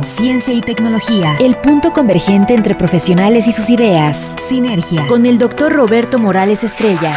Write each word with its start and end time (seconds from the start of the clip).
ciencia 0.00 0.54
y 0.54 0.60
tecnología, 0.62 1.36
el 1.38 1.54
punto 1.56 1.92
convergente 1.92 2.54
entre 2.54 2.74
profesionales 2.74 3.46
y 3.46 3.52
sus 3.52 3.68
ideas, 3.68 4.34
Sinergia, 4.40 5.06
con 5.06 5.26
el 5.26 5.38
doctor 5.38 5.72
Roberto 5.72 6.18
Morales 6.18 6.64
Estrella. 6.64 7.12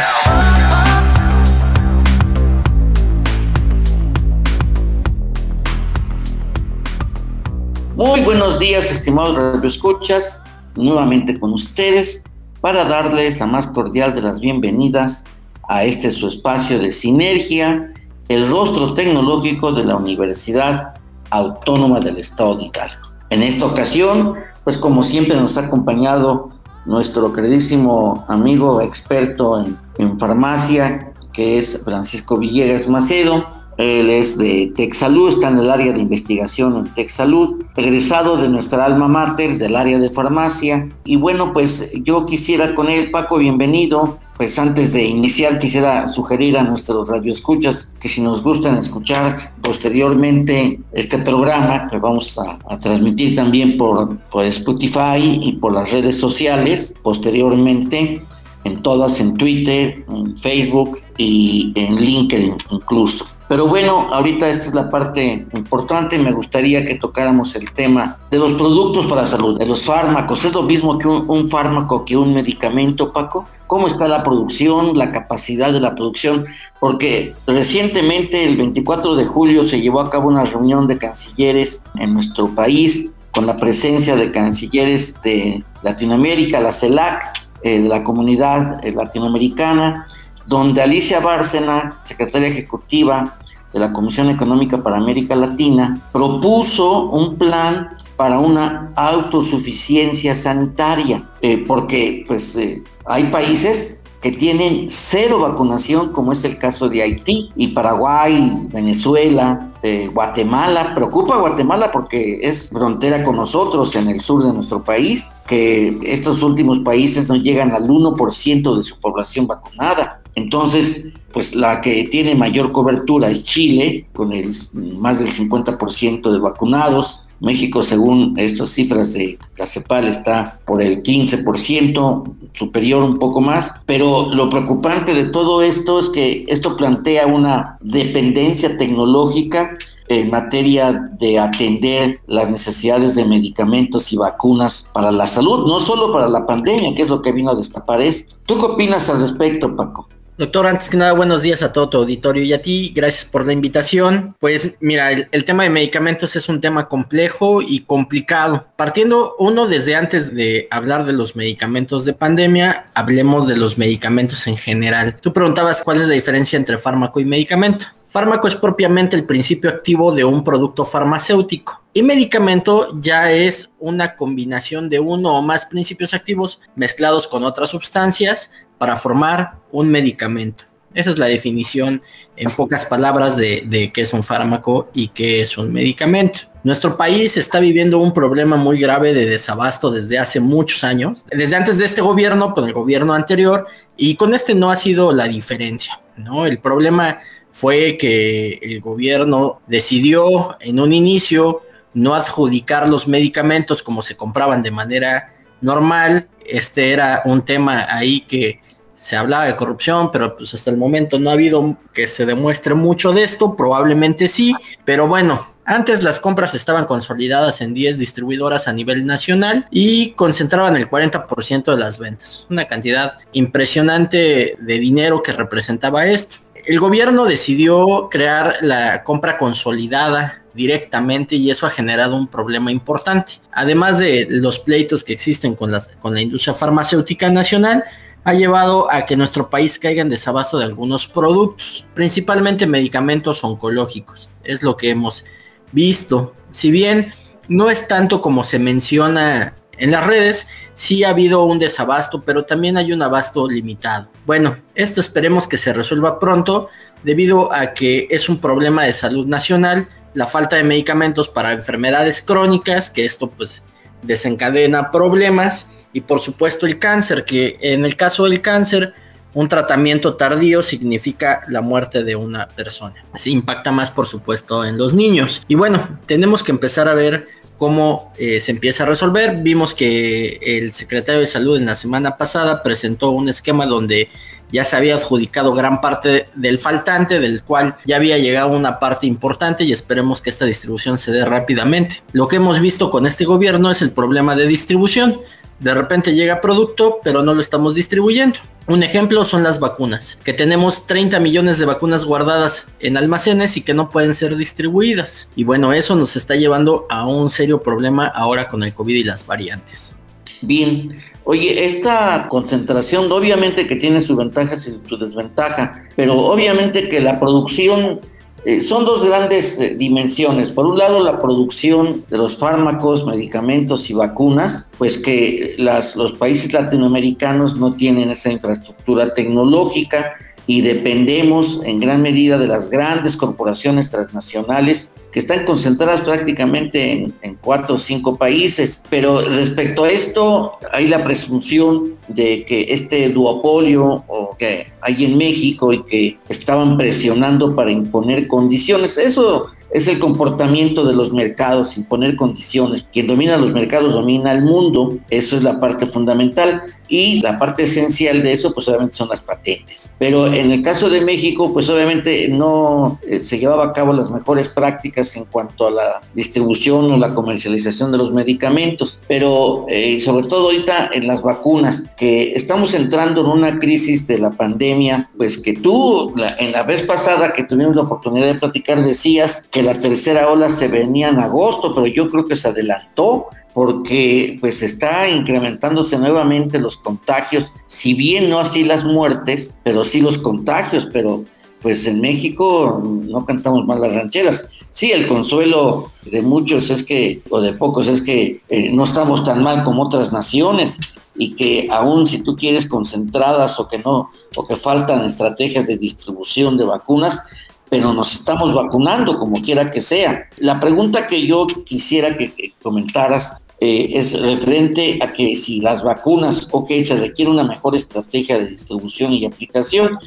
Muy 7.96 8.20
buenos 8.20 8.58
días, 8.58 8.90
estimados 8.90 9.38
radioescuchas, 9.38 10.42
nuevamente 10.74 11.40
con 11.40 11.54
ustedes 11.54 12.22
para 12.60 12.84
darles 12.84 13.40
la 13.40 13.46
más 13.46 13.66
cordial 13.68 14.12
de 14.14 14.20
las 14.20 14.40
bienvenidas 14.40 15.24
a 15.68 15.84
este 15.84 16.10
su 16.10 16.28
espacio 16.28 16.78
de 16.78 16.92
sinergia, 16.92 17.92
el 18.28 18.48
rostro 18.50 18.92
tecnológico 18.92 19.72
de 19.72 19.84
la 19.84 19.96
Universidad 19.96 20.95
Autónoma 21.30 22.00
del 22.00 22.18
Estado 22.18 22.56
de 22.56 22.64
Hidalgo. 22.64 23.08
En 23.30 23.42
esta 23.42 23.66
ocasión, 23.66 24.34
pues 24.64 24.78
como 24.78 25.02
siempre 25.02 25.36
nos 25.36 25.56
ha 25.56 25.62
acompañado 25.62 26.50
nuestro 26.84 27.32
queridísimo 27.32 28.24
amigo 28.28 28.80
experto 28.80 29.60
en, 29.60 29.76
en 29.98 30.18
farmacia, 30.18 31.12
que 31.32 31.58
es 31.58 31.82
Francisco 31.84 32.38
Villegas 32.38 32.88
Macedo, 32.88 33.44
él 33.76 34.08
es 34.08 34.38
de 34.38 34.72
Texalud, 34.74 35.28
está 35.28 35.48
en 35.48 35.58
el 35.58 35.70
área 35.70 35.92
de 35.92 36.00
investigación 36.00 36.78
en 36.78 36.94
Texalud, 36.94 37.62
egresado 37.76 38.38
de 38.38 38.48
nuestra 38.48 38.86
alma 38.86 39.06
mater 39.06 39.58
del 39.58 39.76
área 39.76 39.98
de 39.98 40.08
farmacia. 40.10 40.88
Y 41.04 41.16
bueno, 41.16 41.52
pues 41.52 41.90
yo 42.02 42.24
quisiera 42.24 42.74
con 42.74 42.88
él, 42.88 43.10
Paco, 43.10 43.36
bienvenido. 43.36 44.18
Pues 44.36 44.58
antes 44.58 44.92
de 44.92 45.04
iniciar 45.04 45.58
quisiera 45.58 46.06
sugerir 46.08 46.58
a 46.58 46.62
nuestros 46.62 47.08
radioescuchas 47.08 47.88
que 47.98 48.08
si 48.08 48.20
nos 48.20 48.42
gustan 48.42 48.76
escuchar 48.76 49.54
posteriormente 49.62 50.78
este 50.92 51.18
programa 51.18 51.88
que 51.88 51.96
vamos 51.96 52.38
a, 52.38 52.58
transmitir 52.78 53.34
también 53.34 53.78
por, 53.78 54.18
por 54.30 54.44
Spotify 54.44 55.40
y 55.40 55.52
por 55.52 55.72
las 55.72 55.90
redes 55.90 56.18
sociales 56.18 56.94
posteriormente, 57.02 58.20
en 58.64 58.82
todas, 58.82 59.20
en 59.20 59.34
Twitter, 59.34 60.04
en 60.08 60.36
Facebook 60.38 61.00
y 61.16 61.72
en 61.74 61.96
LinkedIn 61.96 62.56
incluso. 62.70 63.35
Pero 63.48 63.68
bueno, 63.68 64.08
ahorita 64.10 64.48
esta 64.48 64.66
es 64.66 64.74
la 64.74 64.90
parte 64.90 65.46
importante. 65.54 66.18
Me 66.18 66.32
gustaría 66.32 66.84
que 66.84 66.96
tocáramos 66.96 67.54
el 67.54 67.70
tema 67.70 68.18
de 68.28 68.38
los 68.38 68.54
productos 68.54 69.06
para 69.06 69.24
salud, 69.24 69.56
de 69.58 69.66
los 69.66 69.82
fármacos. 69.82 70.44
¿Es 70.44 70.52
lo 70.52 70.62
mismo 70.62 70.98
que 70.98 71.06
un, 71.06 71.48
fármaco 71.48 72.04
que 72.04 72.16
un 72.16 72.34
medicamento, 72.34 73.12
Paco? 73.12 73.44
¿Cómo 73.68 73.86
está 73.86 74.08
la 74.08 74.24
producción, 74.24 74.98
la 74.98 75.12
capacidad 75.12 75.72
de 75.72 75.80
la 75.80 75.94
producción? 75.94 76.46
Porque 76.80 77.34
recientemente, 77.46 78.44
el 78.44 78.56
24 78.56 79.14
de 79.14 79.24
julio, 79.24 79.62
se 79.62 79.80
llevó 79.80 80.00
a 80.00 80.10
cabo 80.10 80.28
una 80.28 80.44
reunión 80.44 80.88
de 80.88 80.98
cancilleres 80.98 81.84
en 81.94 82.14
nuestro 82.14 82.52
país 82.52 83.12
con 83.30 83.46
la 83.46 83.56
presencia 83.56 84.16
de 84.16 84.32
cancilleres 84.32 85.20
de 85.22 85.62
Latinoamérica, 85.82 86.60
la 86.60 86.72
CELAC, 86.72 87.46
eh, 87.62 87.80
de 87.80 87.88
la 87.88 88.02
comunidad 88.02 88.84
eh, 88.84 88.92
latinoamericana 88.92 90.06
donde 90.46 90.82
Alicia 90.82 91.20
Bárcena, 91.20 92.00
secretaria 92.04 92.48
ejecutiva 92.48 93.36
de 93.72 93.80
la 93.80 93.92
Comisión 93.92 94.30
Económica 94.30 94.82
para 94.82 94.96
América 94.96 95.34
Latina, 95.36 96.00
propuso 96.12 97.10
un 97.10 97.36
plan 97.36 97.90
para 98.16 98.38
una 98.38 98.92
autosuficiencia 98.96 100.34
sanitaria, 100.34 101.24
eh, 101.42 101.64
porque 101.66 102.24
pues 102.26 102.56
eh, 102.56 102.82
hay 103.04 103.24
países 103.24 103.98
que 104.20 104.32
tienen 104.32 104.86
cero 104.88 105.38
vacunación, 105.38 106.10
como 106.10 106.32
es 106.32 106.42
el 106.44 106.58
caso 106.58 106.88
de 106.88 107.02
Haití 107.02 107.52
y 107.54 107.68
Paraguay, 107.68 108.66
Venezuela, 108.72 109.70
eh, 109.82 110.10
Guatemala. 110.12 110.94
Preocupa 110.94 111.38
Guatemala 111.38 111.92
porque 111.92 112.40
es 112.42 112.70
frontera 112.70 113.22
con 113.22 113.36
nosotros 113.36 113.94
en 113.94 114.08
el 114.08 114.20
sur 114.20 114.42
de 114.42 114.52
nuestro 114.52 114.82
país, 114.82 115.30
que 115.46 115.96
estos 116.02 116.42
últimos 116.42 116.80
países 116.80 117.28
no 117.28 117.36
llegan 117.36 117.72
al 117.72 117.86
1% 117.86 118.76
de 118.76 118.82
su 118.82 118.98
población 118.98 119.46
vacunada. 119.46 120.22
Entonces, 120.36 121.06
pues 121.32 121.54
la 121.54 121.80
que 121.80 122.04
tiene 122.04 122.34
mayor 122.34 122.70
cobertura 122.72 123.28
es 123.30 123.42
Chile, 123.42 124.06
con 124.12 124.32
el, 124.32 124.54
más 124.72 125.18
del 125.18 125.30
50% 125.30 126.30
de 126.30 126.38
vacunados. 126.38 127.22
México, 127.40 127.82
según 127.82 128.34
estas 128.38 128.70
cifras 128.70 129.12
de 129.12 129.38
la 129.58 129.66
CEPAL, 129.66 130.08
está 130.08 130.60
por 130.64 130.80
el 130.80 131.02
15%, 131.02 132.34
superior 132.52 133.02
un 133.02 133.18
poco 133.18 133.40
más. 133.40 133.72
Pero 133.86 134.32
lo 134.32 134.48
preocupante 134.48 135.14
de 135.14 135.24
todo 135.24 135.62
esto 135.62 135.98
es 135.98 136.08
que 136.10 136.44
esto 136.48 136.76
plantea 136.76 137.26
una 137.26 137.78
dependencia 137.80 138.76
tecnológica 138.78 139.76
en 140.08 140.30
materia 140.30 140.92
de 141.18 141.38
atender 141.38 142.20
las 142.26 142.48
necesidades 142.48 143.14
de 143.14 143.24
medicamentos 143.24 144.12
y 144.12 144.16
vacunas 144.16 144.88
para 144.92 145.10
la 145.10 145.26
salud, 145.26 145.66
no 145.66 145.80
solo 145.80 146.12
para 146.12 146.28
la 146.28 146.46
pandemia, 146.46 146.94
que 146.94 147.02
es 147.02 147.08
lo 147.08 147.20
que 147.22 147.32
vino 147.32 147.50
a 147.50 147.54
destapar 147.54 148.00
esto. 148.00 148.36
¿Tú 148.46 148.58
qué 148.58 148.64
opinas 148.64 149.10
al 149.10 149.20
respecto, 149.20 149.74
Paco? 149.74 150.08
Doctor, 150.38 150.66
antes 150.66 150.90
que 150.90 150.98
nada, 150.98 151.12
buenos 151.12 151.40
días 151.40 151.62
a 151.62 151.72
todo 151.72 151.88
tu 151.88 151.96
auditorio 151.96 152.42
y 152.42 152.52
a 152.52 152.60
ti. 152.60 152.92
Gracias 152.94 153.24
por 153.24 153.46
la 153.46 153.54
invitación. 153.54 154.36
Pues 154.38 154.74
mira, 154.80 155.10
el, 155.10 155.44
tema 155.46 155.62
de 155.62 155.70
medicamentos 155.70 156.36
es 156.36 156.50
un 156.50 156.60
tema 156.60 156.88
complejo 156.88 157.62
y 157.62 157.80
complicado. 157.80 158.66
Partiendo 158.76 159.34
uno 159.38 159.66
desde 159.66 159.96
antes 159.96 160.34
de 160.34 160.68
hablar 160.70 161.06
de 161.06 161.14
los 161.14 161.36
medicamentos 161.36 162.04
de 162.04 162.12
pandemia, 162.12 162.90
hablemos 162.92 163.48
de 163.48 163.56
los 163.56 163.78
medicamentos 163.78 164.46
en 164.46 164.58
general. 164.58 165.18
Tú 165.22 165.32
preguntabas 165.32 165.80
cuál 165.82 166.02
es 166.02 166.08
la 166.08 166.14
diferencia 166.14 166.58
entre 166.58 166.76
fármaco 166.76 167.18
y 167.18 167.24
medicamento. 167.24 167.86
Fármaco 168.08 168.46
es 168.46 168.56
propiamente 168.56 169.16
el 169.16 169.24
principio 169.24 169.70
activo 169.70 170.12
de 170.12 170.24
un 170.24 170.44
producto 170.44 170.84
farmacéutico 170.84 171.82
y 171.96 172.02
medicamento 172.02 173.00
ya 173.00 173.32
es 173.32 173.70
una 173.78 174.16
combinación 174.16 174.90
de 174.90 175.00
uno 175.00 175.38
o 175.38 175.40
más 175.40 175.64
principios 175.64 176.12
activos 176.12 176.60
mezclados 176.74 177.26
con 177.26 177.42
otras 177.42 177.70
sustancias 177.70 178.50
para 178.78 178.96
formar 178.96 179.56
un 179.72 179.88
medicamento. 179.88 180.64
Esa 180.96 181.10
es 181.10 181.18
la 181.18 181.26
definición 181.26 182.00
en 182.36 182.50
pocas 182.52 182.86
palabras 182.86 183.36
de, 183.36 183.90
qué 183.92 184.00
es 184.00 184.14
un 184.14 184.22
fármaco 184.22 184.88
y 184.94 185.08
qué 185.08 185.42
es 185.42 185.58
un 185.58 185.70
medicamento. 185.70 186.40
Nuestro 186.64 186.96
país 186.96 187.36
está 187.36 187.60
viviendo 187.60 187.98
un 187.98 188.14
problema 188.14 188.56
muy 188.56 188.78
grave 188.78 189.12
de 189.12 189.26
desabasto 189.26 189.90
desde 189.90 190.18
hace 190.18 190.40
muchos 190.40 190.84
años, 190.84 191.22
desde 191.30 191.54
antes 191.54 191.76
de 191.76 191.84
este 191.84 192.00
gobierno, 192.00 192.54
con 192.54 192.64
el 192.66 192.72
gobierno 192.72 193.12
anterior, 193.12 193.66
y 193.96 194.16
con 194.16 194.34
este 194.34 194.54
no 194.54 194.70
ha 194.70 194.76
sido 194.76 195.12
la 195.12 195.28
diferencia. 195.28 196.00
¿no? 196.16 196.46
El 196.46 196.60
problema 196.60 197.20
fue 197.50 197.98
que 197.98 198.58
el 198.62 198.80
gobierno 198.80 199.60
decidió 199.66 200.56
en 200.60 200.80
un 200.80 200.94
inicio 200.94 201.60
no 201.92 202.14
adjudicar 202.14 202.88
los 202.88 203.06
medicamentos 203.06 203.82
como 203.82 204.00
se 204.00 204.16
compraban 204.16 204.62
de 204.62 204.70
manera 204.70 205.34
normal. 205.60 206.28
Este 206.46 206.92
era 206.92 207.22
un 207.26 207.44
tema 207.44 207.86
ahí 207.88 208.22
que 208.22 208.60
se 208.96 209.16
hablaba 209.16 209.44
de 209.44 209.56
corrupción, 209.56 210.10
pero 210.10 210.36
pues 210.36 210.54
hasta 210.54 210.70
el 210.70 210.76
momento 210.76 211.18
no 211.18 211.30
ha 211.30 211.34
habido 211.34 211.76
que 211.92 212.06
se 212.06 212.26
demuestre 212.26 212.74
mucho 212.74 213.12
de 213.12 213.22
esto, 213.22 213.54
probablemente 213.54 214.28
sí, 214.28 214.54
pero 214.84 215.06
bueno, 215.06 215.46
antes 215.64 216.02
las 216.02 216.20
compras 216.20 216.54
estaban 216.54 216.86
consolidadas 216.86 217.60
en 217.60 217.74
10 217.74 217.98
distribuidoras 217.98 218.68
a 218.68 218.72
nivel 218.72 219.04
nacional 219.04 219.66
y 219.70 220.12
concentraban 220.12 220.76
el 220.76 220.88
40% 220.88 221.74
de 221.74 221.76
las 221.76 221.98
ventas, 221.98 222.46
una 222.48 222.66
cantidad 222.66 223.18
impresionante 223.32 224.56
de 224.60 224.78
dinero 224.78 225.22
que 225.22 225.32
representaba 225.32 226.06
esto. 226.06 226.36
El 226.64 226.80
gobierno 226.80 227.26
decidió 227.26 228.08
crear 228.10 228.56
la 228.60 229.02
compra 229.04 229.38
consolidada 229.38 230.42
directamente 230.54 231.36
y 231.36 231.50
eso 231.50 231.66
ha 231.66 231.70
generado 231.70 232.16
un 232.16 232.28
problema 232.28 232.70
importante. 232.70 233.34
Además 233.52 233.98
de 233.98 234.26
los 234.30 234.58
pleitos 234.58 235.04
que 235.04 235.12
existen 235.12 235.54
con 235.54 235.70
la, 235.70 235.84
con 236.00 236.14
la 236.14 236.20
industria 236.20 236.54
farmacéutica 236.54 237.28
nacional, 237.28 237.84
ha 238.26 238.34
llevado 238.34 238.92
a 238.92 239.06
que 239.06 239.16
nuestro 239.16 239.48
país 239.50 239.78
caiga 239.78 240.02
en 240.02 240.08
desabasto 240.08 240.58
de 240.58 240.64
algunos 240.64 241.06
productos, 241.06 241.86
principalmente 241.94 242.66
medicamentos 242.66 243.44
oncológicos. 243.44 244.30
Es 244.42 244.64
lo 244.64 244.76
que 244.76 244.90
hemos 244.90 245.24
visto. 245.70 246.34
Si 246.50 246.72
bien 246.72 247.12
no 247.46 247.70
es 247.70 247.86
tanto 247.86 248.20
como 248.20 248.42
se 248.42 248.58
menciona 248.58 249.54
en 249.78 249.92
las 249.92 250.04
redes, 250.04 250.48
sí 250.74 251.04
ha 251.04 251.10
habido 251.10 251.44
un 251.44 251.60
desabasto, 251.60 252.24
pero 252.24 252.44
también 252.44 252.76
hay 252.76 252.92
un 252.92 253.00
abasto 253.00 253.46
limitado. 253.48 254.10
Bueno, 254.26 254.56
esto 254.74 255.00
esperemos 255.00 255.46
que 255.46 255.56
se 255.56 255.72
resuelva 255.72 256.18
pronto 256.18 256.68
debido 257.04 257.52
a 257.52 257.74
que 257.74 258.08
es 258.10 258.28
un 258.28 258.40
problema 258.40 258.82
de 258.82 258.92
salud 258.92 259.24
nacional 259.26 259.88
la 260.14 260.26
falta 260.26 260.56
de 260.56 260.64
medicamentos 260.64 261.28
para 261.28 261.52
enfermedades 261.52 262.22
crónicas, 262.22 262.90
que 262.90 263.04
esto 263.04 263.30
pues 263.30 263.62
desencadena 264.02 264.90
problemas, 264.90 265.70
y 265.92 266.02
por 266.02 266.20
supuesto 266.20 266.66
el 266.66 266.78
cáncer, 266.78 267.24
que 267.24 267.58
en 267.60 267.84
el 267.84 267.96
caso 267.96 268.24
del 268.24 268.40
cáncer, 268.40 268.94
un 269.34 269.48
tratamiento 269.48 270.14
tardío 270.14 270.62
significa 270.62 271.42
la 271.48 271.60
muerte 271.60 272.04
de 272.04 272.16
una 272.16 272.48
persona. 272.48 273.04
Se 273.14 273.30
impacta 273.30 273.70
más, 273.70 273.90
por 273.90 274.06
supuesto, 274.06 274.64
en 274.64 274.78
los 274.78 274.94
niños. 274.94 275.42
Y 275.46 275.56
bueno, 275.56 275.98
tenemos 276.06 276.42
que 276.42 276.52
empezar 276.52 276.88
a 276.88 276.94
ver 276.94 277.26
cómo 277.58 278.14
eh, 278.16 278.40
se 278.40 278.52
empieza 278.52 278.84
a 278.84 278.86
resolver. 278.86 279.42
Vimos 279.42 279.74
que 279.74 280.38
el 280.42 280.72
secretario 280.72 281.20
de 281.20 281.26
salud 281.26 281.58
en 281.58 281.66
la 281.66 281.74
semana 281.74 282.16
pasada 282.16 282.62
presentó 282.62 283.10
un 283.10 283.28
esquema 283.28 283.66
donde 283.66 284.08
ya 284.52 284.64
se 284.64 284.76
había 284.76 284.94
adjudicado 284.94 285.52
gran 285.52 285.80
parte 285.80 286.26
del 286.34 286.58
faltante, 286.58 287.18
del 287.18 287.42
cual 287.42 287.76
ya 287.84 287.96
había 287.96 288.16
llegado 288.18 288.48
una 288.50 288.78
parte 288.78 289.06
importante 289.06 289.64
y 289.64 289.72
esperemos 289.72 290.22
que 290.22 290.30
esta 290.30 290.44
distribución 290.44 290.98
se 290.98 291.12
dé 291.12 291.24
rápidamente. 291.24 292.02
Lo 292.12 292.28
que 292.28 292.36
hemos 292.36 292.60
visto 292.60 292.90
con 292.90 293.06
este 293.06 293.24
gobierno 293.24 293.70
es 293.70 293.82
el 293.82 293.90
problema 293.90 294.36
de 294.36 294.46
distribución. 294.46 295.20
De 295.58 295.72
repente 295.72 296.14
llega 296.14 296.40
producto, 296.40 297.00
pero 297.02 297.22
no 297.22 297.32
lo 297.32 297.40
estamos 297.40 297.74
distribuyendo. 297.74 298.38
Un 298.68 298.82
ejemplo 298.82 299.24
son 299.24 299.44
las 299.44 299.60
vacunas, 299.60 300.18
que 300.24 300.32
tenemos 300.32 300.86
30 300.86 301.20
millones 301.20 301.58
de 301.58 301.66
vacunas 301.66 302.04
guardadas 302.04 302.66
en 302.80 302.96
almacenes 302.96 303.56
y 303.56 303.62
que 303.62 303.74
no 303.74 303.90
pueden 303.90 304.14
ser 304.14 304.36
distribuidas. 304.36 305.30
Y 305.36 305.44
bueno, 305.44 305.72
eso 305.72 305.94
nos 305.94 306.16
está 306.16 306.34
llevando 306.34 306.86
a 306.90 307.06
un 307.06 307.30
serio 307.30 307.62
problema 307.62 308.06
ahora 308.06 308.48
con 308.48 308.64
el 308.64 308.74
COVID 308.74 308.96
y 308.96 309.04
las 309.04 309.24
variantes. 309.24 309.94
Bien, 310.42 310.98
oye, 311.24 311.64
esta 311.64 312.26
concentración 312.28 313.10
obviamente 313.10 313.66
que 313.66 313.76
tiene 313.76 314.00
sus 314.02 314.16
ventajas 314.16 314.66
y 314.66 314.78
su 314.86 314.98
desventaja, 314.98 315.84
pero 315.94 316.18
obviamente 316.18 316.88
que 316.88 317.00
la 317.00 317.18
producción 317.18 318.00
eh, 318.48 318.62
son 318.62 318.84
dos 318.84 319.04
grandes 319.04 319.58
eh, 319.58 319.74
dimensiones. 319.76 320.50
Por 320.50 320.66
un 320.66 320.78
lado, 320.78 321.02
la 321.02 321.18
producción 321.18 322.04
de 322.08 322.16
los 322.16 322.38
fármacos, 322.38 323.04
medicamentos 323.04 323.90
y 323.90 323.92
vacunas, 323.92 324.68
pues 324.78 324.98
que 324.98 325.56
las, 325.58 325.96
los 325.96 326.12
países 326.12 326.52
latinoamericanos 326.52 327.56
no 327.56 327.74
tienen 327.74 328.08
esa 328.08 328.30
infraestructura 328.30 329.12
tecnológica 329.14 330.12
y 330.46 330.60
dependemos 330.60 331.60
en 331.64 331.80
gran 331.80 332.02
medida 332.02 332.38
de 332.38 332.46
las 332.46 332.70
grandes 332.70 333.16
corporaciones 333.16 333.90
transnacionales 333.90 334.92
que 335.10 335.18
están 335.18 335.44
concentradas 335.44 336.02
prácticamente 336.02 336.92
en, 336.92 337.12
en, 337.22 337.34
cuatro 337.40 337.74
o 337.74 337.78
cinco 337.80 338.14
países. 338.14 338.84
Pero 338.88 339.22
respecto 339.22 339.82
a 339.82 339.90
esto, 339.90 340.52
hay 340.72 340.86
la 340.86 341.02
presunción 341.02 341.95
de 342.08 342.44
que 342.44 342.66
este 342.70 343.08
duopolio 343.08 344.04
que 344.38 344.68
hay 344.80 345.04
en 345.04 345.16
México 345.16 345.72
y 345.72 345.82
que 345.84 346.18
estaban 346.28 346.76
presionando 346.76 347.54
para 347.54 347.70
imponer 347.70 348.28
condiciones, 348.28 348.98
eso 348.98 349.46
es 349.70 349.88
el 349.88 349.98
comportamiento 349.98 350.84
de 350.84 350.94
los 350.94 351.12
mercados, 351.12 351.76
imponer 351.76 352.16
condiciones. 352.16 352.86
Quien 352.92 353.06
domina 353.06 353.36
los 353.36 353.52
mercados 353.52 353.94
domina 353.94 354.32
el 354.32 354.42
mundo, 354.42 354.96
eso 355.10 355.36
es 355.36 355.42
la 355.42 355.60
parte 355.60 355.86
fundamental. 355.86 356.62
Y 356.88 357.20
la 357.20 357.36
parte 357.36 357.64
esencial 357.64 358.22
de 358.22 358.32
eso, 358.32 358.54
pues 358.54 358.68
obviamente 358.68 358.94
son 358.94 359.08
las 359.08 359.20
patentes. 359.20 359.94
Pero 359.98 360.32
en 360.32 360.52
el 360.52 360.62
caso 360.62 360.88
de 360.88 361.00
México, 361.00 361.52
pues 361.52 361.68
obviamente 361.68 362.28
no 362.28 363.00
eh, 363.06 363.18
se 363.18 363.40
llevaba 363.40 363.64
a 363.66 363.72
cabo 363.72 363.92
las 363.92 364.08
mejores 364.08 364.48
prácticas 364.48 365.16
en 365.16 365.24
cuanto 365.24 365.66
a 365.66 365.70
la 365.72 366.00
distribución 366.14 366.90
o 366.92 366.96
la 366.96 367.12
comercialización 367.12 367.90
de 367.90 367.98
los 367.98 368.12
medicamentos. 368.12 369.00
Pero 369.08 369.66
eh, 369.68 370.00
sobre 370.00 370.28
todo 370.28 370.44
ahorita 370.44 370.90
en 370.92 371.08
las 371.08 371.22
vacunas, 371.22 371.86
que 371.96 372.32
estamos 372.32 372.74
entrando 372.74 373.22
en 373.22 373.26
una 373.28 373.58
crisis 373.58 374.06
de 374.06 374.18
la 374.18 374.30
pandemia, 374.30 375.08
pues 375.16 375.38
que 375.38 375.54
tú 375.54 376.14
en 376.38 376.52
la 376.52 376.62
vez 376.62 376.82
pasada 376.82 377.32
que 377.32 377.44
tuvimos 377.44 377.74
la 377.74 377.82
oportunidad 377.82 378.26
de 378.26 378.38
platicar 378.38 378.84
decías 378.84 379.48
que 379.50 379.62
la 379.62 379.78
tercera 379.78 380.30
ola 380.30 380.50
se 380.50 380.68
venía 380.68 381.08
en 381.08 381.20
agosto, 381.20 381.74
pero 381.74 381.86
yo 381.86 382.10
creo 382.10 382.24
que 382.24 382.36
se 382.36 382.48
adelantó 382.48 383.26
porque 383.54 384.36
pues 384.38 384.62
está 384.62 385.08
incrementándose 385.08 385.96
nuevamente 385.96 386.58
los 386.58 386.76
contagios, 386.76 387.54
si 387.66 387.94
bien 387.94 388.28
no 388.28 388.38
así 388.38 388.64
las 388.64 388.84
muertes, 388.84 389.54
pero 389.62 389.82
sí 389.82 390.02
los 390.02 390.18
contagios, 390.18 390.86
pero 390.92 391.24
pues 391.62 391.86
en 391.86 392.02
México 392.02 392.82
no 392.84 393.24
cantamos 393.24 393.64
más 393.66 393.80
las 393.80 393.94
rancheras. 393.94 394.46
Sí, 394.70 394.92
el 394.92 395.08
consuelo 395.08 395.90
de 396.04 396.20
muchos 396.20 396.68
es 396.68 396.82
que, 396.82 397.22
o 397.30 397.40
de 397.40 397.54
pocos, 397.54 397.88
es 397.88 398.02
que 398.02 398.42
eh, 398.50 398.70
no 398.70 398.84
estamos 398.84 399.24
tan 399.24 399.42
mal 399.42 399.64
como 399.64 399.84
otras 399.84 400.12
naciones 400.12 400.78
y 401.18 401.34
que 401.34 401.68
aún 401.70 402.06
si 402.06 402.22
tú 402.22 402.36
quieres 402.36 402.66
concentradas 402.66 403.58
o 403.58 403.68
que 403.68 403.78
no, 403.78 404.10
o 404.36 404.46
que 404.46 404.56
faltan 404.56 405.04
estrategias 405.04 405.66
de 405.66 405.76
distribución 405.76 406.56
de 406.56 406.64
vacunas, 406.64 407.20
pero 407.68 407.92
nos 407.92 408.14
estamos 408.14 408.54
vacunando 408.54 409.18
como 409.18 409.42
quiera 409.42 409.70
que 409.70 409.80
sea. 409.80 410.26
La 410.38 410.60
pregunta 410.60 411.06
que 411.06 411.26
yo 411.26 411.46
quisiera 411.64 412.16
que, 412.16 412.54
comentaras 412.62 413.32
eh, 413.60 413.88
es 413.92 414.12
referente 414.20 414.98
a 415.02 415.12
que 415.12 415.34
si 415.34 415.60
las 415.60 415.82
vacunas, 415.82 416.48
ok, 416.50 416.70
se 416.84 416.96
requiere 416.96 417.30
una 417.30 417.44
mejor 417.44 417.74
estrategia 417.74 418.38
de 418.38 418.48
distribución 418.48 419.12
y 419.12 419.24
aplicación, 419.24 419.98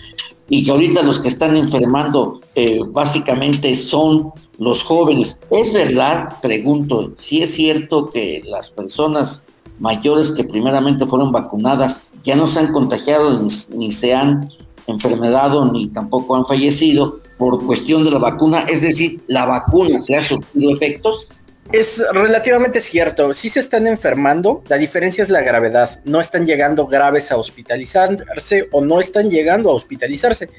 y 0.50 0.64
que 0.64 0.72
ahorita 0.72 1.04
los 1.04 1.20
que 1.20 1.28
están 1.28 1.56
enfermando 1.56 2.42
eh, 2.56 2.80
básicamente 2.88 3.76
son 3.76 4.32
los 4.58 4.82
jóvenes. 4.84 5.42
¿Es 5.52 5.72
verdad, 5.72 6.40
pregunto, 6.42 7.12
si 7.18 7.44
es 7.44 7.54
cierto 7.54 8.10
que 8.10 8.42
las 8.46 8.70
personas 8.72 9.44
mayores 9.80 10.32
que 10.32 10.44
primeramente 10.44 11.06
fueron 11.06 11.32
vacunadas 11.32 12.02
ya 12.24 12.36
no 12.36 12.48
se 12.48 12.60
han 12.60 12.74
contagiado 12.74 13.40
ni, 13.76 13.92
se 13.92 14.14
han 14.14 14.48
enfermedado 14.88 15.66
ni 15.72 15.88
tampoco 15.88 16.36
han 16.36 16.46
fallecido 16.46 17.20
por 17.38 17.66
cuestión 17.66 18.04
de 18.04 18.12
la 18.12 18.20
vacuna? 18.20 18.62
Es 18.62 18.82
decir, 18.82 19.22
¿la 19.28 19.46
vacuna 19.46 20.02
se 20.02 20.16
ha 20.16 20.22
sufrido 20.22 20.74
efectos? 20.74 21.30
Es 21.72 22.04
relativamente 22.12 22.82
cierto, 22.82 23.32
sí 23.36 23.48
se 23.48 23.60
están 23.60 23.86
enfermando, 23.86 24.64
la 24.70 24.78
diferencia 24.78 25.22
es 25.22 25.30
la 25.30 25.42
gravedad, 25.42 26.02
no 26.04 26.20
están 26.20 26.48
llegando 26.48 26.88
graves 26.88 27.32
a 27.32 27.38
hospitalizarse 27.38 28.68
o 28.72 28.84
no 28.84 29.00
están 29.00 29.30
llegando 29.30 29.70
a 29.70 29.76
hospitalizarse, 29.76 30.50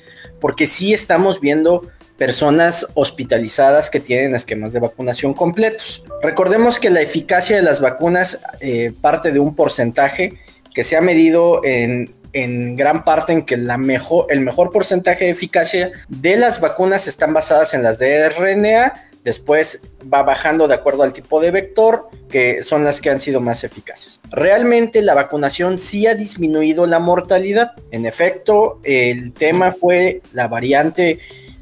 porque 0.41 0.67
sí 0.67 0.95
estamos 0.95 1.41
viendo 1.41 1.83
personas 2.21 2.87
hospitalizadas 2.93 3.89
que 3.89 3.99
tienen 3.99 4.35
esquemas 4.35 4.75
de 4.75 4.81
vacunación 4.81 5.33
completos. 5.33 6.05
Recordemos 6.23 6.79
que 6.79 6.91
la 6.91 7.01
eficacia 7.01 7.57
de 7.57 7.63
las 7.63 7.81
vacunas 7.81 8.41
eh, 8.61 8.93
parte 9.01 9.33
de 9.33 9.39
un 9.39 9.55
porcentaje 9.55 10.35
que 10.75 10.85
se 10.85 10.99
ha 10.99 11.01
medido 11.01 11.65
en, 11.65 12.15
en 12.35 12.77
gran 12.77 13.05
parte 13.07 13.33
en 13.33 13.47
que 13.47 13.57
la 13.57 13.79
mejor, 13.79 14.27
el 14.29 14.43
mejor 14.43 14.71
porcentaje 14.71 15.25
de 15.25 15.31
eficacia 15.31 15.93
de 16.11 16.37
las 16.37 16.61
vacunas 16.61 17.09
están 17.09 17.33
basadas 17.33 17.73
en 17.73 17.83
las 17.83 17.99
de 17.99 18.29
RNA 18.29 19.11
Después 19.25 19.83
va 20.03 20.23
bajando 20.23 20.67
de 20.67 20.75
acuerdo 20.75 21.03
al 21.03 21.13
tipo 21.13 21.41
de 21.41 21.51
vector, 21.51 22.09
que 22.31 22.63
son 22.63 22.85
las 22.85 23.03
que 23.03 23.11
han 23.11 23.21
sido 23.21 23.43
más 23.43 23.65
eficaces. 23.65 24.19
Realmente 24.31 25.03
la 25.03 25.13
vacunación 25.13 25.79
sí 25.79 26.07
ha 26.07 26.15
disminuido 26.15 26.87
la 26.87 27.01
mortalidad. 27.01 27.73
En 27.91 28.07
efecto, 28.07 28.81
el 28.83 29.33
tema 29.33 29.73
fue 29.73 30.23
la 30.33 30.49
variante 30.49 31.19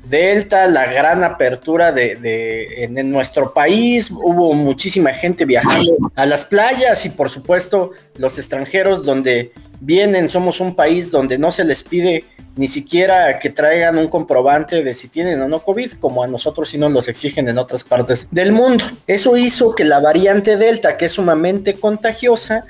Delta, 0.09 0.67
la 0.67 0.87
gran 0.87 1.23
apertura 1.23 1.93
de, 1.93 2.85
en, 2.85 3.11
nuestro 3.11 3.53
país, 3.53 4.11
hubo 4.11 4.55
muchísima 4.55 5.13
gente 5.13 5.45
viajando 5.45 5.97
a 6.15 6.25
las 6.25 6.45
playas 6.45 7.05
y 7.05 7.11
por 7.11 7.29
supuesto 7.29 7.91
los 8.17 8.39
extranjeros 8.39 9.05
donde 9.05 9.53
vienen, 9.81 10.29
somos 10.29 10.61
un 10.61 10.75
país 10.75 11.11
donde 11.11 11.39
no 11.39 11.51
se 11.51 11.65
les 11.65 11.83
pide 11.83 12.25
ni 12.57 12.69
siquiera 12.69 13.39
que 13.39 13.51
traigan 13.51 13.99
un 13.99 14.09
comprobante 14.09 14.83
de 14.83 14.95
si 14.95 15.09
tienen 15.09 15.41
o 15.43 15.49
no 15.49 15.61
COVID, 15.61 15.93
como 15.93 16.25
a 16.25 16.27
nosotros 16.27 16.71
si 16.71 16.79
nos 16.79 16.91
los 16.91 17.09
exigen 17.09 17.49
en 17.49 17.59
otras 17.59 17.85
partes 17.85 18.29
del 18.31 18.53
mundo. 18.53 18.85
Eso 19.07 19.37
hizo 19.37 19.75
que 19.75 19.85
la 19.85 20.01
variante 20.01 20.57
Delta, 20.57 20.97
que 20.97 21.05
es 21.05 21.13
sumamente 21.13 21.75
contagiosa, 21.75 22.65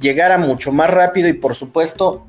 llegara 0.00 0.38
mucho 0.38 0.72
más 0.72 0.90
rápido 0.90 1.28
y 1.28 1.34
por 1.34 1.54
supuesto 1.54 2.26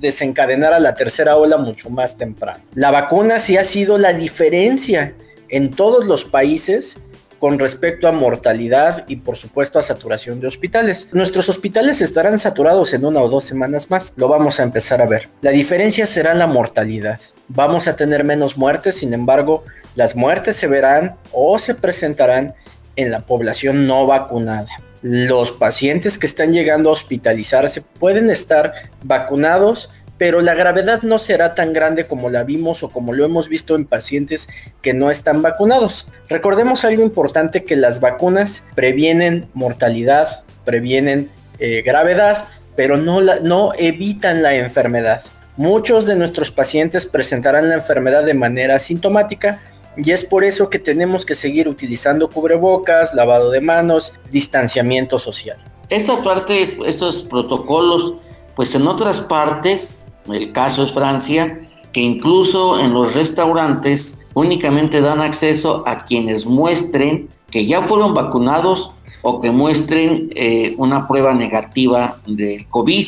desencadenara 0.00 0.78
la 0.78 0.94
tercera 0.94 1.36
ola 1.36 1.56
mucho 1.56 1.90
más 1.90 2.16
temprano. 2.16 2.62
La 2.74 2.90
vacuna 2.90 3.38
sí 3.38 3.56
ha 3.56 3.64
sido 3.64 3.98
la 3.98 4.12
diferencia 4.12 5.14
en 5.48 5.70
todos 5.70 6.06
los 6.06 6.24
países 6.24 6.98
con 7.38 7.58
respecto 7.58 8.08
a 8.08 8.12
mortalidad 8.12 9.04
y 9.08 9.16
por 9.16 9.36
supuesto 9.36 9.78
a 9.78 9.82
saturación 9.82 10.40
de 10.40 10.48
hospitales. 10.48 11.08
Nuestros 11.12 11.48
hospitales 11.48 12.00
estarán 12.00 12.38
saturados 12.38 12.94
en 12.94 13.04
una 13.04 13.20
o 13.20 13.28
dos 13.28 13.44
semanas 13.44 13.90
más, 13.90 14.12
lo 14.16 14.28
vamos 14.28 14.58
a 14.58 14.64
empezar 14.64 15.00
a 15.00 15.06
ver. 15.06 15.28
La 15.40 15.50
diferencia 15.50 16.06
será 16.06 16.34
la 16.34 16.46
mortalidad. 16.46 17.20
Vamos 17.48 17.86
a 17.88 17.96
tener 17.96 18.24
menos 18.24 18.56
muertes, 18.56 18.96
sin 18.96 19.14
embargo, 19.14 19.64
las 19.94 20.16
muertes 20.16 20.56
se 20.56 20.66
verán 20.66 21.16
o 21.32 21.58
se 21.58 21.74
presentarán 21.74 22.54
en 22.96 23.10
la 23.10 23.20
población 23.20 23.86
no 23.86 24.06
vacunada. 24.06 24.68
Los 25.02 25.52
pacientes 25.52 26.18
que 26.18 26.26
están 26.26 26.52
llegando 26.52 26.90
a 26.90 26.92
hospitalizarse 26.92 27.82
pueden 27.82 28.30
estar 28.30 28.72
vacunados 29.02 29.90
pero 30.18 30.40
la 30.40 30.54
gravedad 30.54 31.02
no 31.02 31.18
será 31.18 31.54
tan 31.54 31.72
grande 31.72 32.06
como 32.06 32.28
la 32.28 32.44
vimos 32.44 32.82
o 32.82 32.90
como 32.90 33.12
lo 33.12 33.24
hemos 33.24 33.48
visto 33.48 33.76
en 33.76 33.86
pacientes 33.86 34.48
que 34.82 34.92
no 34.92 35.10
están 35.10 35.40
vacunados. 35.42 36.08
Recordemos 36.28 36.84
algo 36.84 37.02
importante 37.02 37.64
que 37.64 37.76
las 37.76 38.00
vacunas 38.00 38.64
previenen 38.74 39.48
mortalidad, 39.54 40.44
previenen 40.64 41.30
eh, 41.60 41.82
gravedad, 41.82 42.44
pero 42.76 42.96
no, 42.96 43.20
no 43.20 43.72
evitan 43.78 44.42
la 44.42 44.54
enfermedad. 44.56 45.22
Muchos 45.56 46.04
de 46.04 46.16
nuestros 46.16 46.50
pacientes 46.50 47.06
presentarán 47.06 47.68
la 47.68 47.74
enfermedad 47.74 48.24
de 48.24 48.34
manera 48.34 48.76
asintomática 48.76 49.60
y 49.98 50.12
es 50.12 50.24
por 50.24 50.44
eso 50.44 50.70
que 50.70 50.78
tenemos 50.78 51.26
que 51.26 51.34
seguir 51.34 51.68
utilizando 51.68 52.30
cubrebocas, 52.30 53.14
lavado 53.14 53.50
de 53.50 53.60
manos, 53.60 54.12
distanciamiento 54.30 55.18
social. 55.18 55.58
Esta 55.88 56.22
parte, 56.22 56.78
estos 56.86 57.24
protocolos, 57.24 58.14
pues 58.54 58.74
en 58.74 58.86
otras 58.86 59.20
partes, 59.22 60.02
el 60.28 60.52
caso 60.52 60.84
es 60.84 60.92
Francia, 60.92 61.60
que 61.92 62.00
incluso 62.00 62.78
en 62.78 62.92
los 62.92 63.14
restaurantes 63.14 64.18
únicamente 64.34 65.00
dan 65.00 65.20
acceso 65.20 65.82
a 65.86 66.04
quienes 66.04 66.46
muestren 66.46 67.28
que 67.50 67.66
ya 67.66 67.82
fueron 67.82 68.14
vacunados 68.14 68.92
o 69.22 69.40
que 69.40 69.50
muestren 69.50 70.30
eh, 70.34 70.74
una 70.76 71.08
prueba 71.08 71.32
negativa 71.32 72.18
del 72.26 72.68
COVID. 72.68 73.06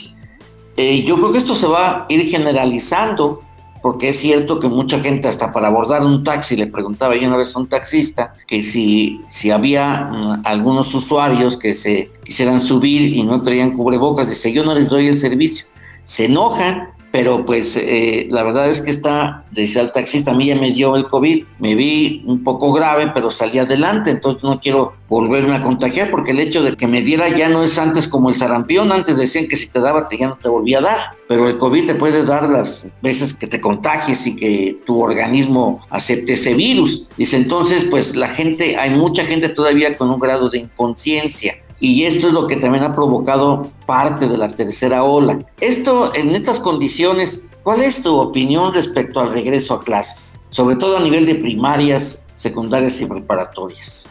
Eh, 0.77 1.05
yo 1.05 1.17
creo 1.17 1.31
que 1.31 1.39
esto 1.39 1.55
se 1.55 1.67
va 1.67 1.91
a 1.91 2.07
ir 2.09 2.25
generalizando 2.27 3.43
porque 3.83 4.11
es 4.11 4.19
cierto 4.19 4.61
que 4.61 4.69
mucha 4.69 5.01
gente 5.01 5.29
hasta 5.29 5.53
para 5.53 5.69
abordar 5.69 6.03
un 6.03 6.23
taxi, 6.23 6.57
le 6.57 6.67
preguntaba 6.67 7.17
yo 7.17 7.27
una 7.27 7.37
vez 7.37 7.55
a 7.57 7.61
un 7.61 7.69
taxista 7.69 8.35
que 8.47 8.63
si, 8.63 9.21
si 9.31 9.51
había 9.51 10.09
mm, 10.11 10.43
algunos 10.45 10.95
usuarios 10.95 11.57
que 11.57 11.77
se 11.77 12.11
quisieran 12.25 12.61
subir 12.61 13.15
y 13.15 13.23
no 13.23 13.43
traían 13.43 13.73
cubrebocas, 13.73 14.29
dice 14.29 14.53
yo 14.53 14.65
no 14.65 14.75
les 14.75 14.89
doy 14.89 15.07
el 15.07 15.19
servicio. 15.19 15.67
Se 16.05 16.27
enojan 16.27 16.91
pero 17.11 17.45
pues 17.45 17.76
eh, 17.76 18.29
la 18.31 18.43
verdad 18.43 18.69
es 18.69 18.81
que 18.81 18.90
está, 18.90 19.45
decía 19.50 19.83
el 19.83 19.93
taxista, 19.93 20.31
a 20.31 20.35
mí 20.35 20.47
ya 20.47 20.55
me 20.55 20.71
dio 20.71 20.95
el 20.97 21.09
COVID, 21.09 21.45
me 21.59 21.75
vi 21.75 22.23
un 22.26 22.45
poco 22.45 22.73
grave, 22.73 23.11
pero 23.12 23.31
salí 23.31 23.59
adelante, 23.59 24.11
entonces 24.11 24.45
no 24.45 24.61
quiero 24.61 24.95
volverme 25.09 25.57
a 25.57 25.62
contagiar, 25.62 26.11
porque 26.11 26.31
el 26.31 26.38
hecho 26.38 26.62
de 26.62 26.76
que 26.76 26.87
me 26.87 27.02
diera 27.02 27.29
ya 27.37 27.49
no 27.49 27.64
es 27.64 27.79
antes 27.79 28.07
como 28.07 28.29
el 28.29 28.37
sarampión, 28.37 28.93
antes 28.93 29.17
decían 29.17 29.49
que 29.49 29.57
si 29.57 29.69
te 29.69 29.81
daba 29.81 30.07
ya 30.17 30.29
no 30.29 30.37
te 30.37 30.49
volvía 30.49 30.79
a 30.79 30.83
dar, 30.83 30.99
pero 31.26 31.49
el 31.49 31.59
COVID 31.59 31.87
te 31.87 31.95
puede 31.97 32.25
dar 32.25 32.49
las 32.49 32.87
veces 33.02 33.35
que 33.35 33.49
te 33.49 33.61
contagies 33.61 34.26
y 34.26 34.37
que 34.37 34.79
tu 34.87 35.00
organismo 35.00 35.81
acepte 35.90 36.35
ese 36.35 36.55
virus. 36.55 37.07
Dice 37.17 37.37
entonces, 37.37 37.85
pues 37.90 38.14
la 38.14 38.29
gente, 38.29 38.76
hay 38.76 38.90
mucha 38.90 39.25
gente 39.25 39.49
todavía 39.49 39.97
con 39.97 40.11
un 40.11 40.21
grado 40.21 40.49
de 40.49 40.59
inconsciencia 40.59 41.57
y 41.81 42.05
esto 42.05 42.29
es 42.29 42.33
lo 42.33 42.47
que 42.47 42.57
también 42.57 42.85
ha 42.85 42.95
provocado 42.95 43.71
parte 43.87 44.29
de 44.29 44.37
la 44.37 44.51
tercera 44.51 45.03
ola. 45.03 45.39
Esto, 45.61 46.15
en 46.15 46.35
estas 46.35 46.61
condiciones, 46.61 47.43
¿cuál 47.63 47.83
es 47.83 48.03
tu 48.03 48.17
opinión 48.17 48.75
respecto 48.75 49.19
al 49.19 49.33
regreso 49.33 49.75
a 49.75 49.83
clases? 49.83 50.39
Sobre 50.51 50.77
todo 50.77 50.99
a 50.99 51.01
nivel 51.01 51.27
de 51.27 51.37
primarias, 51.37 52.21
secundarias 52.37 53.01
y 53.01 53.07
preparatorias. 53.07 54.07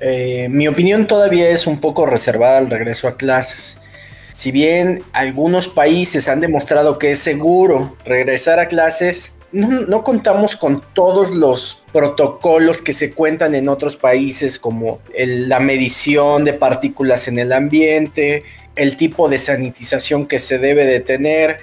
Eh, 0.00 0.48
mi 0.50 0.66
opinión 0.68 1.06
todavía 1.06 1.50
es 1.50 1.66
un 1.66 1.80
poco 1.80 2.06
reservada 2.06 2.58
al 2.58 2.70
regreso 2.70 3.08
a 3.08 3.16
clases. 3.16 3.78
Si 4.32 4.52
bien 4.52 5.02
algunos 5.12 5.68
países 5.68 6.28
han 6.28 6.40
demostrado 6.40 6.98
que 6.98 7.10
es 7.10 7.18
seguro 7.18 7.96
regresar 8.04 8.58
a 8.58 8.68
clases, 8.68 9.34
no, 9.52 10.04
contamos 10.04 10.56
con 10.56 10.82
todos 10.94 11.34
los 11.34 11.79
protocolos 11.92 12.82
que 12.82 12.92
se 12.92 13.12
cuentan 13.12 13.54
en 13.54 13.68
otros 13.68 13.96
países 13.96 14.58
como 14.58 15.00
la 15.16 15.58
medición 15.58 16.44
de 16.44 16.52
partículas 16.52 17.28
en 17.28 17.38
el 17.38 17.52
ambiente, 17.52 18.44
el 18.76 18.96
tipo 18.96 19.28
de 19.28 19.38
sanitización 19.38 20.26
que 20.26 20.38
se 20.38 20.58
debe 20.58 20.84
de 20.84 21.00
tener, 21.00 21.58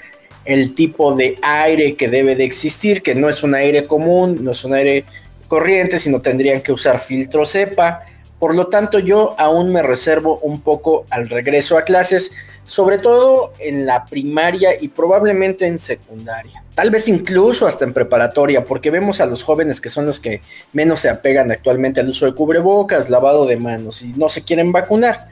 el 0.45 0.75
tipo 0.75 1.15
de 1.15 1.37
aire 1.41 1.95
que 1.95 2.07
debe 2.07 2.35
de 2.35 2.43
existir, 2.43 3.01
que 3.01 3.15
no 3.15 3.29
es 3.29 3.43
un 3.43 3.55
aire 3.55 3.85
común, 3.85 4.39
no 4.41 4.51
es 4.51 4.63
un 4.63 4.73
aire 4.73 5.03
corriente, 5.47 5.99
sino 5.99 6.21
tendrían 6.21 6.61
que 6.61 6.71
usar 6.71 6.99
filtro 6.99 7.45
cepa. 7.45 8.01
Por 8.39 8.55
lo 8.55 8.67
tanto, 8.67 8.99
yo 8.99 9.35
aún 9.37 9.73
me 9.73 9.81
reservo 9.81 10.39
un 10.39 10.61
poco 10.61 11.05
al 11.09 11.29
regreso 11.29 11.77
a 11.77 11.83
clases, 11.83 12.31
sobre 12.67 12.97
todo 12.97 13.53
en 13.59 13.85
la 13.85 14.05
primaria 14.05 14.71
y 14.79 14.89
probablemente 14.89 15.65
en 15.65 15.79
secundaria. 15.79 16.65
Tal 16.75 16.89
vez 16.89 17.07
incluso 17.07 17.65
hasta 17.65 17.85
en 17.85 17.93
preparatoria, 17.93 18.65
porque 18.65 18.91
vemos 18.91 19.21
a 19.21 19.25
los 19.25 19.41
jóvenes 19.41 19.79
que 19.79 19.89
son 19.89 20.05
los 20.05 20.19
que 20.19 20.41
menos 20.73 20.99
se 20.99 21.09
apegan 21.09 21.49
actualmente 21.49 22.01
al 22.01 22.09
uso 22.09 22.25
de 22.25 22.33
cubrebocas, 22.33 23.09
lavado 23.09 23.45
de 23.45 23.55
manos 23.55 24.01
y 24.01 24.07
no 24.17 24.27
se 24.27 24.43
quieren 24.43 24.73
vacunar. 24.73 25.29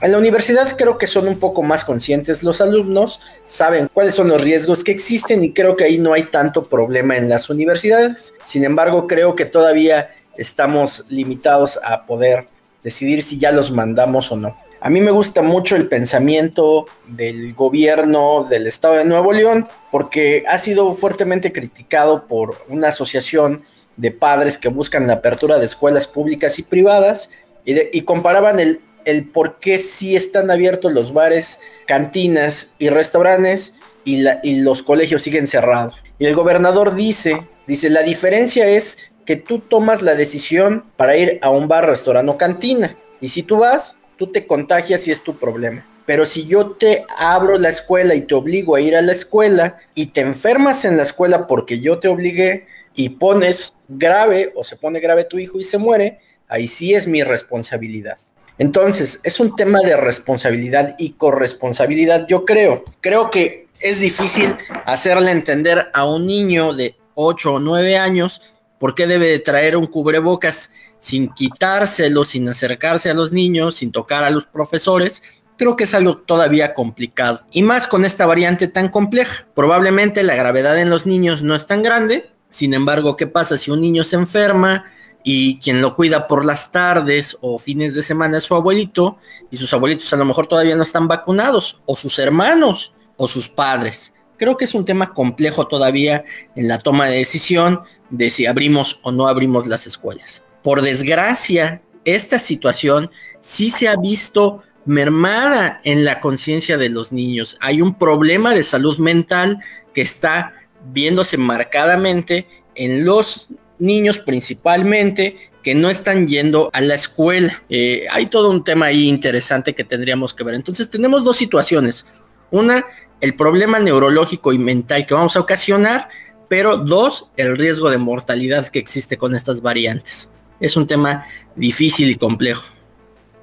En 0.00 0.12
la 0.12 0.18
universidad 0.18 0.78
creo 0.78 0.96
que 0.96 1.06
son 1.06 1.28
un 1.28 1.38
poco 1.38 1.62
más 1.62 1.84
conscientes 1.84 2.42
los 2.42 2.62
alumnos, 2.62 3.20
saben 3.44 3.90
cuáles 3.92 4.14
son 4.14 4.28
los 4.28 4.40
riesgos 4.40 4.82
que 4.82 4.92
existen 4.92 5.44
y 5.44 5.52
creo 5.52 5.76
que 5.76 5.84
ahí 5.84 5.98
no 5.98 6.14
hay 6.14 6.24
tanto 6.24 6.64
problema 6.64 7.18
en 7.18 7.28
las 7.28 7.50
universidades. 7.50 8.32
Sin 8.44 8.64
embargo, 8.64 9.06
creo 9.06 9.36
que 9.36 9.44
todavía 9.44 10.08
estamos 10.38 11.04
limitados 11.10 11.78
a 11.84 12.06
poder 12.06 12.46
decidir 12.82 13.22
si 13.22 13.38
ya 13.38 13.52
los 13.52 13.70
mandamos 13.70 14.32
o 14.32 14.36
no. 14.38 14.56
A 14.80 14.90
mí 14.90 15.00
me 15.00 15.10
gusta 15.10 15.42
mucho 15.42 15.74
el 15.74 15.88
pensamiento 15.88 16.86
del 17.06 17.52
gobierno 17.54 18.44
del 18.44 18.68
estado 18.68 18.94
de 18.94 19.04
Nuevo 19.04 19.32
León 19.32 19.68
porque 19.90 20.44
ha 20.46 20.56
sido 20.58 20.92
fuertemente 20.92 21.52
criticado 21.52 22.28
por 22.28 22.64
una 22.68 22.88
asociación 22.88 23.64
de 23.96 24.12
padres 24.12 24.56
que 24.56 24.68
buscan 24.68 25.08
la 25.08 25.14
apertura 25.14 25.58
de 25.58 25.66
escuelas 25.66 26.06
públicas 26.06 26.60
y 26.60 26.62
privadas 26.62 27.30
y, 27.64 28.02
comparaban 28.02 28.60
el, 28.60 28.80
el 29.04 29.28
por 29.28 29.58
qué 29.58 29.78
sí 29.78 30.14
están 30.14 30.50
abiertos 30.50 30.92
los 30.92 31.12
bares, 31.12 31.58
cantinas 31.86 32.72
y 32.78 32.88
restaurantes 32.88 33.74
y, 34.04 34.24
y 34.44 34.60
los 34.60 34.84
colegios 34.84 35.22
siguen 35.22 35.48
cerrados. 35.48 36.02
Y 36.20 36.26
el 36.26 36.36
gobernador 36.36 36.94
dice, 36.94 37.46
dice, 37.66 37.90
la 37.90 38.02
diferencia 38.04 38.66
es 38.68 38.96
que 39.26 39.36
tú 39.36 39.58
tomas 39.58 40.02
la 40.02 40.14
decisión 40.14 40.84
para 40.96 41.16
ir 41.16 41.40
a 41.42 41.50
un 41.50 41.66
bar, 41.66 41.86
restaurante 41.86 42.30
o 42.30 42.38
cantina. 42.38 42.96
Y 43.20 43.28
si 43.28 43.42
tú 43.42 43.58
vas, 43.58 43.98
tú 44.18 44.26
te 44.26 44.46
contagias 44.46 45.08
y 45.08 45.12
es 45.12 45.22
tu 45.22 45.38
problema. 45.38 45.86
Pero 46.04 46.24
si 46.24 46.46
yo 46.46 46.72
te 46.72 47.06
abro 47.16 47.58
la 47.58 47.68
escuela 47.68 48.14
y 48.14 48.22
te 48.22 48.34
obligo 48.34 48.74
a 48.74 48.80
ir 48.80 48.96
a 48.96 49.02
la 49.02 49.12
escuela 49.12 49.78
y 49.94 50.06
te 50.06 50.20
enfermas 50.20 50.84
en 50.84 50.96
la 50.96 51.02
escuela 51.02 51.46
porque 51.46 51.80
yo 51.80 51.98
te 51.98 52.08
obligué 52.08 52.66
y 52.94 53.10
pones 53.10 53.74
grave 53.88 54.52
o 54.56 54.64
se 54.64 54.76
pone 54.76 55.00
grave 55.00 55.24
tu 55.24 55.38
hijo 55.38 55.60
y 55.60 55.64
se 55.64 55.78
muere, 55.78 56.18
ahí 56.48 56.66
sí 56.66 56.94
es 56.94 57.06
mi 57.06 57.22
responsabilidad. 57.22 58.18
Entonces, 58.58 59.20
es 59.22 59.38
un 59.38 59.54
tema 59.54 59.80
de 59.80 59.96
responsabilidad 59.96 60.96
y 60.98 61.10
corresponsabilidad, 61.10 62.26
yo 62.26 62.44
creo. 62.44 62.84
Creo 63.00 63.30
que 63.30 63.68
es 63.80 64.00
difícil 64.00 64.56
hacerle 64.84 65.30
entender 65.30 65.88
a 65.92 66.04
un 66.06 66.26
niño 66.26 66.72
de 66.72 66.96
8 67.14 67.54
o 67.54 67.60
9 67.60 67.96
años 67.96 68.42
por 68.80 68.94
qué 68.94 69.06
debe 69.06 69.26
de 69.26 69.38
traer 69.38 69.76
un 69.76 69.86
cubrebocas 69.86 70.70
sin 70.98 71.32
quitárselo, 71.32 72.24
sin 72.24 72.48
acercarse 72.48 73.10
a 73.10 73.14
los 73.14 73.32
niños, 73.32 73.76
sin 73.76 73.92
tocar 73.92 74.24
a 74.24 74.30
los 74.30 74.46
profesores, 74.46 75.22
creo 75.58 75.76
que 75.76 75.84
es 75.84 75.94
algo 75.94 76.16
todavía 76.16 76.72
complicado. 76.72 77.42
Y 77.50 77.62
más 77.62 77.88
con 77.88 78.04
esta 78.04 78.24
variante 78.24 78.68
tan 78.68 78.88
compleja. 78.88 79.46
Probablemente 79.54 80.22
la 80.22 80.34
gravedad 80.34 80.78
en 80.78 80.88
los 80.88 81.04
niños 81.04 81.42
no 81.42 81.54
es 81.54 81.66
tan 81.66 81.82
grande. 81.82 82.30
Sin 82.48 82.72
embargo, 82.72 83.16
¿qué 83.16 83.26
pasa 83.26 83.58
si 83.58 83.70
un 83.70 83.80
niño 83.80 84.04
se 84.04 84.16
enferma 84.16 84.84
y 85.24 85.58
quien 85.58 85.82
lo 85.82 85.94
cuida 85.94 86.26
por 86.26 86.44
las 86.44 86.72
tardes 86.72 87.36
o 87.40 87.58
fines 87.58 87.94
de 87.94 88.02
semana 88.02 88.38
es 88.38 88.44
su 88.44 88.54
abuelito 88.54 89.18
y 89.50 89.56
sus 89.56 89.74
abuelitos 89.74 90.10
a 90.12 90.16
lo 90.16 90.24
mejor 90.24 90.46
todavía 90.46 90.76
no 90.76 90.84
están 90.84 91.08
vacunados 91.08 91.82
o 91.84 91.96
sus 91.96 92.18
hermanos 92.18 92.94
o 93.16 93.28
sus 93.28 93.48
padres? 93.48 94.14
Creo 94.38 94.56
que 94.56 94.64
es 94.64 94.74
un 94.74 94.84
tema 94.84 95.12
complejo 95.12 95.66
todavía 95.66 96.24
en 96.54 96.68
la 96.68 96.78
toma 96.78 97.06
de 97.06 97.16
decisión 97.16 97.82
de 98.08 98.30
si 98.30 98.46
abrimos 98.46 99.00
o 99.02 99.10
no 99.10 99.26
abrimos 99.26 99.66
las 99.66 99.86
escuelas. 99.88 100.44
Por 100.68 100.82
desgracia, 100.82 101.80
esta 102.04 102.38
situación 102.38 103.10
sí 103.40 103.70
se 103.70 103.88
ha 103.88 103.96
visto 103.96 104.60
mermada 104.84 105.80
en 105.82 106.04
la 106.04 106.20
conciencia 106.20 106.76
de 106.76 106.90
los 106.90 107.10
niños. 107.10 107.56
Hay 107.62 107.80
un 107.80 107.94
problema 107.94 108.52
de 108.52 108.62
salud 108.62 108.98
mental 108.98 109.60
que 109.94 110.02
está 110.02 110.52
viéndose 110.92 111.38
marcadamente 111.38 112.46
en 112.74 113.06
los 113.06 113.48
niños 113.78 114.18
principalmente 114.18 115.38
que 115.62 115.74
no 115.74 115.88
están 115.88 116.26
yendo 116.26 116.68
a 116.74 116.82
la 116.82 116.96
escuela. 116.96 117.62
Eh, 117.70 118.04
hay 118.10 118.26
todo 118.26 118.50
un 118.50 118.62
tema 118.62 118.86
ahí 118.86 119.08
interesante 119.08 119.74
que 119.74 119.84
tendríamos 119.84 120.34
que 120.34 120.44
ver. 120.44 120.54
Entonces 120.54 120.90
tenemos 120.90 121.24
dos 121.24 121.38
situaciones. 121.38 122.04
Una, 122.50 122.84
el 123.22 123.36
problema 123.36 123.78
neurológico 123.78 124.52
y 124.52 124.58
mental 124.58 125.06
que 125.06 125.14
vamos 125.14 125.34
a 125.34 125.40
ocasionar, 125.40 126.10
pero 126.46 126.76
dos, 126.76 127.30
el 127.38 127.56
riesgo 127.56 127.88
de 127.88 127.96
mortalidad 127.96 128.68
que 128.68 128.78
existe 128.78 129.16
con 129.16 129.34
estas 129.34 129.62
variantes 129.62 130.28
es 130.60 130.76
un 130.76 130.86
tema 130.86 131.24
difícil 131.56 132.10
y 132.10 132.16
complejo. 132.16 132.64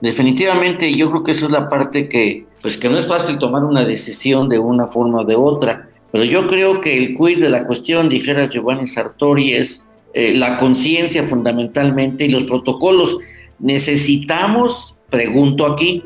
Definitivamente, 0.01 0.93
yo 0.95 1.10
creo 1.10 1.24
que 1.24 1.31
esa 1.31 1.45
es 1.45 1.51
la 1.51 1.69
parte 1.69 2.10
que, 2.10 2.45
pues 2.62 2.77
que 2.77 2.89
no 2.89 2.98
es 2.98 3.07
fácil 3.07 3.38
tomar 3.38 3.63
una 3.63 3.86
decisión 3.86 4.50
de 4.50 4.60
una 4.60 4.88
forma 4.88 5.22
o 5.22 5.25
de 5.25 5.36
otra, 5.36 5.89
pero 6.12 6.24
yo 6.24 6.48
creo 6.48 6.81
que 6.81 6.98
el 6.98 7.17
quid 7.17 7.39
de 7.39 7.50
la 7.50 7.65
cuestión, 7.65 8.10
dijera 8.10 8.50
Giovanni 8.50 8.88
Sartori, 8.88 9.53
es 9.53 9.84
eh, 10.13 10.34
la 10.34 10.57
conciencia 10.57 11.27
fundamentalmente 11.27 12.25
y 12.25 12.29
los 12.29 12.43
protocolos. 12.43 13.17
Necesitamos, 13.60 14.95
pregunto 15.10 15.65
aquí, 15.65 16.03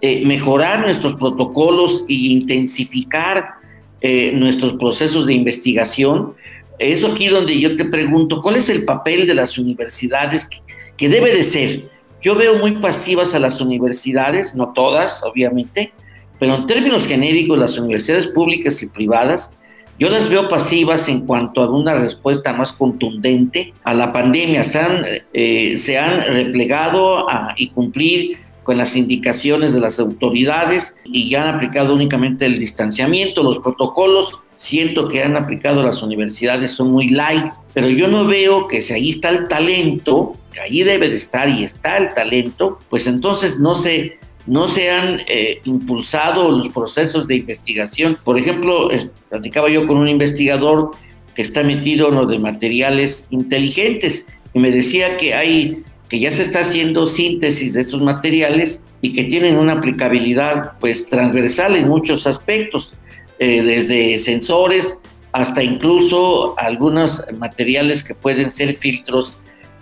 eh, 0.00 0.24
mejorar 0.24 0.80
nuestros 0.80 1.14
protocolos 1.16 2.04
e 2.08 2.14
intensificar 2.14 3.54
eh, 4.00 4.30
nuestros 4.32 4.74
procesos 4.74 5.26
de 5.26 5.34
investigación 5.34 6.34
es 6.78 7.04
aquí 7.04 7.28
donde 7.28 7.58
yo 7.58 7.76
te 7.76 7.84
pregunto, 7.84 8.40
¿cuál 8.40 8.56
es 8.56 8.68
el 8.68 8.84
papel 8.84 9.26
de 9.26 9.34
las 9.34 9.58
universidades 9.58 10.48
que, 10.96 11.08
debe 11.08 11.32
de 11.32 11.42
ser? 11.42 11.90
Yo 12.22 12.34
veo 12.34 12.58
muy 12.58 12.72
pasivas 12.72 13.34
a 13.34 13.38
las 13.38 13.60
universidades, 13.60 14.54
no 14.54 14.72
todas, 14.72 15.22
obviamente, 15.22 15.92
pero 16.38 16.54
en 16.54 16.66
términos 16.66 17.06
genéricos, 17.06 17.58
las 17.58 17.78
universidades 17.78 18.26
públicas 18.28 18.82
y 18.82 18.88
privadas 18.88 19.50
Yo 19.98 20.08
las 20.10 20.28
veo 20.28 20.46
pasivas 20.46 21.08
en 21.08 21.22
cuanto 21.22 21.60
a 21.60 21.68
una 21.68 21.94
respuesta 21.94 22.52
más 22.52 22.72
contundente 22.72 23.72
a 23.82 23.94
la 23.94 24.12
pandemia. 24.12 24.62
Se 24.62 24.78
han, 24.78 25.04
eh, 25.32 25.76
se 25.76 25.98
han 25.98 26.20
replegado 26.20 27.28
a, 27.28 27.54
y 27.56 27.70
cumplir 27.70 28.38
con 28.62 28.76
las 28.76 28.96
indicaciones 28.96 29.72
de 29.72 29.80
las 29.80 29.98
autoridades 29.98 30.94
y 31.04 31.30
ya 31.30 31.42
han 31.42 31.54
aplicado 31.56 31.94
únicamente 31.94 32.46
el 32.46 32.60
distanciamiento, 32.60 33.42
los 33.42 33.58
protocolos. 33.58 34.40
Siento 34.58 35.08
que 35.08 35.22
han 35.22 35.36
aplicado 35.36 35.82
las 35.82 36.02
universidades 36.02 36.72
son 36.72 36.90
muy 36.90 37.08
light, 37.08 37.46
pero 37.74 37.88
yo 37.88 38.08
no 38.08 38.26
veo 38.26 38.66
que 38.66 38.82
si 38.82 38.92
ahí 38.92 39.10
está 39.10 39.30
el 39.30 39.46
talento, 39.46 40.36
ahí 40.60 40.82
debe 40.82 41.08
de 41.08 41.14
estar 41.14 41.48
y 41.48 41.62
está 41.62 41.96
el 41.96 42.12
talento, 42.12 42.80
pues 42.90 43.06
entonces 43.06 43.58
no 43.58 43.74
se 43.74 44.18
no 44.46 44.66
se 44.66 44.90
han 44.90 45.20
eh, 45.28 45.60
impulsado 45.64 46.50
los 46.50 46.68
procesos 46.70 47.26
de 47.28 47.36
investigación. 47.36 48.18
Por 48.24 48.38
ejemplo, 48.38 48.88
platicaba 49.28 49.68
yo 49.68 49.86
con 49.86 49.98
un 49.98 50.08
investigador 50.08 50.90
que 51.34 51.42
está 51.42 51.62
metido 51.62 52.08
en 52.08 52.14
lo 52.16 52.26
de 52.26 52.38
materiales 52.38 53.28
inteligentes 53.30 54.26
y 54.54 54.58
me 54.58 54.70
decía 54.70 55.16
que 55.16 55.34
hay 55.34 55.84
que 56.08 56.18
ya 56.18 56.32
se 56.32 56.42
está 56.42 56.60
haciendo 56.60 57.06
síntesis 57.06 57.74
de 57.74 57.82
estos 57.82 58.02
materiales 58.02 58.82
y 59.02 59.12
que 59.12 59.24
tienen 59.24 59.56
una 59.56 59.74
aplicabilidad 59.74 60.72
pues 60.80 61.06
transversal 61.06 61.76
en 61.76 61.86
muchos 61.86 62.26
aspectos, 62.26 62.94
eh, 63.38 63.62
desde 63.62 64.18
sensores 64.18 64.98
hasta 65.32 65.62
incluso 65.62 66.58
algunos 66.58 67.22
materiales 67.38 68.02
que 68.02 68.14
pueden 68.14 68.50
ser 68.50 68.76
filtros 68.76 69.32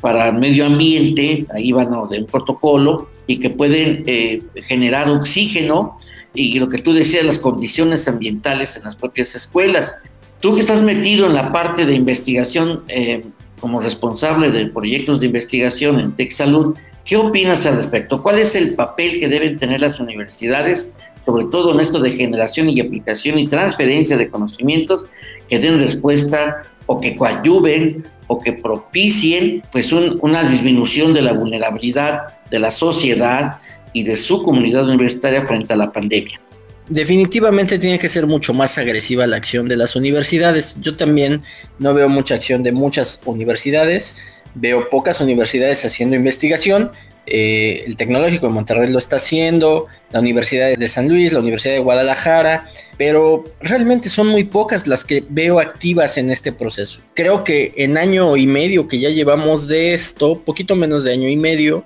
para 0.01 0.29
el 0.29 0.35
medio 0.35 0.67
ambiente, 0.67 1.47
ahí 1.55 1.73
van 1.73 1.91
de 2.11 2.19
un 2.19 2.27
protocolo, 2.27 3.09
y 3.27 3.39
que 3.39 3.51
pueden 3.51 4.05
eh, 4.07 4.43
generar 4.63 5.11
oxígeno 5.11 5.99
y 6.35 6.59
lo 6.59 6.69
que 6.69 6.79
tú 6.79 6.93
decías, 6.93 7.25
las 7.25 7.39
condiciones 7.39 8.07
ambientales 8.09 8.77
en 8.77 8.85
las 8.85 8.95
propias 8.95 9.35
escuelas. 9.35 9.97
Tú 10.41 10.55
que 10.55 10.61
estás 10.61 10.83
metido 10.83 11.27
en 11.27 11.35
la 11.35 11.51
parte 11.51 11.87
de 11.87 11.95
investigación 11.95 12.85
eh, 12.89 13.23
como 13.59 13.81
responsable 13.81 14.51
de 14.51 14.67
proyectos 14.67 15.19
de 15.19 15.27
investigación 15.27 15.99
en 15.99 16.13
TechSalud, 16.13 16.77
¿qué 17.05 17.17
opinas 17.17 17.65
al 17.65 17.77
respecto? 17.77 18.23
¿Cuál 18.23 18.39
es 18.39 18.55
el 18.55 18.75
papel 18.75 19.19
que 19.19 19.29
deben 19.29 19.59
tener 19.59 19.81
las 19.81 19.99
universidades, 19.99 20.93
sobre 21.27 21.47
todo 21.47 21.75
en 21.75 21.81
esto 21.81 21.99
de 21.99 22.13
generación 22.13 22.71
y 22.71 22.81
aplicación 22.81 23.39
y 23.39 23.49
transferencia 23.49 24.17
de 24.17 24.31
conocimientos 24.31 25.07
que 25.49 25.59
den 25.59 25.81
respuesta 25.81 26.63
o 26.87 27.01
que 27.01 27.17
coadyuven 27.17 28.05
o 28.29 28.41
que 28.41 28.53
propicien 28.53 29.63
pues 29.73 29.93
una 29.93 30.45
disminución 30.45 31.13
de 31.13 31.23
la 31.23 31.33
vulnerabilidad 31.33 32.39
de 32.51 32.61
la 32.61 32.71
sociedad 32.71 33.59
y 33.93 34.05
de 34.05 34.17
su 34.17 34.43
comunidad 34.43 34.89
universitaria 34.89 35.45
frente 35.45 35.73
a 35.73 35.77
la 35.77 35.93
pandemia. 35.93 36.41
Definitivamente 36.89 37.81
tiene 37.81 37.99
que 37.99 38.09
ser 38.09 38.27
mucho 38.27 38.55
más 38.55 38.79
agresiva 38.79 39.27
la 39.27 39.37
acción 39.37 39.67
de 39.67 39.77
las 39.77 39.97
universidades. 39.97 40.77
Yo 40.81 40.97
también 40.97 41.43
no 41.81 41.95
veo 41.95 42.09
mucha 42.09 42.37
acción 42.37 42.63
de 42.63 42.71
muchas 42.71 43.21
universidades, 43.25 44.15
veo 44.55 44.89
pocas 44.89 45.21
universidades 45.21 45.85
haciendo 45.85 46.15
investigación 46.15 46.93
eh, 47.27 47.85
el 47.87 47.97
Tecnológico 47.97 48.47
de 48.47 48.53
Monterrey 48.53 48.91
lo 48.91 48.99
está 48.99 49.17
haciendo, 49.17 49.87
la 50.11 50.21
Universidad 50.21 50.77
de 50.77 50.89
San 50.89 51.09
Luis, 51.09 51.33
la 51.33 51.41
Universidad 51.41 51.75
de 51.75 51.81
Guadalajara, 51.81 52.67
pero 52.99 53.45
realmente 53.61 54.09
son 54.09 54.29
muy 54.29 54.45
pocas 54.45 54.87
las 54.87 55.05
que 55.05 55.25
veo 55.29 55.59
activas 55.59 56.19
en 56.19 56.31
este 56.31 56.53
proceso. 56.53 57.01
Creo 57.15 57.43
que 57.43 57.73
en 57.77 57.99
año 57.99 58.37
y 58.37 58.47
medio 58.47 58.87
que 58.87 59.01
ya 59.01 59.11
llevamos 59.11 59.67
de 59.67 59.95
esto, 59.95 60.41
poquito 60.41 60.77
menos 60.77 61.03
de 61.03 61.13
año 61.13 61.29
y 61.29 61.37
medio, 61.37 61.85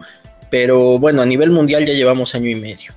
pero 0.50 0.98
bueno, 0.98 1.22
a 1.22 1.26
nivel 1.26 1.50
mundial 1.50 1.86
ya 1.86 1.94
llevamos 1.94 2.34
año 2.34 2.50
y 2.50 2.56
medio. 2.56 2.94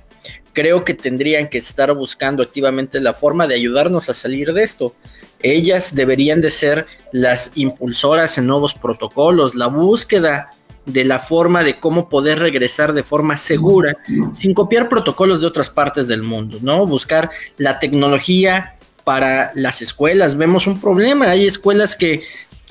Creo 0.52 0.84
que 0.84 0.94
tendrían 0.94 1.48
que 1.48 1.58
estar 1.58 1.92
buscando 1.94 2.42
activamente 2.42 3.00
la 3.00 3.12
forma 3.12 3.48
de 3.48 3.54
ayudarnos 3.54 4.08
a 4.08 4.14
salir 4.14 4.52
de 4.52 4.62
esto. 4.62 4.94
Ellas 5.42 5.94
deberían 5.94 6.40
de 6.40 6.50
ser 6.50 6.86
las 7.10 7.50
impulsoras 7.54 8.38
en 8.38 8.46
nuevos 8.46 8.74
protocolos, 8.74 9.54
la 9.54 9.66
búsqueda 9.66 10.50
de 10.86 11.04
la 11.04 11.18
forma 11.18 11.62
de 11.64 11.78
cómo 11.78 12.08
poder 12.08 12.38
regresar 12.38 12.92
de 12.92 13.02
forma 13.02 13.36
segura, 13.36 13.96
sin 14.32 14.54
copiar 14.54 14.88
protocolos 14.88 15.40
de 15.40 15.46
otras 15.46 15.70
partes 15.70 16.08
del 16.08 16.22
mundo, 16.22 16.58
¿no? 16.60 16.86
Buscar 16.86 17.30
la 17.56 17.78
tecnología 17.78 18.74
para 19.04 19.52
las 19.54 19.82
escuelas. 19.82 20.36
Vemos 20.36 20.66
un 20.66 20.80
problema, 20.80 21.30
hay 21.30 21.46
escuelas 21.46 21.96
que 21.96 22.22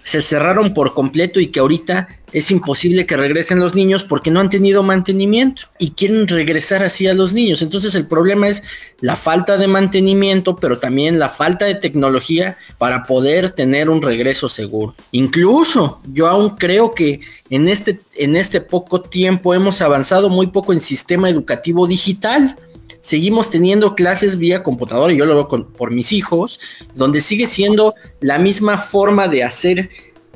se 0.03 0.21
cerraron 0.21 0.73
por 0.73 0.93
completo 0.93 1.39
y 1.39 1.47
que 1.47 1.59
ahorita 1.59 2.07
es 2.33 2.51
imposible 2.51 3.05
que 3.05 3.15
regresen 3.15 3.59
los 3.59 3.75
niños 3.75 4.03
porque 4.03 4.31
no 4.31 4.39
han 4.39 4.49
tenido 4.49 4.83
mantenimiento 4.83 5.63
y 5.79 5.91
quieren 5.91 6.27
regresar 6.27 6.83
así 6.83 7.07
a 7.07 7.13
los 7.13 7.33
niños. 7.33 7.61
Entonces 7.61 7.95
el 7.95 8.07
problema 8.07 8.47
es 8.47 8.63
la 8.99 9.15
falta 9.15 9.57
de 9.57 9.67
mantenimiento, 9.67 10.55
pero 10.57 10.79
también 10.79 11.19
la 11.19 11.29
falta 11.29 11.65
de 11.65 11.75
tecnología 11.75 12.57
para 12.77 13.05
poder 13.05 13.51
tener 13.51 13.89
un 13.89 14.01
regreso 14.01 14.49
seguro. 14.49 14.95
Incluso 15.11 16.01
yo 16.11 16.27
aún 16.27 16.57
creo 16.57 16.93
que 16.93 17.21
en 17.49 17.69
este, 17.69 17.99
en 18.15 18.35
este 18.35 18.59
poco 18.61 19.01
tiempo 19.01 19.53
hemos 19.53 19.81
avanzado 19.81 20.29
muy 20.29 20.47
poco 20.47 20.73
en 20.73 20.81
sistema 20.81 21.29
educativo 21.29 21.87
digital 21.87 22.57
seguimos 23.03 23.49
teniendo 23.49 23.95
clases 23.95 24.37
vía 24.37 24.63
computadora, 24.63 25.11
y 25.11 25.17
yo 25.17 25.25
lo 25.25 25.35
veo 25.35 25.67
por 25.73 25.91
mis 25.91 26.13
hijos, 26.13 26.61
donde 26.95 27.19
sigue 27.19 27.47
siendo 27.47 27.95
la 28.21 28.39
misma 28.39 28.77
forma 28.77 29.27
de 29.27 29.43
hacer, 29.43 29.89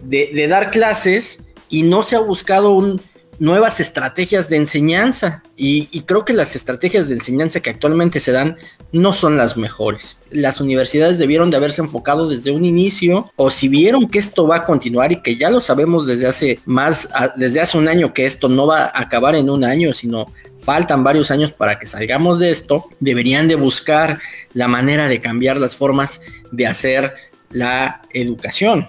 de, 0.04 0.48
dar 0.50 0.70
clases 0.70 1.44
y 1.70 1.84
no 1.84 2.04
se 2.04 2.16
ha 2.16 2.20
buscado 2.20 2.72
un, 2.72 3.02
nuevas 3.40 3.80
estrategias 3.80 4.50
de 4.50 4.58
enseñanza. 4.58 5.44
Y, 5.56 5.90
y, 5.92 6.02
creo 6.02 6.26
que 6.26 6.34
las 6.34 6.56
estrategias 6.56 7.08
de 7.08 7.16
enseñanza 7.16 7.60
que 7.60 7.70
actualmente 7.70 8.20
se 8.20 8.32
dan 8.32 8.58
no 8.92 9.14
son 9.14 9.38
las 9.38 9.58
mejores. 9.58 10.18
Las 10.32 10.62
universidades 10.62 11.18
debieron 11.18 11.50
de 11.50 11.58
haberse 11.58 11.82
enfocado 11.82 12.30
desde 12.30 12.52
un 12.52 12.66
inicio, 12.66 13.32
o 13.36 13.50
si 13.50 13.68
vieron 13.68 14.08
que 14.08 14.20
esto 14.20 14.48
va 14.48 14.58
a 14.58 14.66
continuar 14.66 15.12
y 15.12 15.22
que 15.22 15.36
ya 15.36 15.50
lo 15.50 15.62
sabemos 15.62 16.08
desde 16.08 16.28
hace 16.28 16.60
más, 16.66 17.10
desde 17.36 17.62
hace 17.62 17.78
un 17.78 17.88
año 17.88 18.14
que 18.14 18.26
esto 18.26 18.50
no 18.50 18.68
va 18.68 18.86
a 18.86 19.02
acabar 19.02 19.36
en 19.36 19.50
un 19.50 19.64
año, 19.64 19.94
sino 19.94 20.32
faltan 20.60 21.04
varios 21.04 21.32
años 21.32 21.52
para 21.52 21.80
que 21.80 21.88
salgamos 21.88 22.40
de 22.40 22.52
esto, 22.52 22.90
deberían 23.00 23.48
de 23.48 23.56
buscar 23.56 24.20
la 24.54 24.68
manera 24.68 25.08
de 25.08 25.20
cambiar 25.20 25.60
las 25.60 25.76
formas 25.76 26.22
de 26.52 26.68
hacer 26.68 27.14
la 27.52 28.02
educación. 28.12 28.88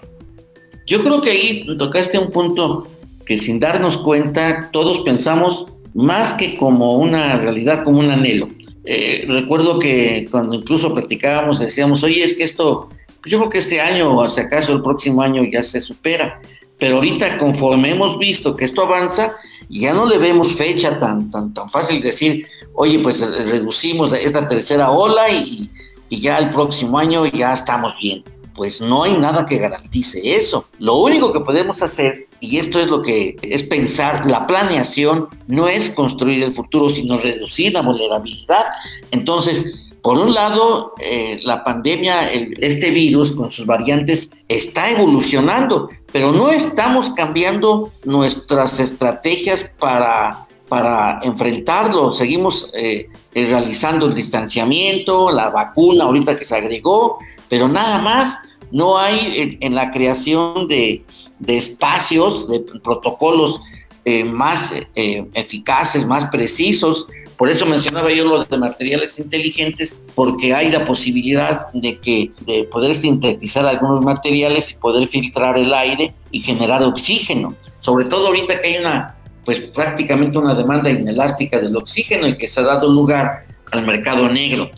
Yo 0.88 1.02
creo 1.02 1.20
que 1.20 1.30
ahí 1.30 1.66
tocaste 1.76 2.18
un 2.18 2.30
punto 2.30 2.88
que 3.26 3.38
sin 3.38 3.60
darnos 3.60 3.98
cuenta 3.98 4.70
todos 4.72 5.00
pensamos 5.00 5.66
más 5.92 6.32
que 6.32 6.56
como 6.56 6.96
una 6.96 7.36
realidad, 7.36 7.84
como 7.84 8.00
un 8.00 8.10
anhelo. 8.10 8.48
Eh, 8.84 9.26
recuerdo 9.28 9.78
que 9.78 10.26
cuando 10.30 10.54
incluso 10.54 10.94
platicábamos 10.94 11.58
decíamos, 11.58 12.02
oye, 12.04 12.24
es 12.24 12.32
que 12.32 12.44
esto, 12.44 12.88
pues 13.20 13.30
yo 13.30 13.38
creo 13.38 13.50
que 13.50 13.58
este 13.58 13.82
año 13.82 14.16
o 14.16 14.30
si 14.30 14.40
acaso 14.40 14.72
el 14.72 14.80
próximo 14.80 15.20
año 15.20 15.44
ya 15.44 15.62
se 15.62 15.78
supera, 15.82 16.40
pero 16.78 16.96
ahorita 16.96 17.36
conforme 17.36 17.90
hemos 17.90 18.18
visto 18.18 18.56
que 18.56 18.64
esto 18.64 18.80
avanza, 18.80 19.36
ya 19.68 19.92
no 19.92 20.06
le 20.06 20.16
vemos 20.16 20.54
fecha 20.54 20.98
tan, 20.98 21.30
tan, 21.30 21.52
tan 21.52 21.68
fácil 21.68 22.00
decir, 22.00 22.46
oye, 22.72 22.98
pues 23.00 23.20
reducimos 23.20 24.14
esta 24.14 24.48
tercera 24.48 24.90
ola 24.90 25.28
y, 25.28 25.68
y 26.08 26.20
ya 26.22 26.38
el 26.38 26.48
próximo 26.48 26.98
año 26.98 27.26
ya 27.26 27.52
estamos 27.52 27.94
bien 28.00 28.24
pues 28.58 28.80
no 28.80 29.04
hay 29.04 29.12
nada 29.12 29.46
que 29.46 29.56
garantice 29.56 30.20
eso. 30.34 30.66
Lo 30.80 30.96
único 30.96 31.32
que 31.32 31.38
podemos 31.38 31.80
hacer, 31.80 32.26
y 32.40 32.58
esto 32.58 32.80
es 32.80 32.88
lo 32.88 33.00
que 33.02 33.36
es 33.40 33.62
pensar, 33.62 34.28
la 34.28 34.48
planeación 34.48 35.28
no 35.46 35.68
es 35.68 35.90
construir 35.90 36.42
el 36.42 36.50
futuro, 36.50 36.90
sino 36.90 37.18
reducir 37.18 37.72
la 37.72 37.82
vulnerabilidad. 37.82 38.64
Entonces, 39.12 39.64
por 40.02 40.18
un 40.18 40.34
lado, 40.34 40.94
eh, 41.00 41.38
la 41.44 41.62
pandemia, 41.62 42.32
este 42.32 42.90
virus 42.90 43.30
con 43.30 43.52
sus 43.52 43.64
variantes 43.64 44.32
está 44.48 44.90
evolucionando, 44.90 45.88
pero 46.10 46.32
no 46.32 46.50
estamos 46.50 47.10
cambiando 47.10 47.92
nuestras 48.04 48.80
estrategias 48.80 49.70
para, 49.78 50.48
para 50.68 51.20
enfrentarlo. 51.22 52.12
Seguimos 52.12 52.70
eh, 52.74 53.08
realizando 53.32 54.06
el 54.06 54.14
distanciamiento, 54.14 55.30
la 55.30 55.50
vacuna 55.50 56.06
ahorita 56.06 56.36
que 56.36 56.44
se 56.44 56.56
agregó, 56.56 57.20
pero 57.48 57.68
nada 57.68 57.98
más 57.98 58.38
no 58.70 58.98
hay 58.98 59.58
en, 59.60 59.74
la 59.74 59.90
creación 59.90 60.68
de, 60.68 61.04
espacios, 61.46 62.48
de 62.48 62.60
protocolos 62.60 63.60
eh, 64.04 64.24
más 64.24 64.72
eh, 64.94 65.24
eficaces, 65.34 66.06
más 66.06 66.26
precisos. 66.26 67.06
Por 67.36 67.48
eso 67.48 67.66
mencionaba 67.66 68.10
yo 68.12 68.24
lo 68.24 68.44
de 68.44 68.58
materiales 68.58 69.18
inteligentes, 69.18 69.98
porque 70.14 70.54
hay 70.54 70.70
la 70.70 70.84
posibilidad 70.84 71.72
de 71.72 71.98
que 71.98 72.32
de 72.40 72.64
poder 72.64 72.94
sintetizar 72.96 73.64
algunos 73.64 74.00
materiales 74.02 74.72
y 74.72 74.74
poder 74.74 75.06
filtrar 75.08 75.56
el 75.56 75.72
aire 75.72 76.14
y 76.32 76.40
generar 76.40 76.82
oxígeno. 76.82 77.54
Sobre 77.80 78.06
todo 78.06 78.26
ahorita 78.26 78.60
que 78.60 78.68
hay 78.68 78.76
una, 78.78 79.14
pues 79.44 79.60
prácticamente 79.60 80.36
una 80.36 80.54
demanda 80.54 80.90
inelástica 80.90 81.58
del 81.60 81.76
oxígeno 81.76 82.26
y 82.26 82.36
que 82.36 82.48
se 82.48 82.60
ha 82.60 82.64
dado 82.64 82.90
lugar 82.90 83.46
al 83.70 83.86
mercado 83.86 84.28
negro. 84.28 84.70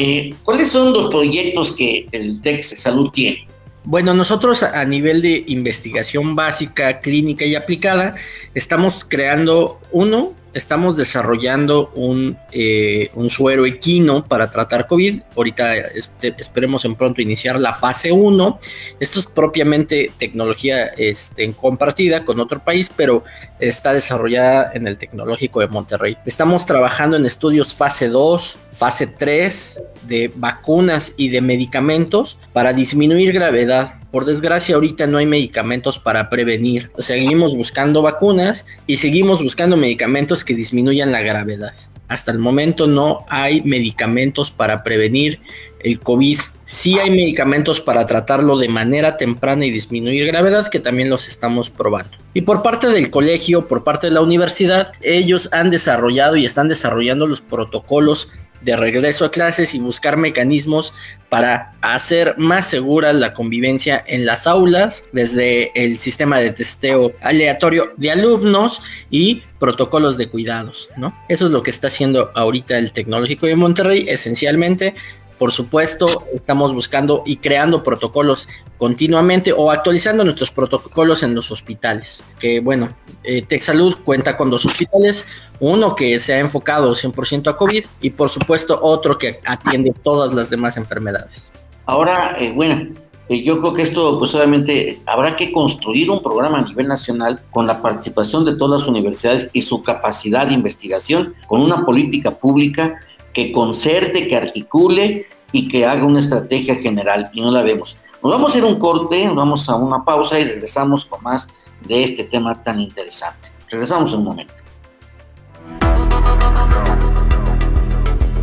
Eh, 0.00 0.32
¿Cuáles 0.44 0.68
son 0.68 0.92
los 0.92 1.08
proyectos 1.08 1.72
que 1.72 2.06
el 2.12 2.40
TEC 2.40 2.62
Salud 2.62 3.10
tiene? 3.10 3.48
Bueno, 3.82 4.14
nosotros 4.14 4.62
a 4.62 4.84
nivel 4.84 5.20
de 5.20 5.42
investigación 5.48 6.36
básica, 6.36 7.00
clínica 7.00 7.44
y 7.44 7.56
aplicada, 7.56 8.14
estamos 8.54 9.04
creando 9.04 9.80
uno, 9.90 10.34
estamos 10.54 10.96
desarrollando 10.96 11.90
un, 11.96 12.36
eh, 12.52 13.10
un 13.14 13.28
suero 13.28 13.66
equino 13.66 14.24
para 14.24 14.52
tratar 14.52 14.86
COVID. 14.86 15.20
Ahorita 15.34 15.74
este, 15.76 16.32
esperemos 16.38 16.84
en 16.84 16.94
pronto 16.94 17.20
iniciar 17.20 17.60
la 17.60 17.74
fase 17.74 18.12
1. 18.12 18.60
Esto 19.00 19.18
es 19.18 19.26
propiamente 19.26 20.12
tecnología 20.16 20.86
este, 20.96 21.52
compartida 21.54 22.24
con 22.24 22.38
otro 22.38 22.60
país, 22.60 22.88
pero 22.94 23.24
está 23.60 23.92
desarrollada 23.92 24.70
en 24.74 24.86
el 24.86 24.98
Tecnológico 24.98 25.60
de 25.60 25.68
Monterrey. 25.68 26.16
Estamos 26.24 26.66
trabajando 26.66 27.16
en 27.16 27.26
estudios 27.26 27.74
fase 27.74 28.08
2, 28.08 28.58
fase 28.72 29.06
3 29.06 29.82
de 30.02 30.32
vacunas 30.34 31.14
y 31.16 31.28
de 31.28 31.40
medicamentos 31.40 32.38
para 32.52 32.72
disminuir 32.72 33.32
gravedad. 33.32 33.96
Por 34.10 34.24
desgracia 34.24 34.74
ahorita 34.74 35.06
no 35.06 35.18
hay 35.18 35.26
medicamentos 35.26 35.98
para 35.98 36.30
prevenir. 36.30 36.90
Seguimos 36.98 37.54
buscando 37.54 38.02
vacunas 38.02 38.66
y 38.86 38.96
seguimos 38.96 39.42
buscando 39.42 39.76
medicamentos 39.76 40.44
que 40.44 40.54
disminuyan 40.54 41.12
la 41.12 41.20
gravedad. 41.20 41.74
Hasta 42.08 42.32
el 42.32 42.38
momento 42.38 42.86
no 42.86 43.24
hay 43.28 43.62
medicamentos 43.62 44.50
para 44.50 44.82
prevenir 44.82 45.40
el 45.80 46.00
COVID. 46.00 46.38
Sí 46.64 46.98
hay 46.98 47.10
medicamentos 47.10 47.80
para 47.80 48.06
tratarlo 48.06 48.58
de 48.58 48.68
manera 48.68 49.16
temprana 49.16 49.64
y 49.64 49.70
disminuir 49.70 50.26
gravedad, 50.26 50.68
que 50.68 50.80
también 50.80 51.10
los 51.10 51.28
estamos 51.28 51.70
probando. 51.70 52.16
Y 52.34 52.42
por 52.42 52.62
parte 52.62 52.88
del 52.88 53.10
colegio, 53.10 53.68
por 53.68 53.84
parte 53.84 54.08
de 54.08 54.12
la 54.12 54.22
universidad, 54.22 54.92
ellos 55.02 55.48
han 55.52 55.70
desarrollado 55.70 56.36
y 56.36 56.44
están 56.44 56.68
desarrollando 56.68 57.26
los 57.26 57.40
protocolos 57.40 58.28
de 58.60 58.76
regreso 58.76 59.24
a 59.24 59.30
clases 59.30 59.74
y 59.74 59.80
buscar 59.80 60.16
mecanismos 60.16 60.94
para 61.28 61.72
hacer 61.80 62.34
más 62.38 62.68
segura 62.68 63.12
la 63.12 63.34
convivencia 63.34 64.02
en 64.06 64.24
las 64.24 64.46
aulas, 64.46 65.04
desde 65.12 65.70
el 65.74 65.98
sistema 65.98 66.38
de 66.38 66.50
testeo 66.50 67.12
aleatorio 67.20 67.92
de 67.96 68.10
alumnos 68.10 68.82
y 69.10 69.42
protocolos 69.58 70.16
de 70.16 70.28
cuidados, 70.28 70.90
¿no? 70.96 71.14
Eso 71.28 71.46
es 71.46 71.52
lo 71.52 71.62
que 71.62 71.70
está 71.70 71.88
haciendo 71.88 72.30
ahorita 72.34 72.78
el 72.78 72.92
Tecnológico 72.92 73.46
de 73.46 73.56
Monterrey, 73.56 74.06
esencialmente 74.08 74.94
por 75.38 75.52
supuesto, 75.52 76.24
estamos 76.34 76.74
buscando 76.74 77.22
y 77.24 77.36
creando 77.36 77.84
protocolos 77.84 78.48
continuamente 78.76 79.52
o 79.52 79.70
actualizando 79.70 80.24
nuestros 80.24 80.50
protocolos 80.50 81.22
en 81.22 81.34
los 81.34 81.52
hospitales. 81.52 82.24
Que 82.40 82.58
bueno, 82.58 82.92
eh, 83.28 83.42
TechSalud 83.42 83.96
cuenta 84.04 84.38
con 84.38 84.48
dos 84.48 84.64
hospitales, 84.64 85.26
uno 85.60 85.94
que 85.94 86.18
se 86.18 86.32
ha 86.32 86.38
enfocado 86.38 86.94
100% 86.94 87.50
a 87.50 87.56
COVID 87.58 87.84
y 88.00 88.08
por 88.08 88.30
supuesto 88.30 88.78
otro 88.80 89.18
que 89.18 89.40
atiende 89.44 89.92
todas 90.02 90.32
las 90.32 90.48
demás 90.48 90.78
enfermedades. 90.78 91.52
Ahora, 91.84 92.36
eh, 92.38 92.52
bueno, 92.52 92.88
eh, 93.28 93.44
yo 93.44 93.60
creo 93.60 93.74
que 93.74 93.82
esto, 93.82 94.18
pues 94.18 94.34
obviamente, 94.34 95.02
habrá 95.04 95.36
que 95.36 95.52
construir 95.52 96.10
un 96.10 96.22
programa 96.22 96.60
a 96.60 96.62
nivel 96.62 96.88
nacional 96.88 97.42
con 97.50 97.66
la 97.66 97.82
participación 97.82 98.46
de 98.46 98.56
todas 98.56 98.80
las 98.80 98.88
universidades 98.88 99.50
y 99.52 99.60
su 99.60 99.82
capacidad 99.82 100.46
de 100.46 100.54
investigación, 100.54 101.34
con 101.46 101.60
una 101.60 101.84
política 101.84 102.30
pública 102.30 102.98
que 103.34 103.52
concerte, 103.52 104.26
que 104.26 104.36
articule 104.36 105.26
y 105.52 105.68
que 105.68 105.84
haga 105.84 106.06
una 106.06 106.20
estrategia 106.20 106.76
general 106.76 107.28
y 107.34 107.42
no 107.42 107.50
la 107.50 107.62
vemos. 107.62 107.94
Nos 108.22 108.32
vamos 108.32 108.54
a 108.54 108.58
ir 108.58 108.64
un 108.64 108.78
corte, 108.78 109.26
nos 109.26 109.36
vamos 109.36 109.68
a 109.68 109.76
una 109.76 110.02
pausa 110.02 110.40
y 110.40 110.44
regresamos 110.44 111.04
con 111.04 111.22
más 111.22 111.46
de 111.86 112.04
este 112.04 112.24
tema 112.24 112.62
tan 112.62 112.80
interesante. 112.80 113.48
Regresamos 113.68 114.12
un 114.14 114.24
momento. 114.24 114.54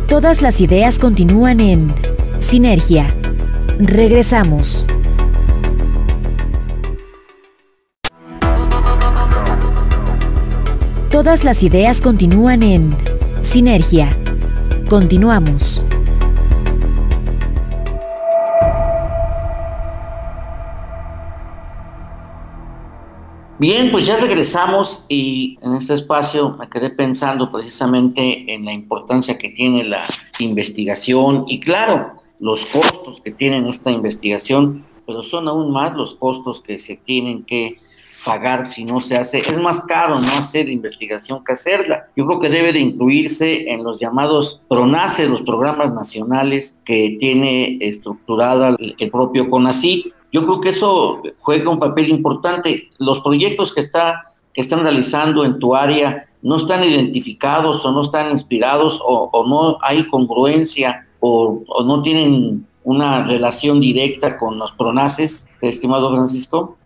Todas 0.08 0.40
las 0.40 0.60
ideas 0.60 0.98
continúan 0.98 1.60
en 1.60 1.94
Sinergia. 2.38 3.12
Regresamos. 3.78 4.86
Todas 11.10 11.44
las 11.44 11.62
ideas 11.62 12.02
continúan 12.02 12.62
en 12.62 12.94
Sinergia. 13.42 14.14
Continuamos. 14.88 15.85
Bien, 23.58 23.90
pues 23.90 24.04
ya 24.04 24.18
regresamos 24.18 25.02
y 25.08 25.58
en 25.62 25.76
este 25.76 25.94
espacio 25.94 26.56
me 26.58 26.68
quedé 26.68 26.90
pensando 26.90 27.50
precisamente 27.50 28.52
en 28.52 28.66
la 28.66 28.72
importancia 28.74 29.38
que 29.38 29.48
tiene 29.48 29.82
la 29.82 30.04
investigación 30.38 31.44
y 31.48 31.58
claro, 31.60 32.16
los 32.38 32.66
costos 32.66 33.22
que 33.22 33.30
tiene 33.30 33.66
esta 33.70 33.90
investigación, 33.90 34.84
pero 35.06 35.22
son 35.22 35.48
aún 35.48 35.72
más 35.72 35.96
los 35.96 36.14
costos 36.14 36.60
que 36.60 36.78
se 36.78 36.96
tienen 36.96 37.44
que 37.44 37.78
pagar 38.26 38.66
si 38.66 38.84
no 38.84 39.00
se 39.00 39.16
hace. 39.16 39.38
Es 39.38 39.58
más 39.58 39.80
caro 39.82 40.20
no 40.20 40.32
hacer 40.32 40.68
investigación 40.68 41.42
que 41.42 41.52
hacerla. 41.54 42.08
Yo 42.14 42.26
creo 42.26 42.40
que 42.40 42.50
debe 42.50 42.74
de 42.74 42.80
incluirse 42.80 43.70
en 43.70 43.84
los 43.84 44.00
llamados 44.00 44.60
PRONACE, 44.68 45.28
los 45.28 45.42
programas 45.42 45.94
nacionales 45.94 46.76
que 46.84 47.16
tiene 47.18 47.78
estructurada 47.80 48.76
el 48.78 49.10
propio 49.10 49.48
CONACYT. 49.48 50.15
Yo 50.36 50.44
creo 50.44 50.60
que 50.60 50.68
eso 50.68 51.22
juega 51.38 51.70
un 51.70 51.78
papel 51.78 52.10
importante. 52.10 52.90
Los 52.98 53.20
proyectos 53.20 53.72
que, 53.72 53.80
está, 53.80 54.34
que 54.52 54.60
están 54.60 54.82
realizando 54.82 55.46
en 55.46 55.58
tu 55.58 55.74
área 55.74 56.28
no 56.42 56.56
están 56.56 56.84
identificados 56.84 57.82
o 57.86 57.90
no 57.90 58.02
están 58.02 58.30
inspirados 58.32 59.00
o, 59.02 59.46
no 59.48 59.78
hay 59.80 60.06
congruencia 60.08 61.06
o, 61.20 61.62
o 61.66 61.84
no 61.84 62.02
tienen 62.02 62.66
una 62.84 63.24
relación 63.24 63.80
directa 63.80 64.36
con 64.36 64.58
los 64.58 64.72
PRONACES, 64.72 65.46
estimado 65.62 66.14
Francisco. 66.14 66.76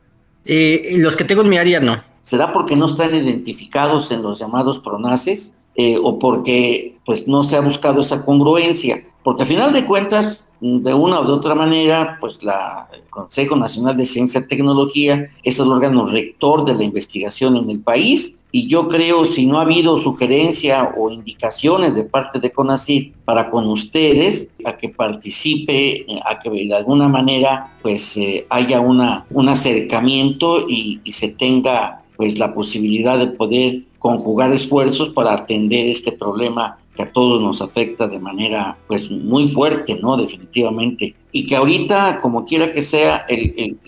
Eh, 0.44 0.94
los 0.98 1.16
que 1.16 1.24
tengo 1.24 1.42
en 1.42 1.48
mi 1.48 1.56
área 1.56 1.80
no. 1.80 2.00
¿Será 2.22 2.52
porque 2.52 2.76
no 2.76 2.86
están 2.86 3.16
identificados 3.16 4.12
en 4.12 4.22
los 4.22 4.38
llamados 4.38 4.78
pronaces 4.78 5.54
eh, 5.74 5.98
o 6.00 6.20
porque 6.20 6.98
pues 7.04 7.26
no 7.26 7.42
se 7.42 7.56
ha 7.56 7.60
buscado 7.60 8.02
esa 8.02 8.24
congruencia? 8.24 9.02
Porque 9.24 9.42
a 9.42 9.46
final 9.46 9.72
de 9.72 9.84
cuentas, 9.86 10.44
de 10.61 10.94
una 10.94 11.20
o 11.20 11.25
de 11.25 11.33
otra 11.33 11.55
manera, 11.55 12.18
pues 12.20 12.42
la, 12.42 12.88
el 12.92 13.03
Consejo 13.11 13.57
Nacional 13.57 13.96
de 13.96 14.07
Ciencia 14.07 14.40
y 14.40 14.49
Tecnología 14.49 15.29
es 15.42 15.59
el 15.59 15.70
órgano 15.70 16.07
rector 16.07 16.64
de 16.64 16.75
la 16.75 16.85
investigación 16.85 17.57
en 17.57 17.70
el 17.70 17.81
país 17.81 18.37
y 18.53 18.66
yo 18.66 18.88
creo 18.88 19.25
si 19.25 19.46
no 19.46 19.59
ha 19.59 19.62
habido 19.62 19.96
sugerencia 19.99 20.92
o 20.96 21.11
indicaciones 21.11 21.94
de 21.94 22.05
parte 22.05 22.40
de 22.40 22.53
CONACYT 22.53 23.14
para 23.25 23.49
con 23.49 23.68
ustedes 23.68 24.51
a 24.64 24.77
que 24.77 24.88
participe, 24.88 26.05
a 26.25 26.38
que 26.38 26.51
de 26.51 26.75
alguna 26.75 27.09
manera 27.09 27.77
pues 27.81 28.16
eh, 28.16 28.46
haya 28.51 28.81
una, 28.81 29.25
un 29.31 29.49
acercamiento 29.49 30.68
y, 30.68 31.01
y 31.05 31.12
se 31.12 31.29
tenga 31.29 32.03
pues 32.16 32.38
la 32.38 32.53
posibilidad 32.53 33.18
de 33.18 33.29
poder 33.29 33.83
conjugar 33.99 34.53
esfuerzos 34.53 35.11
para 35.11 35.33
atender 35.33 35.87
este 35.87 36.11
problema 36.11 36.79
que 37.00 37.08
a 37.08 37.12
todos 37.12 37.40
nos 37.40 37.62
afecta 37.62 38.06
de 38.06 38.18
manera 38.18 38.76
pues 38.86 39.10
muy 39.10 39.48
fuerte, 39.50 39.98
¿no? 40.00 40.16
Definitivamente. 40.16 41.14
Y 41.32 41.46
que 41.46 41.56
ahorita, 41.56 42.20
como 42.20 42.44
quiera 42.44 42.72
que 42.72 42.82
sea, 42.82 43.24
el, 43.28 43.78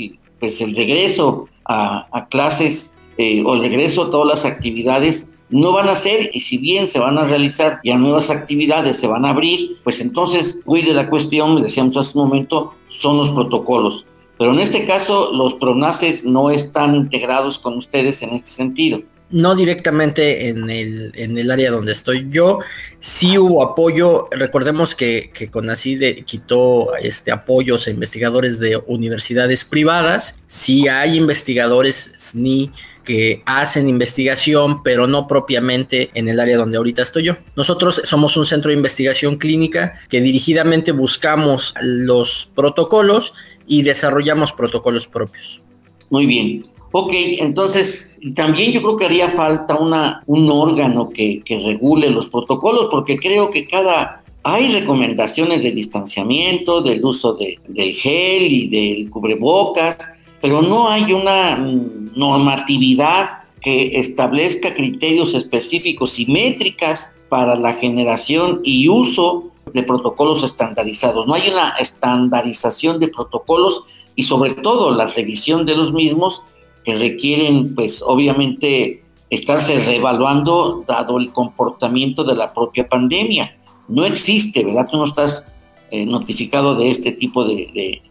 pues 0.40 0.60
el 0.60 0.74
regreso 0.74 1.48
a, 1.64 2.26
clases 2.30 2.92
eh, 3.18 3.42
o 3.44 3.54
el 3.54 3.60
regreso 3.60 4.04
a 4.04 4.10
todas 4.10 4.26
las 4.26 4.44
actividades 4.44 5.28
no 5.50 5.72
van 5.72 5.90
a 5.90 5.94
ser, 5.94 6.30
y 6.32 6.40
si 6.40 6.56
bien 6.56 6.88
se 6.88 6.98
van 6.98 7.18
a 7.18 7.24
realizar 7.24 7.80
ya 7.84 7.98
nuevas 7.98 8.30
actividades, 8.30 8.98
se 8.98 9.06
van 9.06 9.26
a 9.26 9.30
abrir, 9.30 9.76
pues 9.84 10.00
entonces, 10.00 10.60
cuide 10.64 10.94
la 10.94 11.10
cuestión, 11.10 11.60
decíamos 11.60 11.96
hace 11.98 12.16
un 12.16 12.24
momento, 12.24 12.72
son 12.88 13.18
los 13.18 13.30
protocolos. 13.30 14.06
Pero 14.38 14.52
en 14.52 14.60
este 14.60 14.86
caso, 14.86 15.30
los 15.30 15.52
pronaces 15.54 16.24
no 16.24 16.48
están 16.48 16.94
integrados 16.94 17.58
con 17.58 17.76
ustedes 17.76 18.22
en 18.22 18.30
este 18.30 18.48
sentido 18.48 19.02
no 19.32 19.54
directamente 19.54 20.48
en 20.48 20.70
el, 20.70 21.12
en 21.16 21.36
el 21.38 21.50
área 21.50 21.70
donde 21.70 21.92
estoy 21.92 22.28
yo, 22.30 22.60
sí 23.00 23.38
hubo 23.38 23.62
apoyo, 23.62 24.28
recordemos 24.30 24.94
que, 24.94 25.30
que 25.34 25.50
CONACYT 25.50 26.24
quitó 26.24 26.94
este, 26.96 27.32
apoyos 27.32 27.86
a 27.86 27.90
investigadores 27.90 28.60
de 28.60 28.80
universidades 28.86 29.64
privadas, 29.64 30.38
sí 30.46 30.86
hay 30.86 31.16
investigadores 31.16 32.12
SNI 32.16 32.70
que 33.04 33.42
hacen 33.46 33.88
investigación, 33.88 34.82
pero 34.82 35.06
no 35.06 35.26
propiamente 35.26 36.10
en 36.14 36.28
el 36.28 36.38
área 36.38 36.56
donde 36.56 36.76
ahorita 36.76 37.02
estoy 37.02 37.24
yo. 37.24 37.36
Nosotros 37.56 38.02
somos 38.04 38.36
un 38.36 38.46
centro 38.46 38.68
de 38.68 38.76
investigación 38.76 39.36
clínica 39.36 39.98
que 40.08 40.20
dirigidamente 40.20 40.92
buscamos 40.92 41.74
los 41.80 42.48
protocolos 42.54 43.34
y 43.66 43.82
desarrollamos 43.82 44.52
protocolos 44.52 45.08
propios. 45.08 45.62
Muy 46.10 46.26
bien. 46.26 46.66
Ok, 46.92 47.12
entonces 47.14 48.04
también 48.34 48.72
yo 48.72 48.82
creo 48.82 48.96
que 48.96 49.04
haría 49.04 49.28
falta 49.30 49.74
una, 49.74 50.22
un 50.26 50.50
órgano 50.50 51.10
que, 51.10 51.42
regule 51.48 52.10
los 52.10 52.28
protocolos, 52.28 52.88
porque 52.90 53.18
creo 53.18 53.50
que 53.50 53.66
cada... 53.66 54.20
Hay 54.44 54.72
recomendaciones 54.72 55.62
de 55.62 55.70
distanciamiento, 55.70 56.82
del 56.82 57.04
uso 57.04 57.34
de, 57.34 57.60
del 57.68 57.92
gel 57.92 58.42
y 58.42 58.68
del 58.68 59.08
cubrebocas, 59.08 59.98
pero 60.40 60.62
no 60.62 60.88
hay 60.88 61.12
una 61.12 61.54
mm, 61.54 62.10
normatividad 62.16 63.42
que 63.60 64.00
establezca 64.00 64.74
criterios 64.74 65.34
específicos 65.34 66.18
y 66.18 66.26
métricas 66.26 67.12
para 67.28 67.54
la 67.54 67.72
generación 67.74 68.60
y 68.64 68.88
uso 68.88 69.52
de 69.72 69.84
protocolos 69.84 70.42
estandarizados. 70.42 71.26
No 71.26 71.34
hay 71.34 71.48
una 71.48 71.70
estandarización 71.78 72.98
de 72.98 73.08
protocolos 73.08 73.84
y 74.16 74.24
sobre 74.24 74.54
todo 74.54 74.90
la 74.90 75.06
revisión 75.06 75.64
de 75.64 75.76
los 75.76 75.92
mismos 75.92 76.42
que 76.84 76.94
requieren, 76.94 77.74
pues 77.74 78.02
obviamente, 78.02 79.02
estarse 79.30 79.78
reevaluando 79.80 80.84
dado 80.86 81.18
el 81.18 81.32
comportamiento 81.32 82.24
de 82.24 82.36
la 82.36 82.52
propia 82.52 82.88
pandemia. 82.88 83.56
No 83.88 84.04
existe, 84.04 84.64
¿verdad? 84.64 84.88
Tú 84.90 84.98
no 84.98 85.04
estás 85.04 85.44
eh, 85.90 86.06
notificado 86.06 86.74
de 86.74 86.90
este 86.90 87.12
tipo 87.12 87.44
de, 87.44 88.02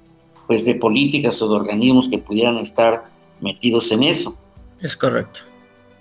pues 0.47 0.65
de 0.65 0.75
políticas 0.75 1.41
o 1.41 1.49
de 1.49 1.55
organismos 1.55 2.09
que 2.09 2.17
pudieran 2.17 2.57
estar 2.57 3.05
metidos 3.39 3.91
en 3.91 4.03
eso. 4.03 4.35
Es 4.81 4.95
correcto. 4.97 5.41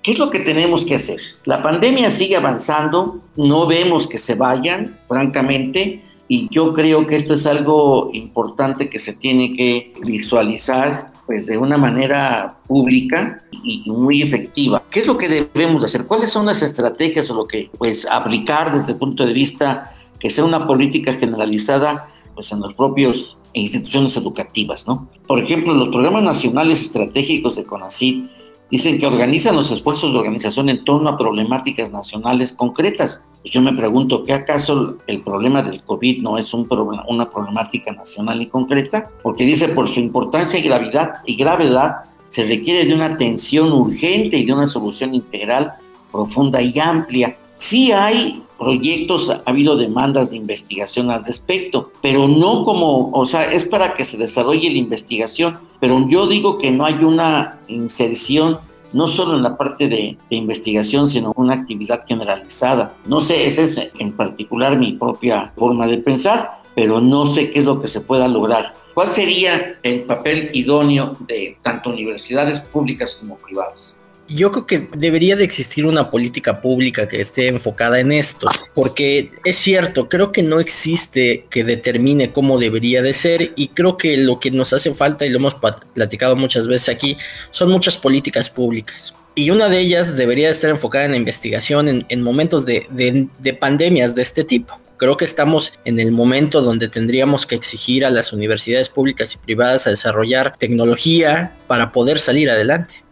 ¿Qué 0.03 0.13
es 0.13 0.19
lo 0.19 0.31
que 0.31 0.41
tenemos 0.41 0.87
que 0.87 0.95
hacer? 0.95 1.21
La 1.45 1.61
pandemia 1.61 2.11
sigue 2.11 2.37
avanzando, 2.37 3.21
no 3.37 3.67
vemos 3.67 4.07
que 4.07 4.17
se 4.17 4.35
vayan, 4.35 4.97
francamente, 5.07 6.03
y 6.27 6.49
yo 6.51 6.73
creo 6.73 7.07
que 7.07 7.17
esto 7.17 7.35
es 7.35 7.47
algo 7.47 8.11
importante 8.15 8.89
que 8.89 8.99
se 8.99 9.13
tiene 9.13 9.55
que 9.55 9.93
visualizar 10.03 11.10
pues 11.31 11.47
de 11.47 11.57
una 11.57 11.79
manera 11.79 12.57
pública 12.67 13.41
y 13.63 13.89
muy 13.89 14.21
efectiva. 14.21 14.83
¿Qué 14.91 15.03
es 15.03 15.07
lo 15.07 15.17
que 15.17 15.29
debemos 15.29 15.85
hacer? 15.85 16.05
¿Cuáles 16.09 16.33
son 16.33 16.47
las 16.47 16.61
estrategias 16.61 17.31
o 17.31 17.35
lo 17.35 17.47
que 17.47 17.71
pues 17.79 18.05
aplicar 18.05 18.77
desde 18.77 18.95
el 18.95 18.99
punto 18.99 19.25
de 19.25 19.33
vista 19.33 19.95
que 20.19 20.29
sea 20.29 20.45
una 20.45 20.67
política 20.67 21.13
generalizada 21.13 22.09
pues 22.35 22.51
en 22.51 22.59
los 22.59 22.75
propios 22.75 23.39
instituciones 23.53 24.17
educativas, 24.17 24.89
¿no? 24.89 25.09
Por 25.29 25.39
ejemplo, 25.39 25.73
los 25.73 25.91
programas 25.91 26.25
nacionales 26.25 26.83
estratégicos 26.83 27.55
de 27.55 27.63
CONACYT 27.63 28.29
Dicen 28.71 28.99
que 28.99 29.07
organizan 29.07 29.57
los 29.57 29.73
esfuerzos 29.73 30.13
de 30.13 30.19
organización 30.19 30.69
en 30.69 30.85
torno 30.85 31.09
a 31.09 31.19
problemáticas 31.19 31.91
nacionales 31.91 32.53
concretas. 32.53 33.25
Pues 33.43 33.55
yo 33.55 33.63
me 33.63 33.73
pregunto, 33.73 34.23
¿qué 34.23 34.35
acaso 34.35 34.99
el 35.07 35.21
problema 35.23 35.63
del 35.63 35.83
COVID 35.83 36.23
no 36.23 36.37
es 36.37 36.53
un 36.53 36.69
una 37.09 37.31
problemática 37.31 37.93
nacional 37.93 38.43
y 38.43 38.47
concreta? 38.47 39.09
Porque 39.23 39.47
dice, 39.47 39.69
por 39.69 39.89
su 39.89 40.01
importancia 40.01 40.59
y 40.59 40.63
gravedad, 40.63 41.15
y 41.25 41.37
gravedad, 41.37 41.97
se 42.29 42.45
requiere 42.45 42.85
de 42.85 42.95
una 42.95 43.07
atención 43.07 43.73
urgente 43.73 44.37
y 44.37 44.45
de 44.45 44.53
una 44.53 44.67
solución 44.67 45.15
integral, 45.15 45.73
profunda 46.13 46.61
y 46.61 46.79
amplia. 46.79 47.37
Sí 47.57 47.93
hay 47.93 48.43
proyectos, 48.59 49.31
ha 49.31 49.41
habido 49.47 49.75
demandas 49.75 50.31
de 50.31 50.37
investigación 50.37 51.11
al 51.11 51.25
respecto, 51.25 51.93
pero 52.03 52.29
no 52.29 52.63
como, 52.65 53.11
o 53.11 53.25
sea, 53.25 53.51
es 53.51 53.65
para 53.65 53.95
que 53.95 54.05
se 54.05 54.19
desarrolle 54.19 54.71
la 54.71 54.77
investigación, 54.77 55.57
pero 55.81 56.07
yo 56.09 56.27
digo 56.27 56.59
que 56.59 56.71
no 56.71 56.85
hay 56.85 57.03
una 57.03 57.59
inserción 57.69 58.59
no 58.93 59.09
solo 59.09 59.37
en 59.37 59.43
la 59.43 59.57
parte 59.57 59.89
de, 59.89 60.17
investigación, 60.31 61.09
sino 61.09 61.33
una 61.37 61.55
actividad 61.55 62.05
generalizada. 62.07 62.95
No 63.07 63.21
sé, 63.21 63.47
esa 63.47 63.63
es 63.63 63.81
en 63.99 64.13
particular 64.13 64.79
mi 64.79 64.93
propia 64.93 65.53
forma 65.57 65.87
de 65.87 65.99
pensar, 65.99 66.63
pero 66.75 67.01
no 67.01 67.27
sé 67.27 67.51
qué 67.51 67.61
es 67.61 67.65
lo 67.65 67.81
que 67.81 67.89
se 67.89 68.01
pueda 68.01 68.29
lograr. 68.29 68.75
¿Cuál 68.95 69.13
sería 69.13 69.79
el 69.83 70.01
papel 70.03 70.51
idóneo 70.53 71.17
de 71.21 71.57
tanto 71.63 71.91
universidades 71.91 72.61
públicas 72.61 73.17
como 73.17 73.37
privadas? 73.37 74.00
Yo 74.31 74.53
creo 74.53 74.67
que 74.67 74.89
debería 74.97 75.37
de 75.37 75.45
existir 75.45 75.85
una 75.87 76.09
política 76.09 76.61
pública 76.61 77.09
que 77.09 77.21
esté 77.21 77.49
enfocada 77.49 77.99
en 78.01 78.13
esto, 78.13 78.49
porque 78.75 79.31
es 79.45 79.57
cierto, 79.57 80.09
creo 80.09 80.31
que 80.31 80.43
no 80.43 80.61
existe 80.61 81.47
que 81.51 81.65
determine 81.65 82.31
cómo 82.31 82.59
debería 82.59 83.03
de 83.03 83.13
ser 83.13 83.53
y 83.57 83.69
creo 83.69 83.97
que 83.97 84.17
lo 84.17 84.39
que 84.39 84.51
nos 84.51 84.73
hace 84.73 84.95
falta, 84.95 85.27
y 85.27 85.31
lo 85.31 85.39
hemos 85.39 85.57
platicado 85.95 86.37
muchas 86.37 86.67
veces 86.67 86.89
aquí, 86.89 87.17
son 87.51 87.71
muchas 87.71 87.97
políticas 87.97 88.51
públicas. 88.51 89.15
Y 89.35 89.51
una 89.51 89.69
de 89.69 89.79
ellas 89.79 90.17
debería 90.17 90.51
estar 90.51 90.71
enfocada 90.71 91.05
en 91.05 91.13
la 91.13 91.17
investigación 91.17 92.05
en, 92.09 92.23
momentos 92.23 92.67
de, 92.67 92.87
de 92.91 93.55
pandemias 93.55 94.15
de 94.15 94.23
este 94.23 94.45
tipo. 94.45 94.81
Creo 94.97 95.17
que 95.17 95.25
estamos 95.25 95.75
en 95.85 95.99
el 95.99 96.13
momento 96.13 96.61
donde 96.61 96.89
tendríamos 96.89 97.47
que 97.47 97.55
exigir 97.55 98.05
a 98.05 98.11
las 98.11 98.33
universidades 98.33 98.91
públicas 98.91 99.35
y 99.35 99.39
privadas 99.39 99.87
a 99.87 99.91
desarrollar 99.91 100.57
tecnología 100.59 101.53
para 101.69 101.91
poder 101.91 102.19
salir 102.19 102.51
adelante. 102.51 103.03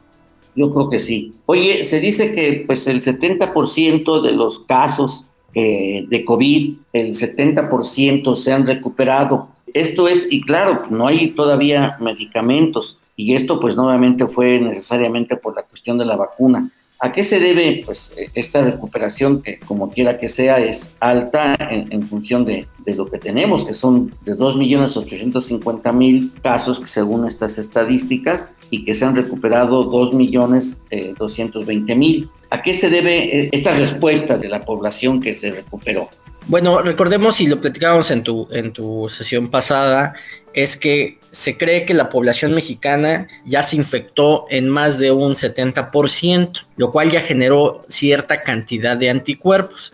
Yo 0.58 0.72
creo 0.72 0.90
que 0.90 0.98
sí. 0.98 1.34
Oye, 1.46 1.86
se 1.86 2.00
dice 2.00 2.32
que 2.32 2.64
pues 2.66 2.88
el 2.88 3.00
70% 3.00 4.20
de 4.20 4.32
los 4.32 4.58
casos 4.58 5.24
eh, 5.54 6.04
de 6.08 6.24
COVID, 6.24 6.74
el 6.92 7.14
70% 7.14 8.34
se 8.34 8.52
han 8.52 8.66
recuperado. 8.66 9.50
Esto 9.72 10.08
es, 10.08 10.26
y 10.28 10.40
claro, 10.40 10.82
no 10.90 11.06
hay 11.06 11.28
todavía 11.28 11.96
medicamentos, 12.00 12.98
y 13.14 13.36
esto 13.36 13.60
pues 13.60 13.76
nuevamente 13.76 14.26
fue 14.26 14.58
necesariamente 14.58 15.36
por 15.36 15.54
la 15.54 15.62
cuestión 15.62 15.96
de 15.96 16.06
la 16.06 16.16
vacuna. 16.16 16.68
¿A 17.00 17.12
qué 17.12 17.22
se 17.22 17.38
debe 17.38 17.82
pues, 17.84 18.12
esta 18.34 18.60
recuperación 18.62 19.40
que, 19.40 19.60
como 19.60 19.88
quiera 19.88 20.18
que 20.18 20.28
sea, 20.28 20.58
es 20.58 20.90
alta 20.98 21.54
en, 21.70 22.02
función 22.02 22.44
de, 22.44 22.66
lo 22.86 23.06
que 23.06 23.18
tenemos, 23.18 23.64
que 23.64 23.74
son 23.74 24.12
de 24.24 24.34
2.850.000 24.34 26.40
casos 26.42 26.82
según 26.86 27.28
estas 27.28 27.56
estadísticas 27.58 28.48
y 28.70 28.84
que 28.84 28.96
se 28.96 29.04
han 29.04 29.14
recuperado 29.14 29.88
2.220.000? 29.92 32.24
Eh, 32.24 32.28
¿A 32.50 32.62
qué 32.62 32.74
se 32.74 32.90
debe 32.90 33.42
eh, 33.42 33.48
esta 33.52 33.74
respuesta 33.74 34.36
de 34.36 34.48
la 34.48 34.62
población 34.62 35.20
que 35.20 35.36
se 35.36 35.52
recuperó? 35.52 36.08
Bueno, 36.48 36.82
recordemos 36.82 37.40
y 37.40 37.46
lo 37.46 37.60
platicábamos 37.60 38.10
en 38.10 38.24
tu, 38.24 38.48
en 38.50 38.72
tu 38.72 39.08
sesión 39.08 39.46
pasada, 39.48 40.14
es 40.54 40.76
que 40.76 41.17
se 41.30 41.56
cree 41.56 41.84
que 41.84 41.94
la 41.94 42.08
población 42.08 42.54
mexicana 42.54 43.28
ya 43.44 43.62
se 43.62 43.76
infectó 43.76 44.46
en 44.50 44.68
más 44.68 44.98
de 44.98 45.12
un 45.12 45.34
70%, 45.34 46.64
lo 46.76 46.90
cual 46.90 47.10
ya 47.10 47.20
generó 47.20 47.82
cierta 47.88 48.42
cantidad 48.42 48.96
de 48.96 49.10
anticuerpos. 49.10 49.92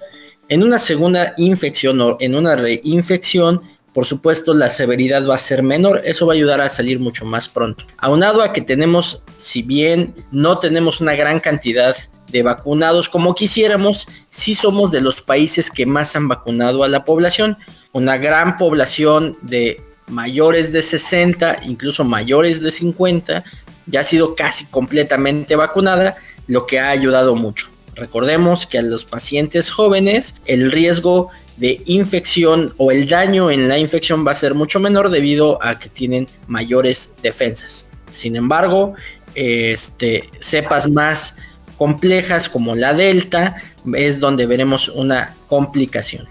En 0.49 0.63
una 0.63 0.79
segunda 0.79 1.35
infección 1.37 2.01
o 2.01 2.17
en 2.21 2.35
una 2.35 2.55
reinfección, 2.55 3.63
por 3.93 4.07
supuesto 4.07 4.55
la 4.55 4.69
severidad 4.69 5.27
va 5.27 5.37
a 5.37 5.39
ser 5.39 5.63
menor, 5.63 6.03
eso 6.05 6.27
va 6.27 6.33
a 6.33 6.37
ayudar 6.37 6.61
a 6.61 6.69
salir 6.69 6.99
mucho 6.99 7.25
más 7.25 7.49
pronto. 7.49 7.85
Aunado 7.97 8.43
a 8.43 8.53
que 8.53 8.61
tenemos, 8.61 9.23
si 9.39 9.63
bien 9.63 10.15
no 10.33 10.59
tenemos 10.59 11.01
una 11.01 11.15
gran 11.15 11.41
cantidad 11.41 11.97
de 12.29 12.43
vacunados 12.43 13.09
como 13.09 13.35
quisiéramos, 13.35 14.09
sí 14.29 14.55
somos 14.55 14.91
de 14.91 15.01
los 15.01 15.23
países 15.23 15.71
que 15.71 15.87
más 15.87 16.17
han 16.17 16.27
vacunado 16.27 16.83
a 16.83 16.89
la 16.89 17.05
población. 17.05 17.57
Una 17.93 18.17
gran 18.19 18.57
población 18.57 19.39
de 19.43 19.81
mayores 20.09 20.73
de 20.73 20.83
60, 20.83 21.61
incluso 21.65 22.05
mayores 22.05 22.61
de 22.63 22.71
50, 22.71 23.45
ya 23.87 24.01
ha 24.01 24.05
sido 24.05 24.35
casi 24.35 24.67
completamente 24.67 25.57
vacunada, 25.57 26.17
lo 26.47 26.67
que 26.67 26.79
ha 26.79 26.91
ayudado 26.91 27.35
mucho. 27.37 27.69
Recordemos 27.95 28.67
que 28.67 28.79
a 28.79 28.83
los 28.83 29.05
pacientes 29.05 29.71
jóvenes 29.71 30.35
el 30.47 30.73
riesgo 30.73 31.31
de 31.57 31.81
infección 31.87 32.75
o 32.77 32.91
el 32.91 33.09
daño 33.09 33.51
en 33.51 33.69
la 33.69 33.79
infección 33.79 34.27
va 34.27 34.33
a 34.33 34.35
ser 34.35 34.55
mucho 34.55 34.81
menor 34.81 35.11
debido 35.11 35.63
a 35.63 35.79
que 35.79 35.89
tienen 35.89 36.27
mayores 36.49 37.13
defensas. 37.23 37.87
Sin 38.11 38.37
embargo, 38.37 38.95
este, 39.35 40.29
cepas 40.41 40.91
más 40.91 41.37
complejas 41.77 42.49
como 42.49 42.75
la 42.75 42.95
delta 42.95 43.57
es 43.95 44.19
donde 44.19 44.47
veremos 44.47 44.89
una 44.89 45.35
complicación. 45.49 46.29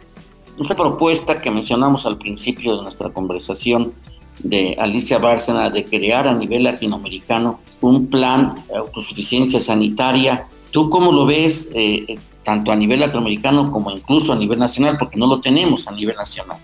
Esta 0.60 0.76
propuesta 0.76 1.42
que 1.42 1.50
mencionamos 1.50 2.06
al 2.06 2.18
principio 2.18 2.78
de 2.78 2.84
nuestra 2.84 3.10
conversación 3.10 3.94
de 4.40 4.76
Alicia 4.80 5.18
Bárcena 5.18 5.70
de 5.70 5.84
crear 5.84 6.28
a 6.28 6.34
nivel 6.34 6.64
latinoamericano 6.64 7.60
un 7.82 8.08
plan 8.08 8.56
de 8.68 8.78
autosuficiencia 8.78 9.60
sanitaria, 9.60 10.48
¿tú 10.72 10.90
cómo 10.90 11.12
lo 11.12 11.26
ves 11.26 11.70
eh, 11.74 12.18
tanto 12.44 12.72
a 12.72 12.76
nivel 12.76 13.00
latinoamericano 13.00 13.72
como 13.72 13.92
incluso 13.92 14.34
a 14.34 14.36
nivel 14.36 14.60
nacional? 14.60 14.98
Porque 14.98 15.18
no 15.18 15.28
lo 15.28 15.42
tenemos 15.42 15.88
a 15.88 15.92
nivel 15.92 16.16
nacional. 16.16 16.58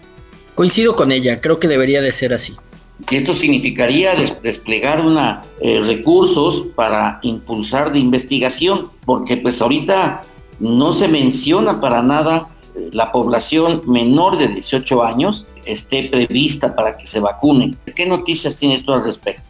Coincido 0.55 0.95
con 0.95 1.11
ella, 1.11 1.41
creo 1.41 1.59
que 1.59 1.67
debería 1.67 2.01
de 2.01 2.11
ser 2.11 2.33
así. 2.33 2.55
Esto 3.09 3.33
significaría 3.33 4.13
desplegar 4.43 5.05
una, 5.05 5.41
eh, 5.61 5.79
recursos 5.79 6.65
para 6.75 7.19
impulsar 7.23 7.93
de 7.93 7.99
investigación, 7.99 8.89
porque 9.05 9.37
pues 9.37 9.61
ahorita 9.61 10.21
no 10.59 10.91
se 10.91 11.07
menciona 11.07 11.79
para 11.79 12.03
nada 12.03 12.49
la 12.91 13.11
población 13.11 13.81
menor 13.85 14.37
de 14.37 14.47
18 14.47 15.03
años 15.03 15.45
esté 15.65 16.09
prevista 16.09 16.75
para 16.75 16.97
que 16.97 17.07
se 17.07 17.19
vacune. 17.19 17.75
¿Qué 17.95 18.05
noticias 18.05 18.57
tienes 18.57 18.83
tú 18.83 18.93
al 18.93 19.03
respecto? 19.03 19.43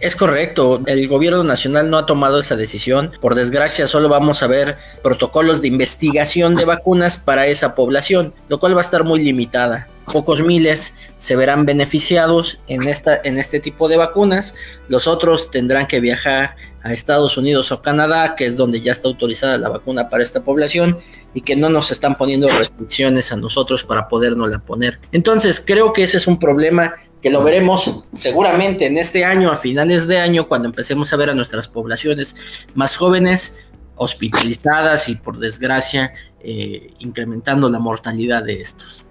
Es 0.00 0.16
correcto, 0.16 0.80
el 0.86 1.06
gobierno 1.08 1.44
nacional 1.44 1.90
no 1.90 1.98
ha 1.98 2.06
tomado 2.06 2.40
esa 2.40 2.56
decisión. 2.56 3.12
Por 3.20 3.34
desgracia, 3.34 3.86
solo 3.86 4.08
vamos 4.08 4.42
a 4.42 4.46
ver 4.46 4.78
protocolos 5.02 5.60
de 5.60 5.68
investigación 5.68 6.54
de 6.54 6.64
vacunas 6.64 7.18
para 7.18 7.46
esa 7.46 7.74
población, 7.74 8.32
lo 8.48 8.58
cual 8.58 8.74
va 8.74 8.80
a 8.80 8.84
estar 8.84 9.04
muy 9.04 9.22
limitada. 9.22 9.88
Pocos 10.12 10.42
miles 10.42 10.94
se 11.18 11.36
verán 11.36 11.66
beneficiados 11.66 12.60
en, 12.66 12.86
esta, 12.88 13.20
en 13.22 13.38
este 13.38 13.60
tipo 13.60 13.88
de 13.88 13.96
vacunas, 13.96 14.54
los 14.88 15.06
otros 15.06 15.50
tendrán 15.50 15.86
que 15.86 16.00
viajar 16.00 16.56
a 16.82 16.92
Estados 16.92 17.36
Unidos 17.36 17.72
o 17.72 17.82
Canadá, 17.82 18.34
que 18.36 18.46
es 18.46 18.56
donde 18.56 18.80
ya 18.80 18.92
está 18.92 19.08
autorizada 19.08 19.58
la 19.58 19.68
vacuna 19.68 20.08
para 20.08 20.22
esta 20.22 20.42
población 20.42 20.98
y 21.34 21.42
que 21.42 21.56
no 21.56 21.68
nos 21.68 21.90
están 21.90 22.16
poniendo 22.16 22.48
restricciones 22.48 23.32
a 23.32 23.36
nosotros 23.36 23.84
para 23.84 24.08
podernos 24.08 24.50
la 24.50 24.58
poner. 24.58 24.98
Entonces, 25.12 25.62
creo 25.64 25.92
que 25.92 26.02
ese 26.02 26.16
es 26.16 26.26
un 26.26 26.38
problema 26.38 26.94
que 27.20 27.30
lo 27.30 27.44
veremos 27.44 28.04
seguramente 28.14 28.86
en 28.86 28.96
este 28.96 29.24
año, 29.24 29.50
a 29.50 29.56
finales 29.56 30.06
de 30.06 30.18
año, 30.18 30.48
cuando 30.48 30.68
empecemos 30.68 31.12
a 31.12 31.16
ver 31.16 31.30
a 31.30 31.34
nuestras 31.34 31.68
poblaciones 31.68 32.34
más 32.74 32.96
jóvenes 32.96 33.70
hospitalizadas 33.96 35.10
y 35.10 35.16
por 35.16 35.38
desgracia 35.38 36.14
eh, 36.42 36.94
incrementando 37.00 37.68
la 37.68 37.78
mortalidad 37.78 38.42
de 38.42 38.62
estos. 38.62 39.04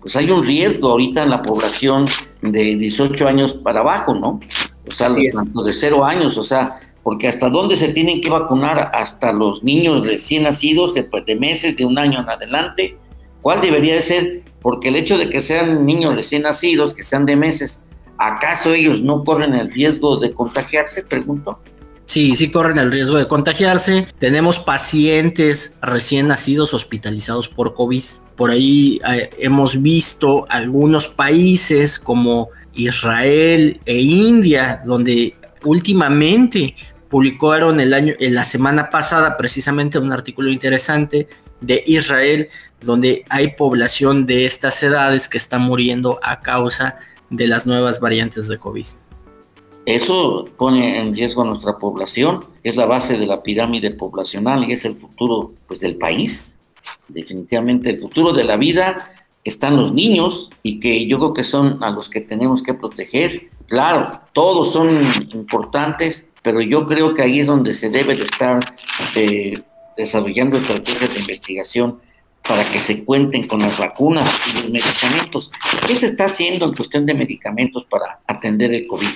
Pues 0.00 0.16
hay 0.16 0.30
un 0.30 0.42
riesgo 0.42 0.90
ahorita 0.90 1.24
en 1.24 1.30
la 1.30 1.42
población 1.42 2.06
de 2.42 2.76
18 2.76 3.28
años 3.28 3.54
para 3.54 3.80
abajo, 3.80 4.14
¿no? 4.14 4.40
O 4.86 4.90
sea, 4.90 5.08
tanto 5.34 5.62
de 5.62 5.74
0 5.74 6.04
años, 6.04 6.38
o 6.38 6.44
sea, 6.44 6.80
porque 7.02 7.28
hasta 7.28 7.48
dónde 7.48 7.76
se 7.76 7.88
tienen 7.88 8.20
que 8.20 8.30
vacunar 8.30 8.90
hasta 8.94 9.32
los 9.32 9.62
niños 9.62 10.06
recién 10.06 10.44
nacidos 10.44 10.94
de, 10.94 11.08
de 11.26 11.36
meses, 11.36 11.76
de 11.76 11.84
un 11.84 11.98
año 11.98 12.20
en 12.20 12.28
adelante, 12.28 12.96
¿cuál 13.40 13.60
debería 13.60 13.94
de 13.94 14.02
ser? 14.02 14.42
Porque 14.60 14.88
el 14.88 14.96
hecho 14.96 15.18
de 15.18 15.30
que 15.30 15.40
sean 15.40 15.84
niños 15.84 16.14
recién 16.14 16.42
nacidos, 16.42 16.94
que 16.94 17.02
sean 17.02 17.26
de 17.26 17.36
meses, 17.36 17.80
¿acaso 18.18 18.72
ellos 18.72 19.02
no 19.02 19.24
corren 19.24 19.54
el 19.54 19.70
riesgo 19.70 20.16
de 20.18 20.32
contagiarse? 20.32 21.02
Pregunto. 21.02 21.60
Sí, 22.06 22.36
sí 22.36 22.50
corren 22.50 22.78
el 22.78 22.90
riesgo 22.90 23.16
de 23.16 23.28
contagiarse. 23.28 24.06
Tenemos 24.18 24.58
pacientes 24.58 25.76
recién 25.82 26.26
nacidos 26.26 26.72
hospitalizados 26.72 27.48
por 27.48 27.74
COVID. 27.74 28.02
Por 28.38 28.52
ahí 28.52 29.00
eh, 29.10 29.30
hemos 29.38 29.82
visto 29.82 30.46
algunos 30.48 31.08
países 31.08 31.98
como 31.98 32.50
Israel 32.72 33.80
e 33.84 33.98
India, 33.98 34.80
donde 34.86 35.34
últimamente 35.64 36.76
publicaron 37.10 37.80
el 37.80 37.92
año, 37.92 38.14
en 38.20 38.36
la 38.36 38.44
semana 38.44 38.90
pasada 38.90 39.36
precisamente 39.36 39.98
un 39.98 40.12
artículo 40.12 40.50
interesante 40.50 41.26
de 41.60 41.82
Israel, 41.84 42.48
donde 42.80 43.24
hay 43.28 43.56
población 43.56 44.24
de 44.24 44.46
estas 44.46 44.80
edades 44.84 45.28
que 45.28 45.38
está 45.38 45.58
muriendo 45.58 46.20
a 46.22 46.38
causa 46.38 46.96
de 47.30 47.48
las 47.48 47.66
nuevas 47.66 47.98
variantes 47.98 48.46
de 48.46 48.56
COVID. 48.56 48.86
Eso 49.84 50.48
pone 50.56 50.98
en 50.98 51.12
riesgo 51.12 51.42
a 51.42 51.46
nuestra 51.46 51.78
población, 51.78 52.44
es 52.62 52.76
la 52.76 52.86
base 52.86 53.18
de 53.18 53.26
la 53.26 53.42
pirámide 53.42 53.90
poblacional 53.90 54.62
y 54.62 54.74
es 54.74 54.84
el 54.84 54.94
futuro 54.94 55.54
pues, 55.66 55.80
del 55.80 55.96
país. 55.96 56.57
Definitivamente 57.08 57.90
el 57.90 58.00
futuro 58.00 58.32
de 58.32 58.44
la 58.44 58.56
vida 58.56 59.12
están 59.44 59.76
los 59.76 59.92
niños 59.92 60.50
y 60.62 60.78
que 60.80 61.06
yo 61.06 61.18
creo 61.18 61.34
que 61.34 61.44
son 61.44 61.82
a 61.82 61.90
los 61.90 62.08
que 62.08 62.20
tenemos 62.20 62.62
que 62.62 62.74
proteger. 62.74 63.48
Claro, 63.66 64.20
todos 64.32 64.72
son 64.72 65.06
importantes, 65.32 66.26
pero 66.42 66.60
yo 66.60 66.86
creo 66.86 67.14
que 67.14 67.22
ahí 67.22 67.40
es 67.40 67.46
donde 67.46 67.74
se 67.74 67.90
debe 67.90 68.14
de 68.14 68.24
estar 68.24 68.58
eh, 69.14 69.54
desarrollando 69.96 70.58
estrategias 70.58 71.14
de 71.14 71.20
investigación 71.20 72.00
para 72.46 72.64
que 72.70 72.80
se 72.80 73.04
cuenten 73.04 73.46
con 73.46 73.60
las 73.60 73.78
vacunas 73.78 74.28
y 74.48 74.56
los 74.56 74.70
medicamentos. 74.70 75.50
¿Qué 75.86 75.94
se 75.94 76.06
está 76.06 76.26
haciendo 76.26 76.64
en 76.64 76.72
cuestión 76.72 77.04
de 77.04 77.14
medicamentos 77.14 77.84
para 77.90 78.20
atender 78.26 78.72
el 78.72 78.86
COVID? 78.86 79.08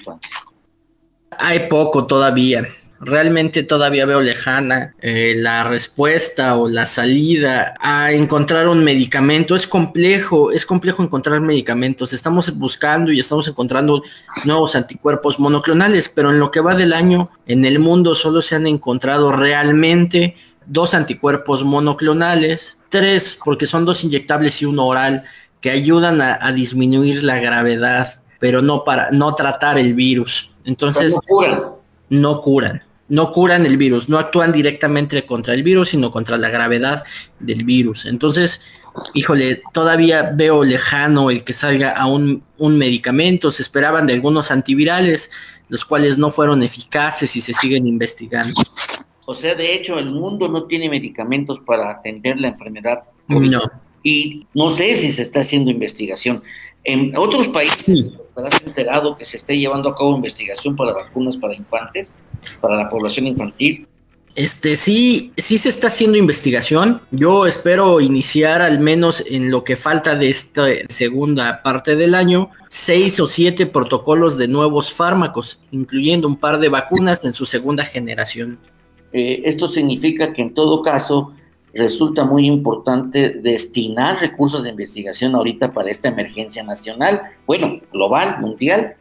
Hay 1.39 1.61
poco 1.69 2.07
todavía. 2.07 2.67
Realmente 3.05 3.65
todavía 3.65 4.07
veo 4.07 4.21
lejana 4.21 4.95
eh, 5.01 5.35
la 5.37 5.65
respuesta 5.65 6.57
o 6.57 6.69
la 6.69 6.87
salida 6.87 7.75
a 7.81 8.13
encontrar 8.13 8.69
un 8.69 8.85
medicamento. 8.85 9.57
Es 9.57 9.67
complejo, 9.67 10.53
es 10.53 10.65
complejo 10.65 11.03
encontrar 11.03 11.41
medicamentos. 11.41 12.13
Estamos 12.13 12.57
buscando 12.57 13.11
y 13.11 13.19
estamos 13.19 13.49
encontrando 13.49 14.05
nuevos 14.45 14.77
anticuerpos 14.77 15.41
monoclonales, 15.41 16.09
pero 16.09 16.31
en 16.31 16.39
lo 16.39 16.53
que 16.53 16.61
va 16.61 16.77
del 16.77 16.93
año 16.93 17.29
en 17.45 17.65
el 17.65 17.81
mundo 17.81 18.15
solo 18.15 18.41
se 18.41 18.55
han 18.55 18.69
encontrado 18.69 19.33
realmente 19.33 20.37
dos 20.65 20.95
anticuerpos 20.95 21.65
monoclonales, 21.65 22.79
tres 22.89 23.37
porque 23.45 23.67
son 23.67 23.85
dos 23.85 24.05
inyectables 24.05 24.63
y 24.63 24.67
uno 24.67 24.87
oral 24.87 25.25
que 25.61 25.73
ayudan 25.73 26.21
a, 26.21 26.39
a 26.41 26.53
disminuir 26.53 27.25
la 27.25 27.41
gravedad, 27.41 28.23
pero 28.39 28.63
no 28.63 28.85
para 28.85 29.11
no 29.11 29.35
tratar 29.35 29.77
el 29.77 29.95
virus. 29.95 30.53
Entonces, 30.65 31.13
no 31.13 31.21
curan. 31.23 31.63
no 32.09 32.41
curan. 32.41 32.92
No 33.13 33.31
curan 33.31 33.67
el 33.67 33.77
virus, 33.77 34.09
no 34.09 34.19
actúan 34.19 34.53
directamente 34.53 35.27
contra 35.27 35.53
el 35.53 35.63
virus, 35.63 35.91
sino 35.91 36.11
contra 36.11 36.39
la 36.39 36.49
gravedad 36.49 37.05
del 37.39 37.65
virus. 37.65 38.07
Entonces, 38.07 38.65
híjole, 39.13 39.61
todavía 39.75 40.33
veo 40.35 40.65
lejano 40.65 41.31
el 41.31 41.45
que 41.45 41.53
salga 41.53 41.91
a 41.91 42.07
un, 42.07 42.43
un 42.57 42.79
medicamento. 42.79 43.51
Se 43.51 43.63
esperaban 43.63 44.07
de 44.07 44.15
algunos 44.15 44.51
antivirales, 44.51 45.31
los 45.69 45.85
cuales 45.85 46.17
no 46.17 46.31
fueron 46.31 46.63
eficaces 46.63 47.37
y 47.37 47.43
se 47.43 47.53
siguen 47.53 47.87
investigando. 47.87 48.55
O 49.27 49.35
sea, 49.35 49.55
de 49.55 49.75
hecho, 49.75 49.99
el 49.99 50.11
mundo 50.11 50.49
no 50.49 50.65
tiene 50.65 50.89
medicamentos 50.89 51.61
para 51.61 51.91
atender 51.91 52.41
la 52.41 52.49
enfermedad. 52.49 53.05
No. 53.29 53.61
Y 54.03 54.47
no 54.55 54.71
sé 54.71 54.97
si 54.97 55.13
se 55.13 55.23
está 55.23 55.41
haciendo 55.41 55.71
investigación. 55.71 56.43
En 56.85 57.17
otros 57.17 57.49
países 57.49 58.13
estarás 58.33 58.63
enterado 58.67 59.17
que 59.17 59.25
se 59.25 59.37
esté 59.37 59.59
llevando 59.59 59.91
a 59.91 59.95
cabo 59.95 60.17
investigación 60.17 60.75
para 60.75 60.93
vacunas 60.93 61.37
para 61.37 61.55
infantes, 61.55 62.15
para 62.61 62.77
la 62.77 62.89
población 62.89 63.27
infantil. 63.27 63.87
Este 64.35 64.77
sí, 64.77 65.35
sí 65.37 65.59
se 65.59 65.69
está 65.69 65.89
haciendo 65.89 66.17
investigación. 66.17 67.03
Yo 67.11 67.47
espero 67.47 68.01
iniciar 68.01 68.63
al 68.63 68.81
menos 68.81 69.23
en 69.29 69.51
lo 69.51 69.63
que 69.63 69.77
falta 69.77 70.17
de 70.17 70.31
esta 70.31 70.65
segunda 70.89 71.63
parte 71.63 71.97
del 71.97 72.15
año, 72.15 72.49
seis 72.71 73.21
o 73.21 73.27
siete 73.27 73.67
protocolos 73.67 74.39
de 74.39 74.49
nuevos 74.49 74.95
fármacos, 74.95 75.61
incluyendo 75.71 76.27
un 76.27 76.37
par 76.37 76.59
de 76.59 76.71
vacunas 76.71 77.23
en 77.27 77.35
su 77.35 77.45
segunda 77.45 77.85
generación. 77.85 78.59
Eh, 79.13 79.43
esto 79.45 79.69
significa 79.69 80.33
que 80.33 80.41
en 80.41 80.55
todo 80.55 80.81
caso 80.81 81.35
resulta 81.75 82.25
muy 82.25 82.47
importante 82.47 83.31
destinar 83.31 84.21
recursos 84.21 84.63
de 84.63 84.71
investigación 84.71 85.35
ahorita 85.35 85.73
para 85.73 85.91
esta 85.91 86.09
emergencia 86.09 86.63
nacional, 86.63 87.23
bueno, 87.47 87.81
global, 87.93 88.41
mundial, 88.41 88.97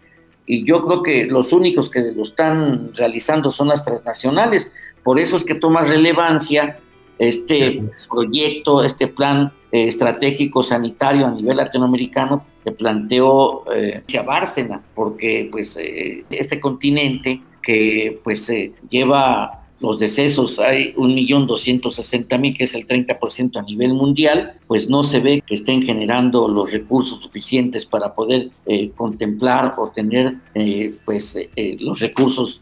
y 0.45 0.65
yo 0.65 0.85
creo 0.85 1.03
que 1.03 1.25
los 1.27 1.53
únicos 1.53 1.89
que 1.89 2.11
lo 2.13 2.23
están 2.23 2.93
realizando 2.93 3.51
son 3.51 3.67
las 3.67 3.85
transnacionales, 3.85 4.71
por 5.03 5.19
eso 5.19 5.37
es 5.37 5.45
que 5.45 5.55
toma 5.55 5.81
relevancia 5.81 6.79
este 7.19 7.83
proyecto, 8.09 8.83
este 8.83 9.07
plan 9.07 9.51
eh, 9.71 9.87
estratégico 9.87 10.63
sanitario 10.63 11.27
a 11.27 11.31
nivel 11.31 11.57
latinoamericano 11.57 12.45
que 12.63 12.71
planteó 12.71 13.63
eh, 13.71 14.03
Bárcena, 14.25 14.81
porque 14.95 15.47
pues 15.51 15.77
eh, 15.77 16.25
este 16.29 16.59
continente 16.59 17.41
que 17.61 18.19
pues 18.23 18.51
lleva 18.89 19.60
los 19.81 19.97
decesos 19.97 20.59
hay 20.59 20.93
1.260.000, 20.93 22.57
que 22.57 22.65
es 22.65 22.75
el 22.75 22.87
30% 22.87 23.57
a 23.57 23.63
nivel 23.63 23.93
mundial, 23.93 24.53
pues 24.67 24.87
no 24.87 25.01
se 25.01 25.19
ve 25.19 25.43
que 25.45 25.55
estén 25.55 25.81
generando 25.81 26.47
los 26.47 26.71
recursos 26.71 27.19
suficientes 27.21 27.85
para 27.85 28.13
poder 28.13 28.49
eh, 28.67 28.91
contemplar 28.95 29.73
o 29.77 29.89
tener 29.89 30.35
eh, 30.53 30.93
pues, 31.03 31.35
eh, 31.35 31.77
los 31.79 31.99
recursos 31.99 32.61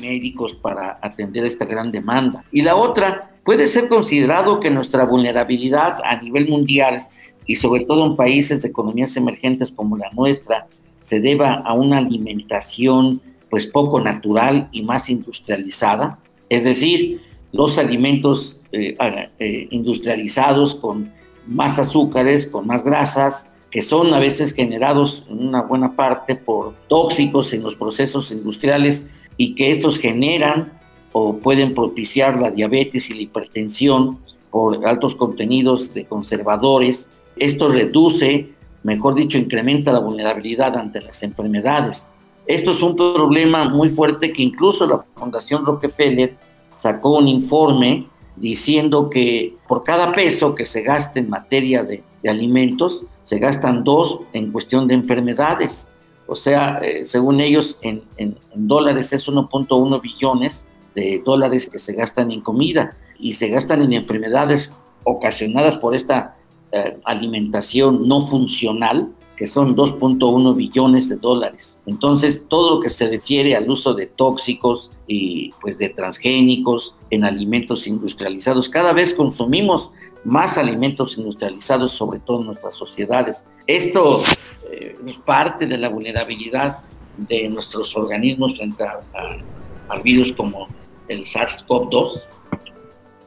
médicos 0.00 0.54
para 0.54 0.98
atender 1.02 1.44
esta 1.44 1.66
gran 1.66 1.92
demanda. 1.92 2.42
Y 2.50 2.62
la 2.62 2.74
otra, 2.74 3.32
puede 3.44 3.66
ser 3.66 3.88
considerado 3.88 4.60
que 4.60 4.70
nuestra 4.70 5.04
vulnerabilidad 5.04 5.98
a 6.02 6.20
nivel 6.20 6.48
mundial 6.48 7.06
y 7.46 7.56
sobre 7.56 7.84
todo 7.84 8.06
en 8.06 8.16
países 8.16 8.62
de 8.62 8.68
economías 8.68 9.16
emergentes 9.16 9.70
como 9.70 9.96
la 9.96 10.10
nuestra, 10.12 10.66
se 11.00 11.20
deba 11.20 11.54
a 11.54 11.74
una 11.74 11.98
alimentación 11.98 13.20
pues 13.50 13.66
poco 13.66 14.00
natural 14.00 14.68
y 14.70 14.82
más 14.82 15.10
industrializada, 15.10 16.18
es 16.50 16.64
decir, 16.64 17.22
los 17.52 17.78
alimentos 17.78 18.56
eh, 18.72 18.96
eh, 19.38 19.68
industrializados 19.70 20.74
con 20.74 21.10
más 21.46 21.78
azúcares, 21.78 22.46
con 22.46 22.66
más 22.66 22.84
grasas, 22.84 23.48
que 23.70 23.80
son 23.82 24.12
a 24.12 24.18
veces 24.18 24.52
generados 24.52 25.24
en 25.30 25.48
una 25.48 25.62
buena 25.62 25.94
parte 25.94 26.34
por 26.34 26.74
tóxicos 26.88 27.52
en 27.52 27.62
los 27.62 27.76
procesos 27.76 28.32
industriales 28.32 29.06
y 29.36 29.54
que 29.54 29.70
estos 29.70 29.98
generan 29.98 30.72
o 31.12 31.36
pueden 31.38 31.74
propiciar 31.74 32.40
la 32.40 32.50
diabetes 32.50 33.10
y 33.10 33.14
la 33.14 33.22
hipertensión 33.22 34.18
por 34.50 34.86
altos 34.86 35.14
contenidos 35.14 35.94
de 35.94 36.04
conservadores. 36.04 37.06
Esto 37.36 37.68
reduce, 37.68 38.50
mejor 38.82 39.14
dicho, 39.14 39.38
incrementa 39.38 39.92
la 39.92 40.00
vulnerabilidad 40.00 40.76
ante 40.76 41.00
las 41.00 41.22
enfermedades. 41.22 42.08
Esto 42.50 42.72
es 42.72 42.82
un 42.82 42.96
problema 42.96 43.68
muy 43.68 43.90
fuerte 43.90 44.32
que 44.32 44.42
incluso 44.42 44.84
la 44.84 45.04
Fundación 45.14 45.64
Rockefeller 45.64 46.36
sacó 46.74 47.18
un 47.18 47.28
informe 47.28 48.08
diciendo 48.34 49.08
que 49.08 49.54
por 49.68 49.84
cada 49.84 50.10
peso 50.10 50.52
que 50.56 50.64
se 50.64 50.82
gasta 50.82 51.20
en 51.20 51.30
materia 51.30 51.84
de, 51.84 52.02
alimentos, 52.28 53.04
se 53.22 53.38
gastan 53.38 53.84
dos 53.84 54.18
en 54.32 54.50
cuestión 54.50 54.88
de 54.88 54.94
enfermedades. 54.94 55.86
O 56.26 56.34
sea, 56.34 56.80
eh, 56.82 57.06
según 57.06 57.40
ellos, 57.40 57.78
en, 57.82 58.02
dólares 58.56 59.12
es 59.12 59.28
1.1 59.28 60.02
billones 60.02 60.66
de 60.96 61.22
dólares 61.24 61.68
que 61.70 61.78
se 61.78 61.92
gastan 61.92 62.32
en 62.32 62.40
comida 62.40 62.96
y 63.20 63.34
se 63.34 63.46
gastan 63.46 63.80
en 63.82 63.92
enfermedades 63.92 64.74
ocasionadas 65.04 65.76
por 65.76 65.94
esta 65.94 66.36
eh, 66.72 66.98
alimentación 67.04 68.08
no 68.08 68.26
funcional 68.26 69.14
que 69.40 69.46
son 69.46 69.74
2.1 69.74 70.54
billones 70.54 71.08
de 71.08 71.16
dólares. 71.16 71.78
Entonces, 71.86 72.44
todo 72.46 72.74
lo 72.74 72.80
que 72.82 72.90
se 72.90 73.08
refiere 73.08 73.56
al 73.56 73.70
uso 73.70 73.94
de 73.94 74.04
tóxicos 74.04 74.90
y 75.06 75.50
pues 75.62 75.78
de 75.78 75.88
transgénicos 75.88 76.94
en 77.08 77.24
alimentos 77.24 77.86
industrializados, 77.86 78.68
cada 78.68 78.92
vez 78.92 79.14
consumimos 79.14 79.92
más 80.24 80.58
alimentos 80.58 81.16
industrializados, 81.16 81.92
sobre 81.92 82.20
todo 82.20 82.40
en 82.40 82.48
nuestras 82.48 82.76
sociedades. 82.76 83.46
Esto 83.66 84.22
eh, 84.70 84.94
es 85.06 85.16
parte 85.16 85.64
de 85.64 85.78
la 85.78 85.88
vulnerabilidad 85.88 86.80
de 87.16 87.48
nuestros 87.48 87.96
organismos 87.96 88.58
frente 88.58 88.84
a, 88.84 89.00
al 89.88 90.02
virus 90.02 90.34
como 90.34 90.68
el 91.08 91.24
SARS-CoV-2. 91.24 92.20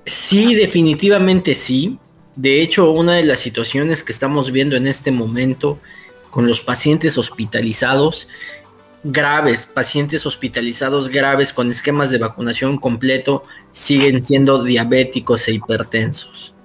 Sí, 0.05 0.53
definitivamente 0.53 1.55
sí. 1.55 1.97
De 2.35 2.61
hecho, 2.61 2.91
una 2.91 3.15
de 3.15 3.23
las 3.23 3.39
situaciones 3.39 4.03
que 4.03 4.11
estamos 4.11 4.51
viendo 4.51 4.75
en 4.75 4.85
este 4.85 5.11
momento 5.11 5.79
con 6.33 6.47
los 6.47 6.61
pacientes 6.61 7.19
hospitalizados 7.19 8.27
graves, 9.03 9.69
pacientes 9.71 10.25
hospitalizados 10.25 11.09
graves 11.09 11.53
con 11.53 11.69
esquemas 11.69 12.09
de 12.09 12.17
vacunación 12.17 12.79
completo 12.79 13.43
siguen 13.71 14.23
siendo 14.23 14.63
diabéticos 14.63 15.47
e 15.47 15.53
hipertensos. 15.53 16.55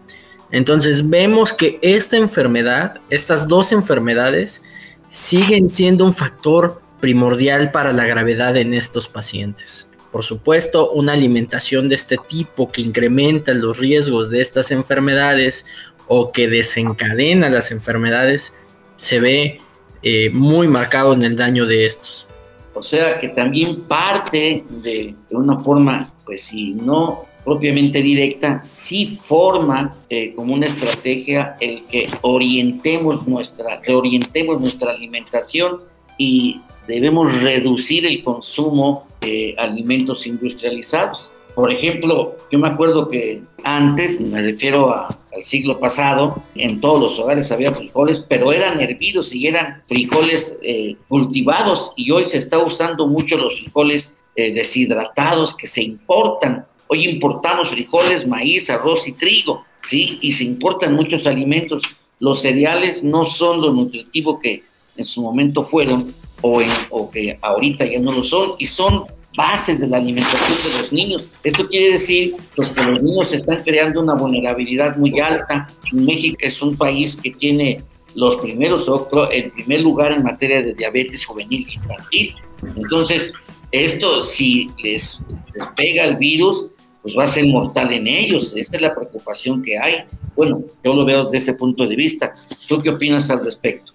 Entonces 0.50 1.10
vemos 1.10 1.52
que 1.52 1.78
esta 1.82 2.16
enfermedad, 2.16 3.02
estas 3.10 3.46
dos 3.46 3.70
enfermedades, 3.72 4.62
siguen 5.10 5.68
siendo 5.68 6.06
un 6.06 6.14
factor 6.14 6.80
primordial 6.98 7.70
para 7.70 7.92
la 7.92 8.06
gravedad 8.06 8.56
en 8.56 8.72
estos 8.72 9.06
pacientes. 9.06 9.86
Por 10.10 10.24
supuesto, 10.24 10.90
una 10.92 11.12
alimentación 11.12 11.90
de 11.90 11.96
este 11.96 12.16
tipo 12.16 12.72
que 12.72 12.80
incrementa 12.80 13.52
los 13.52 13.76
riesgos 13.76 14.30
de 14.30 14.40
estas 14.40 14.70
enfermedades 14.70 15.66
o 16.06 16.32
que 16.32 16.48
desencadena 16.48 17.50
las 17.50 17.70
enfermedades 17.70 18.54
se 18.98 19.20
ve 19.20 19.60
eh, 20.02 20.28
muy 20.30 20.68
marcado 20.68 21.14
en 21.14 21.22
el 21.22 21.36
daño 21.36 21.64
de 21.64 21.86
estos. 21.86 22.26
O 22.74 22.82
sea 22.82 23.18
que 23.18 23.28
también 23.28 23.82
parte 23.82 24.64
de, 24.68 25.14
una 25.30 25.58
forma, 25.60 26.12
pues 26.24 26.42
si 26.42 26.74
no 26.74 27.24
propiamente 27.44 28.02
directa, 28.02 28.62
sí 28.62 29.18
forma 29.24 29.96
eh, 30.10 30.34
como 30.34 30.52
una 30.52 30.66
estrategia 30.66 31.56
el 31.60 31.84
que 31.86 32.10
orientemos 32.20 33.26
nuestra, 33.26 33.80
reorientemos 33.80 34.60
nuestra 34.60 34.90
alimentación 34.90 35.78
y 36.18 36.60
debemos 36.86 37.40
reducir 37.40 38.04
el 38.04 38.22
consumo 38.22 39.06
de 39.20 39.54
alimentos 39.58 40.26
industrializados. 40.26 41.32
Por 41.58 41.72
ejemplo, 41.72 42.36
yo 42.52 42.60
me 42.60 42.68
acuerdo 42.68 43.08
que 43.08 43.42
antes, 43.64 44.20
me 44.20 44.40
refiero 44.40 44.94
al 44.94 45.42
siglo 45.42 45.80
pasado, 45.80 46.40
en 46.54 46.80
todos 46.80 47.00
los 47.00 47.18
hogares 47.18 47.50
había 47.50 47.72
frijoles, 47.72 48.24
pero 48.28 48.52
eran 48.52 48.80
hervidos 48.80 49.34
y 49.34 49.48
eran 49.48 49.82
frijoles 49.88 50.56
eh, 50.62 50.94
cultivados 51.08 51.90
y 51.96 52.12
hoy 52.12 52.28
se 52.28 52.38
está 52.38 52.58
usando 52.58 53.08
mucho 53.08 53.36
los 53.36 53.58
frijoles 53.58 54.14
eh, 54.36 54.52
deshidratados 54.52 55.52
que 55.52 55.66
se 55.66 55.82
importan. 55.82 56.64
Hoy 56.86 57.08
importamos 57.08 57.70
frijoles, 57.70 58.24
maíz, 58.24 58.70
arroz 58.70 59.08
y 59.08 59.12
trigo, 59.14 59.64
¿sí? 59.82 60.20
Y 60.20 60.30
se 60.30 60.44
importan 60.44 60.94
muchos 60.94 61.26
alimentos. 61.26 61.82
Los 62.20 62.40
cereales 62.40 63.02
no 63.02 63.24
son 63.26 63.60
lo 63.60 63.72
nutritivo 63.72 64.38
que 64.38 64.62
en 64.96 65.04
su 65.04 65.22
momento 65.22 65.64
fueron 65.64 66.14
o, 66.40 66.60
o 66.90 67.10
que 67.10 67.36
ahorita 67.42 67.84
ya 67.84 67.98
no 67.98 68.12
lo 68.12 68.22
son 68.22 68.52
y 68.58 68.66
son 68.66 69.06
bases 69.38 69.78
de 69.78 69.86
la 69.86 69.98
alimentación 69.98 70.72
de 70.72 70.82
los 70.82 70.92
niños. 70.92 71.28
Esto 71.44 71.68
quiere 71.68 71.92
decir 71.92 72.34
pues, 72.56 72.70
que 72.70 72.82
los 72.82 73.00
niños 73.00 73.32
están 73.32 73.62
creando 73.62 74.00
una 74.00 74.14
vulnerabilidad 74.14 74.96
muy 74.96 75.20
alta. 75.20 75.68
México 75.92 76.36
es 76.40 76.60
un 76.60 76.76
país 76.76 77.14
que 77.14 77.30
tiene 77.30 77.80
los 78.16 78.36
primeros, 78.36 78.90
el 79.30 79.52
primer 79.52 79.80
lugar 79.82 80.10
en 80.10 80.24
materia 80.24 80.60
de 80.60 80.74
diabetes 80.74 81.24
juvenil 81.24 81.64
e 81.68 81.74
infantil. 81.74 82.34
Entonces, 82.74 83.32
esto 83.70 84.24
si 84.24 84.68
les, 84.82 85.24
les 85.54 85.66
pega 85.76 86.04
el 86.04 86.16
virus, 86.16 86.66
pues 87.02 87.14
va 87.16 87.22
a 87.22 87.28
ser 87.28 87.46
mortal 87.46 87.92
en 87.92 88.08
ellos. 88.08 88.52
Esa 88.56 88.74
es 88.74 88.82
la 88.82 88.92
preocupación 88.92 89.62
que 89.62 89.78
hay. 89.78 89.98
Bueno, 90.34 90.64
yo 90.82 90.94
lo 90.94 91.04
veo 91.04 91.24
desde 91.24 91.38
ese 91.38 91.54
punto 91.54 91.86
de 91.86 91.94
vista. 91.94 92.34
¿Tú 92.66 92.82
qué 92.82 92.90
opinas 92.90 93.30
al 93.30 93.44
respecto? 93.44 93.92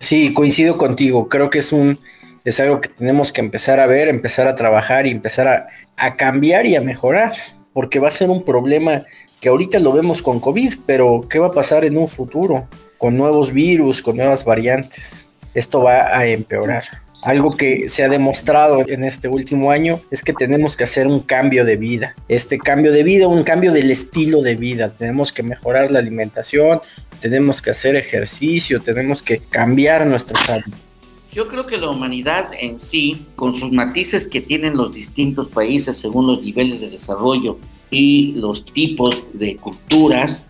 Sí, 0.00 0.34
coincido 0.34 0.76
contigo. 0.76 1.28
Creo 1.30 1.48
que 1.48 1.60
es 1.60 1.72
un 1.72 1.98
es 2.44 2.60
algo 2.60 2.80
que 2.80 2.88
tenemos 2.88 3.32
que 3.32 3.40
empezar 3.40 3.80
a 3.80 3.86
ver, 3.86 4.08
empezar 4.08 4.48
a 4.48 4.56
trabajar 4.56 5.06
y 5.06 5.10
empezar 5.10 5.48
a, 5.48 5.66
a 5.96 6.16
cambiar 6.16 6.66
y 6.66 6.76
a 6.76 6.80
mejorar, 6.80 7.32
porque 7.72 7.98
va 7.98 8.08
a 8.08 8.12
ser 8.12 8.30
un 8.30 8.44
problema 8.44 9.02
que 9.40 9.48
ahorita 9.48 9.80
lo 9.80 9.92
vemos 9.92 10.22
con 10.22 10.38
COVID, 10.38 10.74
pero 10.86 11.26
¿qué 11.28 11.38
va 11.40 11.48
a 11.48 11.52
pasar 11.52 11.84
en 11.84 11.98
un 11.98 12.06
futuro? 12.06 12.68
Con 12.96 13.16
nuevos 13.16 13.52
virus, 13.52 14.00
con 14.00 14.16
nuevas 14.16 14.44
variantes. 14.44 15.28
Esto 15.52 15.82
va 15.82 16.16
a 16.16 16.26
empeorar. 16.26 16.84
Algo 17.22 17.56
que 17.56 17.88
se 17.88 18.04
ha 18.04 18.08
demostrado 18.08 18.84
en 18.88 19.04
este 19.04 19.28
último 19.28 19.70
año 19.70 20.00
es 20.10 20.22
que 20.22 20.32
tenemos 20.32 20.76
que 20.76 20.84
hacer 20.84 21.06
un 21.06 21.20
cambio 21.20 21.64
de 21.64 21.76
vida. 21.76 22.14
Este 22.28 22.58
cambio 22.58 22.92
de 22.92 23.02
vida, 23.02 23.28
un 23.28 23.44
cambio 23.44 23.72
del 23.72 23.90
estilo 23.90 24.42
de 24.42 24.56
vida. 24.56 24.90
Tenemos 24.90 25.32
que 25.32 25.42
mejorar 25.42 25.90
la 25.90 26.00
alimentación, 26.00 26.80
tenemos 27.20 27.62
que 27.62 27.70
hacer 27.70 27.96
ejercicio, 27.96 28.80
tenemos 28.80 29.22
que 29.22 29.38
cambiar 29.38 30.06
nuestros 30.06 30.48
hábitos. 30.48 30.91
Yo 31.32 31.48
creo 31.48 31.66
que 31.66 31.78
la 31.78 31.88
humanidad 31.88 32.50
en 32.60 32.78
sí, 32.78 33.24
con 33.36 33.56
sus 33.56 33.72
matices 33.72 34.28
que 34.28 34.42
tienen 34.42 34.76
los 34.76 34.92
distintos 34.92 35.48
países 35.48 35.96
según 35.96 36.26
los 36.26 36.42
niveles 36.42 36.80
de 36.80 36.90
desarrollo 36.90 37.58
y 37.90 38.32
los 38.32 38.66
tipos 38.66 39.24
de 39.32 39.56
culturas, 39.56 40.44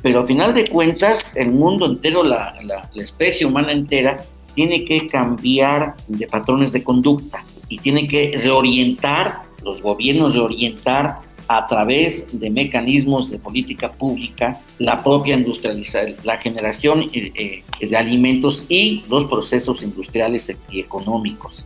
pero 0.00 0.20
a 0.20 0.26
final 0.26 0.54
de 0.54 0.68
cuentas 0.68 1.32
el 1.34 1.50
mundo 1.50 1.86
entero, 1.86 2.22
la, 2.22 2.54
la, 2.62 2.88
especie 2.94 3.46
humana 3.46 3.72
entera, 3.72 4.16
tiene 4.54 4.84
que 4.84 5.08
cambiar 5.08 5.96
de 6.06 6.28
patrones 6.28 6.70
de 6.70 6.84
conducta 6.84 7.44
y 7.68 7.78
tiene 7.78 8.06
que 8.06 8.38
reorientar, 8.38 9.42
los 9.64 9.82
gobiernos 9.82 10.36
reorientar 10.36 11.20
a 11.48 11.66
través 11.66 12.26
de 12.38 12.50
mecanismos 12.50 13.30
de 13.30 13.38
política 13.38 13.90
pública 13.90 14.60
la 14.78 15.02
propia 15.02 15.34
industrialización, 15.34 16.16
la 16.22 16.36
generación 16.36 17.06
eh, 17.12 17.32
eh, 17.80 17.86
de 17.86 17.96
alimentos 17.96 18.64
y 18.68 19.02
los 19.08 19.24
procesos 19.24 19.82
industriales 19.82 20.54
y 20.70 20.80
económicos. 20.80 21.64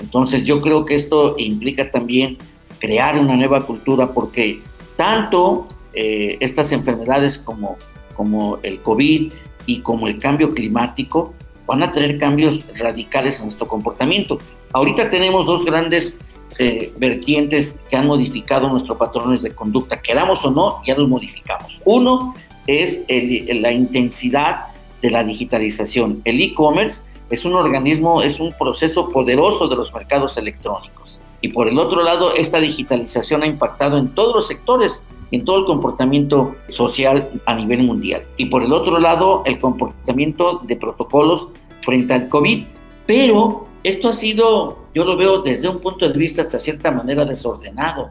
Entonces 0.00 0.44
yo 0.44 0.58
creo 0.60 0.84
que 0.84 0.96
esto 0.96 1.36
implica 1.38 1.90
también 1.90 2.38
crear 2.80 3.18
una 3.18 3.36
nueva 3.36 3.64
cultura 3.64 4.12
porque 4.12 4.58
tanto 4.96 5.68
eh, 5.92 6.36
estas 6.40 6.72
enfermedades 6.72 7.38
como, 7.38 7.76
como 8.14 8.58
el 8.62 8.80
COVID 8.80 9.32
y 9.66 9.80
como 9.80 10.08
el 10.08 10.18
cambio 10.18 10.50
climático 10.50 11.34
van 11.66 11.84
a 11.84 11.92
tener 11.92 12.18
cambios 12.18 12.58
radicales 12.76 13.38
en 13.38 13.44
nuestro 13.44 13.68
comportamiento. 13.68 14.38
Ahorita 14.72 15.08
tenemos 15.08 15.46
dos 15.46 15.64
grandes 15.64 16.18
eh, 16.58 16.92
vertientes 16.98 17.76
que 17.88 17.96
han 17.96 18.06
modificado 18.06 18.68
nuestros 18.68 18.98
patrones 18.98 19.42
de 19.42 19.50
conducta, 19.52 20.00
queramos 20.00 20.44
o 20.44 20.50
no, 20.50 20.82
ya 20.84 20.94
los 20.96 21.08
modificamos. 21.08 21.80
Uno 21.84 22.34
es 22.66 23.02
la 23.08 23.72
intensidad 23.72 24.66
de 25.02 25.10
la 25.10 25.24
digitalización. 25.24 26.20
El 26.24 26.40
e-commerce 26.40 27.02
es 27.30 27.44
un 27.44 27.54
organismo, 27.54 28.22
es 28.22 28.40
un 28.40 28.52
proceso 28.52 29.08
poderoso 29.08 29.68
de 29.68 29.76
los 29.76 29.92
mercados 29.94 30.36
electrónicos. 30.36 31.20
Y 31.40 31.48
por 31.48 31.68
el 31.68 31.78
otro 31.78 32.02
lado, 32.02 32.34
esta 32.34 32.58
digitalización 32.58 33.42
ha 33.42 33.46
impactado 33.46 33.96
en 33.96 34.08
todos 34.08 34.34
los 34.34 34.46
sectores, 34.46 35.02
en 35.30 35.44
todo 35.44 35.60
el 35.60 35.64
comportamiento 35.64 36.56
social 36.68 37.30
a 37.46 37.54
nivel 37.54 37.84
mundial. 37.84 38.24
Y 38.36 38.46
por 38.46 38.62
el 38.62 38.72
otro 38.72 38.98
lado, 38.98 39.42
el 39.46 39.58
comportamiento 39.58 40.60
de 40.64 40.76
protocolos 40.76 41.48
frente 41.82 42.12
al 42.12 42.28
COVID. 42.28 42.64
Pero 43.06 43.66
esto 43.82 44.08
ha 44.08 44.12
sido, 44.12 44.78
yo 44.94 45.04
lo 45.04 45.16
veo 45.16 45.42
desde 45.42 45.68
un 45.68 45.80
punto 45.80 46.08
de 46.08 46.16
vista 46.18 46.42
hasta 46.42 46.58
cierta 46.58 46.90
manera 46.90 47.24
desordenado. 47.24 48.10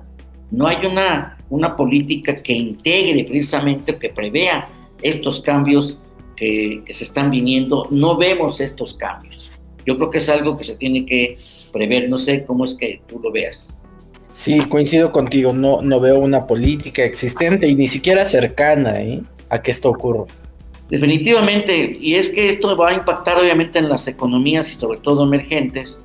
No 0.51 0.67
hay 0.67 0.85
una, 0.85 1.37
una 1.49 1.75
política 1.75 2.41
que 2.41 2.53
integre 2.53 3.23
precisamente, 3.23 3.97
que 3.97 4.09
prevea 4.09 4.67
estos 5.01 5.41
cambios 5.41 5.97
que, 6.35 6.83
se 6.89 7.03
están 7.03 7.29
viniendo. 7.29 7.87
No 7.91 8.17
vemos 8.17 8.59
estos 8.61 8.95
cambios. 8.95 9.51
Yo 9.85 9.97
creo 9.97 10.09
que 10.09 10.17
es 10.17 10.29
algo 10.29 10.57
que 10.57 10.63
se 10.63 10.75
tiene 10.75 11.05
que 11.05 11.37
prever. 11.71 12.09
No 12.09 12.17
sé 12.17 12.43
cómo 12.45 12.65
es 12.65 12.75
que 12.75 13.01
tú 13.07 13.19
lo 13.19 13.31
veas. 13.31 13.77
Sí, 14.33 14.59
coincido 14.69 15.11
contigo. 15.11 15.53
No, 15.53 15.81
no 15.81 15.99
veo 15.99 16.17
una 16.19 16.47
política 16.47 17.03
existente 17.03 17.67
y 17.67 17.75
ni 17.75 17.87
siquiera 17.87 18.25
cercana 18.25 19.01
¿eh? 19.01 19.21
a 19.49 19.61
que 19.61 19.69
esto 19.69 19.89
ocurra. 19.89 20.25
Definitivamente, 20.89 21.97
y 22.01 22.15
es 22.15 22.29
que 22.29 22.49
esto 22.49 22.75
va 22.75 22.89
a 22.89 22.93
impactar 22.93 23.37
obviamente 23.37 23.77
en 23.77 23.89
las 23.89 24.07
economías 24.07 24.73
y 24.73 24.79
sobre 24.79 24.99
todo 24.99 25.23
emergentes. 25.23 25.99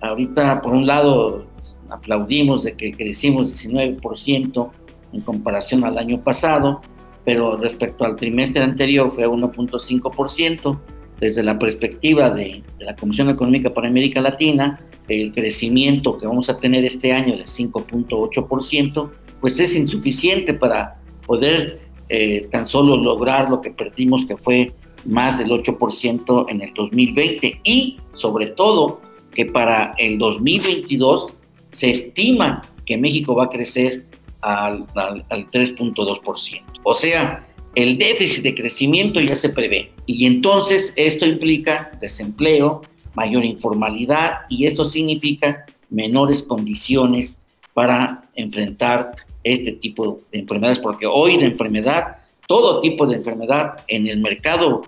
Ahorita, 0.00 0.62
por 0.62 0.74
un 0.74 0.86
lado, 0.86 1.44
aplaudimos 1.90 2.62
de 2.62 2.74
que 2.74 2.92
crecimos 2.92 3.50
19% 3.50 4.70
en 5.12 5.20
comparación 5.22 5.84
al 5.84 5.98
año 5.98 6.20
pasado, 6.20 6.82
pero 7.24 7.56
respecto 7.56 8.04
al 8.04 8.14
trimestre 8.14 8.62
anterior 8.62 9.10
fue 9.10 9.26
1.5%. 9.26 10.78
Desde 11.18 11.42
la 11.42 11.58
perspectiva 11.58 12.30
de, 12.30 12.62
de, 12.78 12.84
la 12.84 12.94
Comisión 12.94 13.28
Económica 13.28 13.74
para 13.74 13.88
América 13.88 14.20
Latina, 14.20 14.78
el 15.08 15.32
crecimiento 15.32 16.16
que 16.16 16.28
vamos 16.28 16.48
a 16.48 16.56
tener 16.56 16.84
este 16.84 17.12
año 17.12 17.36
de 17.36 17.42
5.8%, 17.42 19.10
pues 19.40 19.58
es 19.58 19.74
insuficiente 19.74 20.54
para 20.54 21.00
poder 21.26 21.87
eh, 22.08 22.48
tan 22.50 22.66
solo 22.66 22.96
lograr 22.96 23.50
lo 23.50 23.60
que 23.60 23.70
perdimos, 23.70 24.24
que 24.26 24.36
fue 24.36 24.72
más 25.04 25.38
del 25.38 25.50
8% 25.50 26.46
en 26.48 26.60
el 26.60 26.74
2020 26.74 27.60
y 27.64 27.96
sobre 28.12 28.46
todo 28.46 29.00
que 29.34 29.46
para 29.46 29.92
el 29.98 30.18
2022 30.18 31.28
se 31.72 31.90
estima 31.90 32.62
que 32.84 32.96
México 32.96 33.34
va 33.34 33.44
a 33.44 33.50
crecer 33.50 34.04
al, 34.40 34.86
al, 34.94 35.24
al 35.28 35.46
3.2%. 35.46 36.62
O 36.82 36.94
sea, 36.94 37.44
el 37.74 37.98
déficit 37.98 38.42
de 38.42 38.54
crecimiento 38.54 39.20
ya 39.20 39.36
se 39.36 39.50
prevé 39.50 39.92
y 40.06 40.26
entonces 40.26 40.92
esto 40.96 41.26
implica 41.26 41.92
desempleo, 42.00 42.82
mayor 43.14 43.44
informalidad 43.44 44.40
y 44.48 44.66
esto 44.66 44.84
significa 44.84 45.66
menores 45.90 46.42
condiciones 46.42 47.38
para 47.74 48.22
enfrentar 48.34 49.12
este 49.52 49.72
tipo 49.72 50.18
de 50.30 50.40
enfermedades, 50.40 50.78
porque 50.78 51.06
hoy 51.06 51.38
la 51.38 51.46
enfermedad, 51.46 52.16
todo 52.46 52.80
tipo 52.80 53.06
de 53.06 53.16
enfermedad 53.16 53.80
en 53.88 54.06
el 54.06 54.20
mercado 54.20 54.82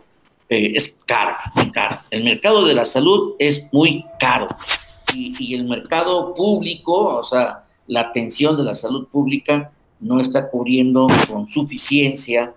eh, 0.48 0.72
es 0.74 0.96
caro, 1.06 1.36
caro. 1.72 2.00
El 2.10 2.24
mercado 2.24 2.64
de 2.64 2.74
la 2.74 2.86
salud 2.86 3.34
es 3.38 3.64
muy 3.72 4.04
caro. 4.18 4.48
y, 5.14 5.54
el 5.54 5.64
mercado 5.64 6.34
público, 6.34 7.18
o 7.18 7.24
sea, 7.24 7.64
la 7.86 8.00
atención 8.00 8.56
de 8.56 8.62
la 8.62 8.74
salud 8.74 9.08
pública 9.08 9.72
no 9.98 10.20
está 10.20 10.48
cubriendo 10.48 11.08
con 11.28 11.48
suficiencia, 11.48 12.54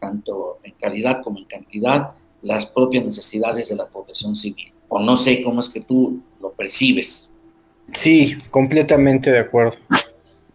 tanto 0.00 0.58
en 0.62 0.72
calidad 0.80 1.22
como 1.22 1.38
en 1.38 1.44
cantidad, 1.44 2.12
las 2.42 2.66
propias 2.66 3.04
necesidades 3.04 3.68
de 3.68 3.76
la 3.76 3.86
población 3.86 4.36
civil. 4.36 4.72
O 4.88 5.00
no 5.00 5.16
sé 5.16 5.42
cómo 5.42 5.60
es 5.60 5.68
que 5.68 5.80
tú 5.80 6.20
lo 6.40 6.52
percibes. 6.52 7.28
Sí, 7.92 8.36
completamente 8.50 9.30
de 9.30 9.40
acuerdo. 9.40 9.76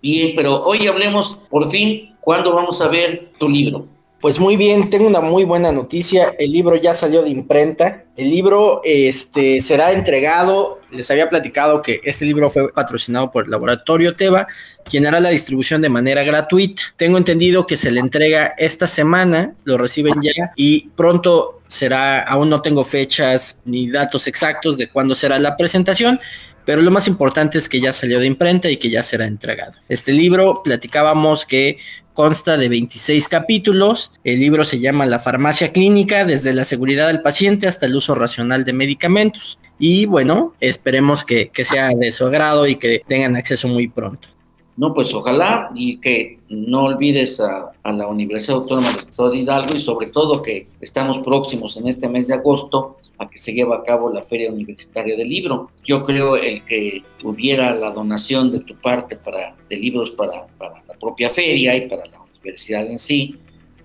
Bien, 0.02 0.34
pero 0.36 0.64
hoy 0.64 0.88
hablemos 0.88 1.38
por 1.50 1.70
fin, 1.70 2.16
¿cuándo 2.20 2.56
vamos 2.56 2.82
a 2.82 2.88
ver 2.88 3.32
tu 3.38 3.48
libro? 3.48 3.88
Pues 4.22 4.40
muy 4.40 4.56
bien, 4.56 4.92
tengo 4.92 5.08
una 5.08 5.20
muy 5.20 5.46
buena 5.46 5.72
noticia. 5.72 6.36
El 6.38 6.52
libro 6.52 6.76
ya 6.76 6.94
salió 6.94 7.24
de 7.24 7.32
imprenta. 7.32 8.06
El 8.16 8.30
libro 8.30 8.82
este, 8.84 9.62
será 9.62 9.94
entregado. 9.94 10.80
Les 10.92 11.10
había 11.10 11.28
platicado 11.28 11.82
que 11.82 12.02
este 12.04 12.26
libro 12.26 12.48
fue 12.52 12.72
patrocinado 12.72 13.32
por 13.32 13.46
el 13.46 13.50
Laboratorio 13.52 14.16
Teva, 14.16 14.46
quien 14.84 15.08
hará 15.08 15.20
la 15.20 15.30
distribución 15.30 15.82
de 15.82 15.90
manera 15.90 16.24
gratuita. 16.24 16.84
Tengo 16.98 17.18
entendido 17.18 17.66
que 17.66 17.78
se 17.78 17.90
le 17.90 18.00
entrega 18.00 18.54
esta 18.60 18.86
semana, 18.86 19.56
lo 19.64 19.80
reciben 19.80 20.14
ya 20.22 20.52
y 20.56 20.90
pronto 20.90 21.62
será, 21.68 22.22
aún 22.22 22.50
no 22.50 22.62
tengo 22.62 22.84
fechas 22.84 23.60
ni 23.66 23.90
datos 23.90 24.28
exactos 24.28 24.78
de 24.78 24.90
cuándo 24.90 25.16
será 25.16 25.40
la 25.40 25.58
presentación, 25.58 26.20
pero 26.66 26.82
lo 26.82 26.92
más 26.92 27.08
importante 27.08 27.58
es 27.58 27.70
que 27.70 27.80
ya 27.80 27.94
salió 27.94 28.20
de 28.20 28.28
imprenta 28.28 28.70
y 28.70 28.78
que 28.78 28.90
ya 28.90 29.04
será 29.04 29.26
entregado. 29.26 29.74
Este 29.90 30.14
libro 30.14 30.62
platicábamos 30.64 31.46
que 31.46 31.78
Consta 32.14 32.58
de 32.58 32.68
26 32.68 33.28
capítulos. 33.30 34.12
El 34.24 34.42
libro 34.42 34.66
se 34.66 34.80
llama 34.80 35.06
La 35.06 35.20
farmacia 35.20 35.72
clínica, 35.72 36.26
desde 36.26 36.54
la 36.54 36.66
seguridad 36.66 37.08
del 37.08 37.22
paciente 37.22 37.68
hasta 37.68 37.86
el 37.86 37.96
uso 37.96 38.16
racional 38.16 38.66
de 38.66 38.74
medicamentos. 38.74 39.60
Y 39.80 40.06
bueno, 40.06 40.54
esperemos 40.60 41.24
que, 41.24 41.50
sea 41.64 41.90
de 41.90 42.12
su 42.12 42.26
agrado 42.26 42.68
y 42.68 42.76
que 42.76 43.02
tengan 43.08 43.36
acceso 43.38 43.68
muy 43.68 43.88
pronto. 43.88 44.28
No, 44.76 44.94
pues 44.94 45.14
ojalá 45.14 45.72
y 45.74 46.00
que 46.00 46.40
no 46.50 46.86
olvides 46.86 47.40
a, 47.40 47.72
la 47.84 48.08
Universidad 48.08 48.58
Autónoma 48.58 48.90
del 48.90 49.00
Estado 49.00 49.32
de 49.32 49.38
Hidalgo 49.38 49.76
y 49.76 49.80
sobre 49.80 50.08
todo 50.08 50.42
que 50.42 50.68
estamos 50.82 51.20
próximos 51.20 51.78
en 51.78 51.88
este 51.88 52.08
mes 52.08 52.28
de 52.28 52.34
agosto 52.34 52.98
a 53.22 53.30
que 53.30 53.38
se 53.38 53.54
lleve 53.54 53.76
a 53.76 53.84
cabo 53.84 54.12
la 54.12 54.24
Feria 54.24 54.52
Universitaria 54.52 55.16
del 55.16 55.30
Libro. 55.30 55.70
Yo 55.86 56.04
creo 56.04 56.36
el 56.36 56.66
que 56.66 57.04
hubiera 57.24 57.74
la 57.76 57.92
donación 57.92 58.52
de 58.52 58.62
tu 58.62 58.76
parte 58.76 59.16
para, 59.16 59.56
de 59.70 59.78
libros 59.78 60.10
para, 60.12 60.48
para 60.58 60.84
la 60.88 60.94
propia 60.96 61.30
feria 61.30 61.76
y 61.76 61.88
para 61.88 62.06
la 62.08 62.20
universidad 62.20 62.88
en 62.88 62.98
sí, 62.98 63.36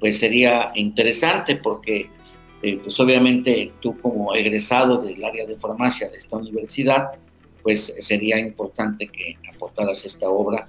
pues 0.01 0.19
sería 0.19 0.73
interesante 0.75 1.57
porque 1.57 2.09
eh, 2.63 2.81
pues 2.83 2.99
obviamente 2.99 3.73
tú 3.81 4.01
como 4.01 4.35
egresado 4.35 5.03
del 5.03 5.23
área 5.23 5.45
de 5.45 5.57
farmacia 5.57 6.09
de 6.09 6.17
esta 6.17 6.39
universidad, 6.39 7.11
pues 7.63 7.93
sería 7.99 8.39
importante 8.39 9.09
que 9.09 9.37
aportaras 9.55 10.05
esta 10.07 10.31
obra 10.31 10.69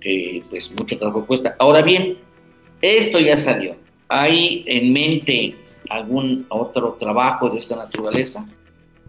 que 0.00 0.44
pues 0.50 0.70
mucho 0.70 0.96
trabajo 0.96 1.26
cuesta. 1.26 1.56
Ahora 1.58 1.82
bien, 1.82 2.18
esto 2.80 3.18
ya 3.18 3.38
salió. 3.38 3.74
¿Hay 4.06 4.62
en 4.68 4.92
mente 4.92 5.56
algún 5.90 6.46
otro 6.48 6.96
trabajo 6.98 7.50
de 7.50 7.58
esta 7.58 7.76
naturaleza? 7.76 8.46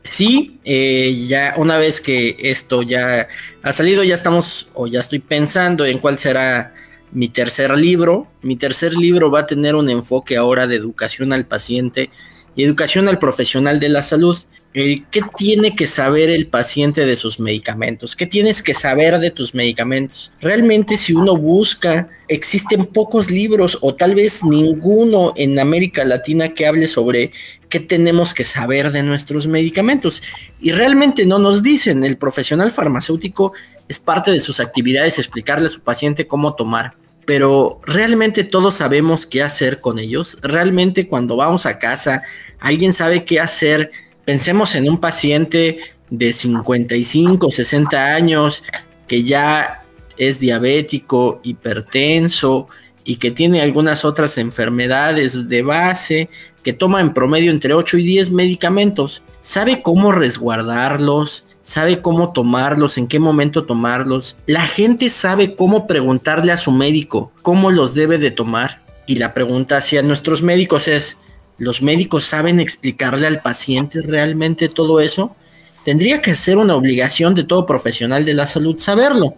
Sí, 0.04 0.60
eh, 0.64 1.26
ya 1.28 1.56
una 1.58 1.78
vez 1.78 2.00
que 2.00 2.38
esto 2.40 2.84
ya 2.84 3.28
ha 3.64 3.74
salido, 3.74 4.04
ya 4.04 4.14
estamos 4.14 4.70
o 4.76 4.86
ya 4.86 5.00
estoy 5.00 5.20
pensando 5.20 5.84
en 5.86 5.98
cuál 5.98 6.20
será 6.20 6.76
mi 7.12 7.28
tercer 7.28 7.76
libro. 7.76 8.28
Mi 8.44 8.56
tercer 8.56 8.94
libro 8.94 9.32
va 9.32 9.42
a 9.42 9.48
tener 9.48 9.74
un 9.74 9.90
enfoque 9.90 10.38
ahora 10.38 10.68
de 10.68 10.76
educación 10.76 11.34
al 11.34 11.48
paciente 11.48 12.12
y 12.56 12.64
educación 12.64 13.08
al 13.08 13.18
profesional 13.18 13.80
de 13.80 13.90
la 13.90 14.04
salud. 14.04 14.38
¿Qué 14.76 15.24
tiene 15.38 15.74
que 15.74 15.88
saber 15.88 16.30
el 16.30 16.48
paciente 16.48 17.06
de 17.06 17.16
sus 17.16 17.40
medicamentos? 17.40 18.14
¿Qué 18.14 18.26
tienes 18.28 18.62
que 18.62 18.74
saber 18.74 19.20
de 19.20 19.32
tus 19.32 19.56
medicamentos? 19.56 20.34
Realmente 20.42 20.98
si 20.98 21.14
uno 21.14 21.38
busca, 21.38 22.10
existen 22.28 22.84
pocos 22.84 23.32
libros 23.32 23.78
o 23.80 23.96
tal 23.96 24.16
vez 24.16 24.44
ninguno 24.44 25.32
en 25.38 25.58
América 25.60 26.04
Latina 26.04 26.54
que 26.54 26.68
hable 26.68 26.88
sobre 26.88 27.32
qué 27.70 27.80
tenemos 27.80 28.34
que 28.34 28.44
saber 28.44 28.92
de 28.92 29.02
nuestros 29.02 29.48
medicamentos. 29.48 30.22
Y 30.60 30.74
realmente 30.74 31.26
no 31.26 31.40
nos 31.40 31.64
dicen, 31.64 32.04
el 32.04 32.18
profesional 32.18 32.70
farmacéutico 32.70 33.54
es 33.88 34.00
parte 34.00 34.32
de 34.32 34.42
sus 34.42 34.60
actividades 34.60 35.20
explicarle 35.20 35.68
a 35.68 35.70
su 35.70 35.80
paciente 35.80 36.28
cómo 36.28 36.56
tomar. 36.56 36.96
Pero 37.26 37.80
realmente 37.86 38.44
todos 38.44 38.76
sabemos 38.76 39.26
qué 39.26 39.42
hacer 39.42 39.80
con 39.80 40.00
ellos. 40.00 40.38
Realmente 40.42 41.08
cuando 41.08 41.38
vamos 41.38 41.66
a 41.66 41.80
casa, 41.80 42.24
alguien 42.60 42.94
sabe 42.94 43.24
qué 43.24 43.40
hacer 43.40 43.92
Pensemos 44.26 44.74
en 44.76 44.90
un 44.90 44.98
paciente 44.98 45.80
de 46.10 46.34
55, 46.34 47.52
60 47.52 48.14
años 48.14 48.64
que 49.08 49.24
ya 49.24 49.84
es 50.18 50.40
diabético, 50.40 51.40
hipertenso 51.44 52.68
y 53.04 53.18
que 53.18 53.32
tiene 53.32 53.62
algunas 53.62 54.04
otras 54.04 54.38
enfermedades 54.40 55.48
de 55.48 55.62
base, 55.62 56.30
que 56.64 56.74
toma 56.74 57.02
en 57.02 57.14
promedio 57.14 57.52
entre 57.52 57.74
8 57.74 58.00
y 58.00 58.04
10 58.04 58.32
medicamentos. 58.32 59.22
¿Sabe 59.44 59.84
cómo 59.84 60.12
resguardarlos? 60.12 61.46
¿Sabe 61.62 62.02
cómo 62.02 62.34
tomarlos? 62.34 62.98
¿En 62.98 63.08
qué 63.08 63.20
momento 63.20 63.66
tomarlos? 63.66 64.38
La 64.48 64.66
gente 64.66 65.10
sabe 65.12 65.56
cómo 65.56 65.86
preguntarle 65.86 66.52
a 66.52 66.58
su 66.58 66.72
médico 66.72 67.32
cómo 67.44 67.70
los 67.70 67.94
debe 67.94 68.18
de 68.18 68.32
tomar. 68.32 68.84
Y 69.06 69.18
la 69.18 69.36
pregunta 69.36 69.78
hacia 69.78 70.02
nuestros 70.02 70.42
médicos 70.42 70.88
es, 70.88 71.18
los 71.58 71.82
médicos 71.82 72.26
saben 72.26 72.60
explicarle 72.60 73.28
al 73.28 73.42
paciente 73.42 74.02
realmente 74.02 74.68
todo 74.68 75.00
eso, 75.00 75.36
tendría 75.84 76.22
que 76.22 76.36
ser 76.36 76.58
una 76.58 76.76
obligación 76.76 77.36
de 77.36 77.44
todo 77.44 77.66
profesional 77.66 78.26
de 78.26 78.34
la 78.34 78.46
salud 78.46 78.80
saberlo. 78.80 79.36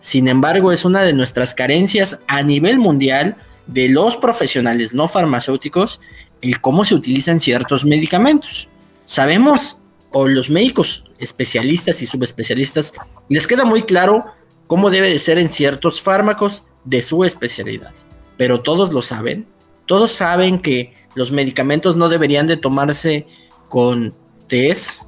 Sin 0.00 0.28
embargo, 0.28 0.72
es 0.72 0.84
una 0.84 1.02
de 1.02 1.12
nuestras 1.12 1.54
carencias 1.54 2.20
a 2.28 2.42
nivel 2.42 2.78
mundial 2.78 3.36
de 3.66 3.88
los 3.88 4.16
profesionales 4.16 4.94
no 4.94 5.08
farmacéuticos 5.08 6.00
el 6.40 6.60
cómo 6.60 6.84
se 6.84 6.94
utilizan 6.94 7.40
ciertos 7.40 7.84
medicamentos. 7.84 8.68
Sabemos, 9.04 9.78
o 10.12 10.26
los 10.26 10.50
médicos 10.50 11.04
especialistas 11.18 12.00
y 12.00 12.06
subespecialistas, 12.06 12.92
les 13.28 13.46
queda 13.46 13.64
muy 13.64 13.82
claro 13.82 14.24
cómo 14.66 14.90
debe 14.90 15.10
de 15.10 15.18
ser 15.18 15.38
en 15.38 15.50
ciertos 15.50 16.00
fármacos 16.00 16.62
de 16.84 17.02
su 17.02 17.24
especialidad. 17.24 17.92
Pero 18.36 18.60
todos 18.60 18.92
lo 18.92 19.02
saben. 19.02 19.46
Todos 19.86 20.12
saben 20.12 20.60
que 20.60 20.94
los 21.18 21.32
medicamentos 21.32 21.96
no 21.96 22.08
deberían 22.08 22.46
de 22.46 22.56
tomarse 22.56 23.26
con 23.68 24.14
test 24.46 25.02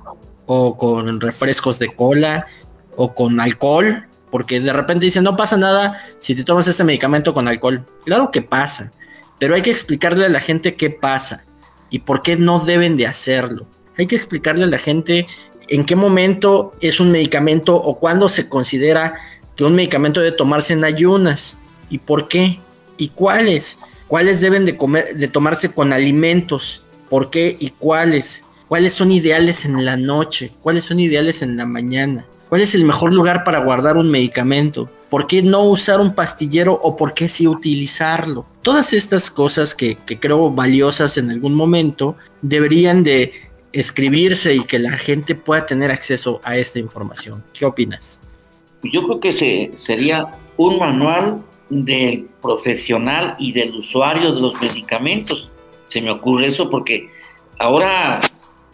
o 0.44 0.76
con 0.76 1.20
refrescos 1.20 1.78
de 1.78 1.94
cola 1.94 2.48
o 2.96 3.14
con 3.14 3.38
alcohol, 3.38 4.08
porque 4.32 4.58
de 4.58 4.72
repente 4.72 5.04
dicen, 5.04 5.22
no 5.22 5.36
pasa 5.36 5.56
nada 5.56 6.02
si 6.18 6.34
te 6.34 6.42
tomas 6.42 6.66
este 6.66 6.82
medicamento 6.82 7.32
con 7.32 7.46
alcohol. 7.46 7.86
Claro 8.04 8.32
que 8.32 8.42
pasa, 8.42 8.90
pero 9.38 9.54
hay 9.54 9.62
que 9.62 9.70
explicarle 9.70 10.26
a 10.26 10.30
la 10.30 10.40
gente 10.40 10.74
qué 10.74 10.90
pasa 10.90 11.44
y 11.90 12.00
por 12.00 12.22
qué 12.22 12.34
no 12.34 12.58
deben 12.58 12.96
de 12.96 13.06
hacerlo. 13.06 13.66
Hay 13.96 14.08
que 14.08 14.16
explicarle 14.16 14.64
a 14.64 14.66
la 14.66 14.78
gente 14.78 15.28
en 15.68 15.84
qué 15.86 15.94
momento 15.94 16.72
es 16.80 16.98
un 16.98 17.12
medicamento 17.12 17.76
o 17.76 18.00
cuándo 18.00 18.28
se 18.28 18.48
considera 18.48 19.14
que 19.54 19.62
un 19.62 19.76
medicamento 19.76 20.20
debe 20.20 20.36
tomarse 20.36 20.72
en 20.72 20.82
ayunas 20.82 21.56
y 21.88 21.98
por 21.98 22.26
qué 22.26 22.58
y 22.96 23.10
cuáles 23.10 23.78
cuáles 24.10 24.40
deben 24.40 24.66
de 24.66 24.76
comer, 24.76 25.14
de 25.14 25.28
tomarse 25.28 25.72
con 25.72 25.92
alimentos, 25.92 26.82
por 27.08 27.30
qué 27.30 27.56
y 27.60 27.68
cuáles, 27.70 28.44
cuáles 28.66 28.92
son 28.92 29.12
ideales 29.12 29.64
en 29.64 29.84
la 29.84 29.96
noche, 29.96 30.50
cuáles 30.62 30.82
son 30.82 30.98
ideales 30.98 31.42
en 31.42 31.56
la 31.56 31.64
mañana, 31.64 32.26
cuál 32.48 32.60
es 32.60 32.74
el 32.74 32.84
mejor 32.84 33.12
lugar 33.12 33.44
para 33.44 33.60
guardar 33.60 33.96
un 33.96 34.10
medicamento, 34.10 34.90
por 35.10 35.28
qué 35.28 35.42
no 35.42 35.62
usar 35.62 36.00
un 36.00 36.12
pastillero 36.12 36.72
o 36.82 36.96
por 36.96 37.14
qué 37.14 37.28
sí 37.28 37.46
utilizarlo. 37.46 38.46
Todas 38.62 38.92
estas 38.94 39.30
cosas 39.30 39.76
que, 39.76 39.94
que 39.94 40.18
creo 40.18 40.50
valiosas 40.50 41.16
en 41.16 41.30
algún 41.30 41.54
momento 41.54 42.16
deberían 42.42 43.04
de 43.04 43.32
escribirse 43.72 44.56
y 44.56 44.64
que 44.64 44.80
la 44.80 44.98
gente 44.98 45.36
pueda 45.36 45.66
tener 45.66 45.92
acceso 45.92 46.40
a 46.42 46.56
esta 46.56 46.80
información. 46.80 47.44
¿Qué 47.56 47.64
opinas? 47.64 48.20
Yo 48.82 49.04
creo 49.04 49.20
que 49.20 49.32
se, 49.32 49.70
sería 49.76 50.26
un 50.56 50.80
manual 50.80 51.44
del 51.70 52.28
profesional 52.42 53.36
y 53.38 53.52
del 53.52 53.76
usuario 53.76 54.32
de 54.32 54.40
los 54.40 54.60
medicamentos. 54.60 55.52
Se 55.88 56.00
me 56.00 56.10
ocurre 56.10 56.48
eso 56.48 56.68
porque 56.68 57.08
ahora 57.58 58.20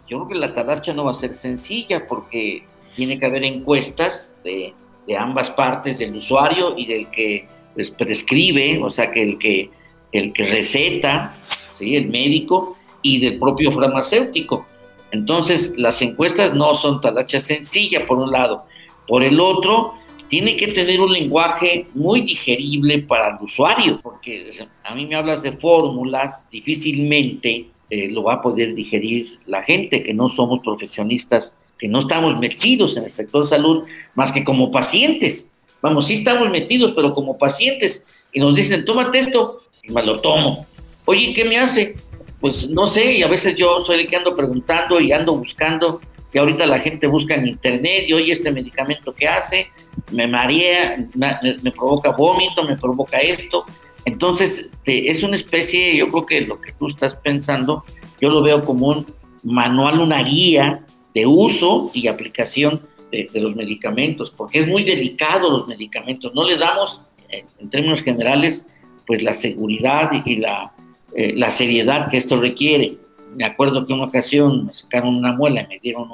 yo 0.09 0.19
creo 0.19 0.29
que 0.29 0.35
la 0.35 0.55
taracha 0.55 0.93
no 0.93 1.05
va 1.05 1.11
a 1.11 1.15
ser 1.15 1.35
sencilla 1.35 2.07
porque 2.09 2.65
tiene 2.95 3.19
que 3.19 3.27
haber 3.27 3.45
encuestas 3.45 4.35
de, 4.43 4.75
ambas 5.17 5.51
partes, 5.51 5.99
del 5.99 6.17
usuario 6.17 6.75
y 6.77 6.87
del 6.87 7.09
que 7.11 7.47
pues, 7.75 7.91
prescribe, 7.91 8.83
o 8.83 8.91
sea, 8.91 9.11
que 9.11 9.23
el 9.23 9.39
que, 9.39 9.71
el 10.13 10.33
que 10.33 10.47
receta, 10.47 11.37
¿sí? 11.75 11.97
el 11.97 12.09
médico, 12.09 12.77
y 13.03 13.21
del 13.21 13.39
propio 13.39 13.71
farmacéutico. 13.71 14.67
Entonces, 15.13 15.73
las 15.77 16.03
encuestas 16.03 16.55
no 16.55 16.75
son 16.75 17.01
talacha 17.01 17.39
sencilla, 17.39 18.07
por 18.07 18.19
un 18.19 18.33
lado. 18.33 18.65
Por 19.07 19.23
el 19.23 19.39
otro, 19.39 19.95
tiene 20.29 20.57
que 20.57 20.69
tener 20.69 21.01
un 21.01 21.13
lenguaje 21.13 21.87
muy 21.95 22.23
digerible 22.23 22.99
para 22.99 23.37
el 23.37 23.45
usuario, 23.45 23.99
porque 24.03 24.53
a 24.85 24.95
mí 24.95 25.07
me 25.07 25.15
hablas 25.15 25.43
de 25.43 25.53
fórmulas, 25.53 26.45
difícilmente 26.51 27.67
eh, 27.91 28.09
lo 28.09 28.25
va 28.25 28.35
a 28.35 28.43
poder 28.43 28.75
digerir 28.75 29.39
la 29.47 29.63
gente, 29.63 30.03
que 30.03 30.15
no 30.15 30.29
somos 30.29 30.61
profesionistas 30.61 31.55
que 31.79 31.89
no 31.89 32.01
estamos 32.01 32.39
metidos 32.39 32.97
en 32.97 33.05
el 33.05 33.11
sector 33.11 33.47
salud 33.47 33.85
más 34.15 34.33
que 34.33 34.45
como 34.45 34.71
pacientes. 34.71 35.49
Vamos, 35.83 36.07
sí 36.07 36.15
estamos 36.15 36.49
metidos, 36.51 36.93
pero 36.93 37.15
como 37.15 37.37
pacientes. 37.37 38.03
Y 38.33 38.41
nos 38.41 38.55
dicen, 38.55 38.85
tómate 38.85 39.19
esto, 39.19 39.59
y 39.83 39.93
me 39.93 40.03
lo 40.03 40.21
tomo. 40.21 40.67
Oye, 41.05 41.33
¿qué 41.33 41.45
me 41.45 41.59
hace? 41.59 41.97
Pues 42.41 42.69
no 42.69 42.87
sé, 42.87 43.13
y 43.13 43.23
a 43.23 43.29
veces 43.29 43.57
yo 43.57 43.85
soy 43.85 44.01
el 44.01 44.07
que 44.07 44.17
ando 44.17 44.37
preguntando 44.37 45.01
y 45.01 45.13
ando 45.13 45.37
buscando, 45.37 46.01
y 46.33 46.39
ahorita 46.39 46.67
la 46.67 46.79
gente 46.79 47.07
busca 47.07 47.35
en 47.35 47.47
internet, 47.47 48.05
y 48.07 48.13
oye, 48.13 48.33
este 48.33 48.51
medicamento 48.51 49.15
que 49.15 49.27
hace, 49.27 49.69
me 50.13 50.27
marea, 50.27 50.97
me, 51.15 51.71
provoca 51.71 52.11
vómito, 52.11 52.63
me 52.65 52.77
provoca 52.77 53.19
esto. 53.19 53.65
Entonces, 54.05 54.69
es 54.85 55.23
una 55.23 55.37
especie, 55.37 55.97
yo 55.97 56.07
creo 56.09 56.27
que 56.27 56.41
lo 56.43 56.61
que 56.61 56.73
tú 56.73 56.89
estás 56.89 57.15
pensando, 57.15 57.85
yo 58.21 58.31
lo 58.31 58.43
veo 58.43 58.65
como 58.65 58.89
un 58.89 59.07
manual, 59.43 60.01
una 60.01 60.23
guía 60.23 60.85
de 61.15 61.27
uso 61.27 61.91
y 61.95 62.09
aplicación 62.09 62.83
de, 63.11 63.29
los 63.41 63.57
medicamentos, 63.57 64.31
porque 64.31 64.59
es 64.59 64.67
muy 64.67 64.85
delicado 64.85 65.51
los 65.51 65.67
medicamentos. 65.67 66.35
No 66.35 66.45
le 66.45 66.57
damos, 66.57 67.01
en 67.31 67.71
términos 67.71 68.03
generales, 68.03 68.67
pues 69.07 69.23
la 69.23 69.33
seguridad 69.33 70.11
y 70.25 70.43
eh, 70.43 71.33
la 71.35 71.51
seriedad 71.51 72.11
que 72.11 72.19
esto 72.19 72.37
requiere. 72.39 72.99
Me 73.37 73.45
acuerdo 73.45 73.87
que 73.87 73.93
una 73.93 74.05
ocasión 74.05 74.67
me 74.67 74.75
sacaron 74.75 75.15
una 75.15 75.33
muela 75.33 75.63
y 75.63 75.67
me 75.69 75.79
dieron 75.79 76.09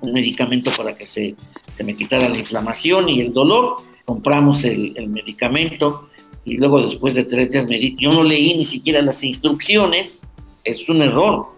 un 0.00 0.12
medicamento 0.12 0.70
para 0.76 0.94
que 0.94 1.06
se, 1.06 1.34
se, 1.76 1.84
me 1.84 1.96
quitara 1.96 2.28
la 2.28 2.36
inflamación 2.36 3.08
y 3.08 3.20
el 3.20 3.32
dolor. 3.32 3.76
Compramos 4.04 4.64
el, 4.64 4.92
el 4.96 5.08
medicamento 5.08 6.08
y 6.44 6.56
luego 6.58 6.80
después 6.80 7.14
de 7.14 7.24
tres 7.24 7.50
días 7.50 7.66
yo 7.98 8.12
no 8.12 8.22
leí 8.22 8.56
ni 8.56 8.64
siquiera 8.64 9.02
las 9.02 9.24
instrucciones, 9.24 10.22
es 10.64 10.88
un 10.88 11.02
error 11.02 11.56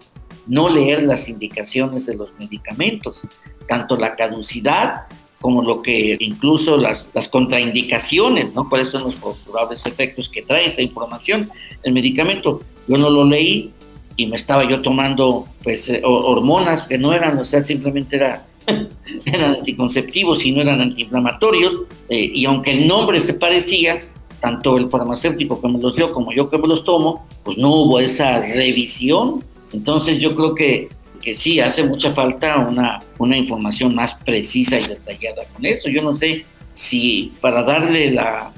no 0.49 0.67
leer 0.67 1.03
las 1.03 1.29
indicaciones 1.29 2.07
de 2.07 2.15
los 2.15 2.33
medicamentos, 2.39 3.21
tanto 3.67 3.95
la 3.95 4.15
caducidad 4.15 5.03
como 5.39 5.61
lo 5.61 5.81
que 5.81 6.17
incluso 6.19 6.75
las, 6.75 7.09
las 7.13 7.27
contraindicaciones, 7.29 8.53
¿no? 8.53 8.67
¿Cuáles 8.67 8.89
son 8.89 9.03
los 9.03 9.15
probables 9.15 9.85
efectos 9.85 10.27
que 10.27 10.41
trae 10.41 10.65
esa 10.65 10.81
información? 10.81 11.49
El 11.83 11.93
medicamento, 11.93 12.61
yo 12.87 12.97
no 12.97 13.09
lo 13.09 13.23
leí 13.23 13.71
y 14.19 14.27
me 14.27 14.35
estaba 14.35 14.67
yo 14.67 14.81
tomando 14.81 15.47
pues 15.63 15.89
eh, 15.89 16.01
hormonas 16.03 16.83
que 16.83 16.97
no 16.97 17.13
eran, 17.13 17.37
o 17.37 17.45
sea, 17.45 17.63
simplemente 17.63 18.17
era, 18.17 18.45
eran 19.25 19.55
anticonceptivos 19.55 20.45
y 20.45 20.51
no 20.51 20.61
eran 20.61 20.81
antiinflamatorios, 20.81 21.83
eh, 22.09 22.31
y 22.33 22.45
aunque 22.45 22.71
el 22.71 22.87
nombre 22.87 23.19
se 23.21 23.33
parecía, 23.33 23.99
tanto 24.41 24.77
el 24.77 24.89
farmacéutico 24.89 25.61
que 25.61 25.67
me 25.67 25.79
los 25.79 25.95
dio 25.95 26.09
como 26.11 26.31
yo 26.31 26.49
que 26.49 26.57
me 26.57 26.67
los 26.67 26.83
tomo, 26.83 27.27
pues 27.43 27.57
no 27.57 27.69
hubo 27.73 27.99
esa 27.99 28.39
revisión 28.39 29.43
entonces 29.73 30.17
yo 30.19 30.35
creo 30.35 30.55
que, 30.55 30.89
que 31.21 31.35
sí, 31.35 31.59
hace 31.59 31.83
mucha 31.83 32.11
falta 32.11 32.57
una, 32.57 32.99
una 33.17 33.37
información 33.37 33.93
más 33.95 34.13
precisa 34.13 34.79
y 34.79 34.83
detallada 34.83 35.43
con 35.53 35.65
eso. 35.65 35.89
Yo 35.89 36.01
no 36.01 36.15
sé 36.15 36.45
si 36.73 37.33
para 37.41 37.63
darle 37.63 38.11
la, 38.11 38.51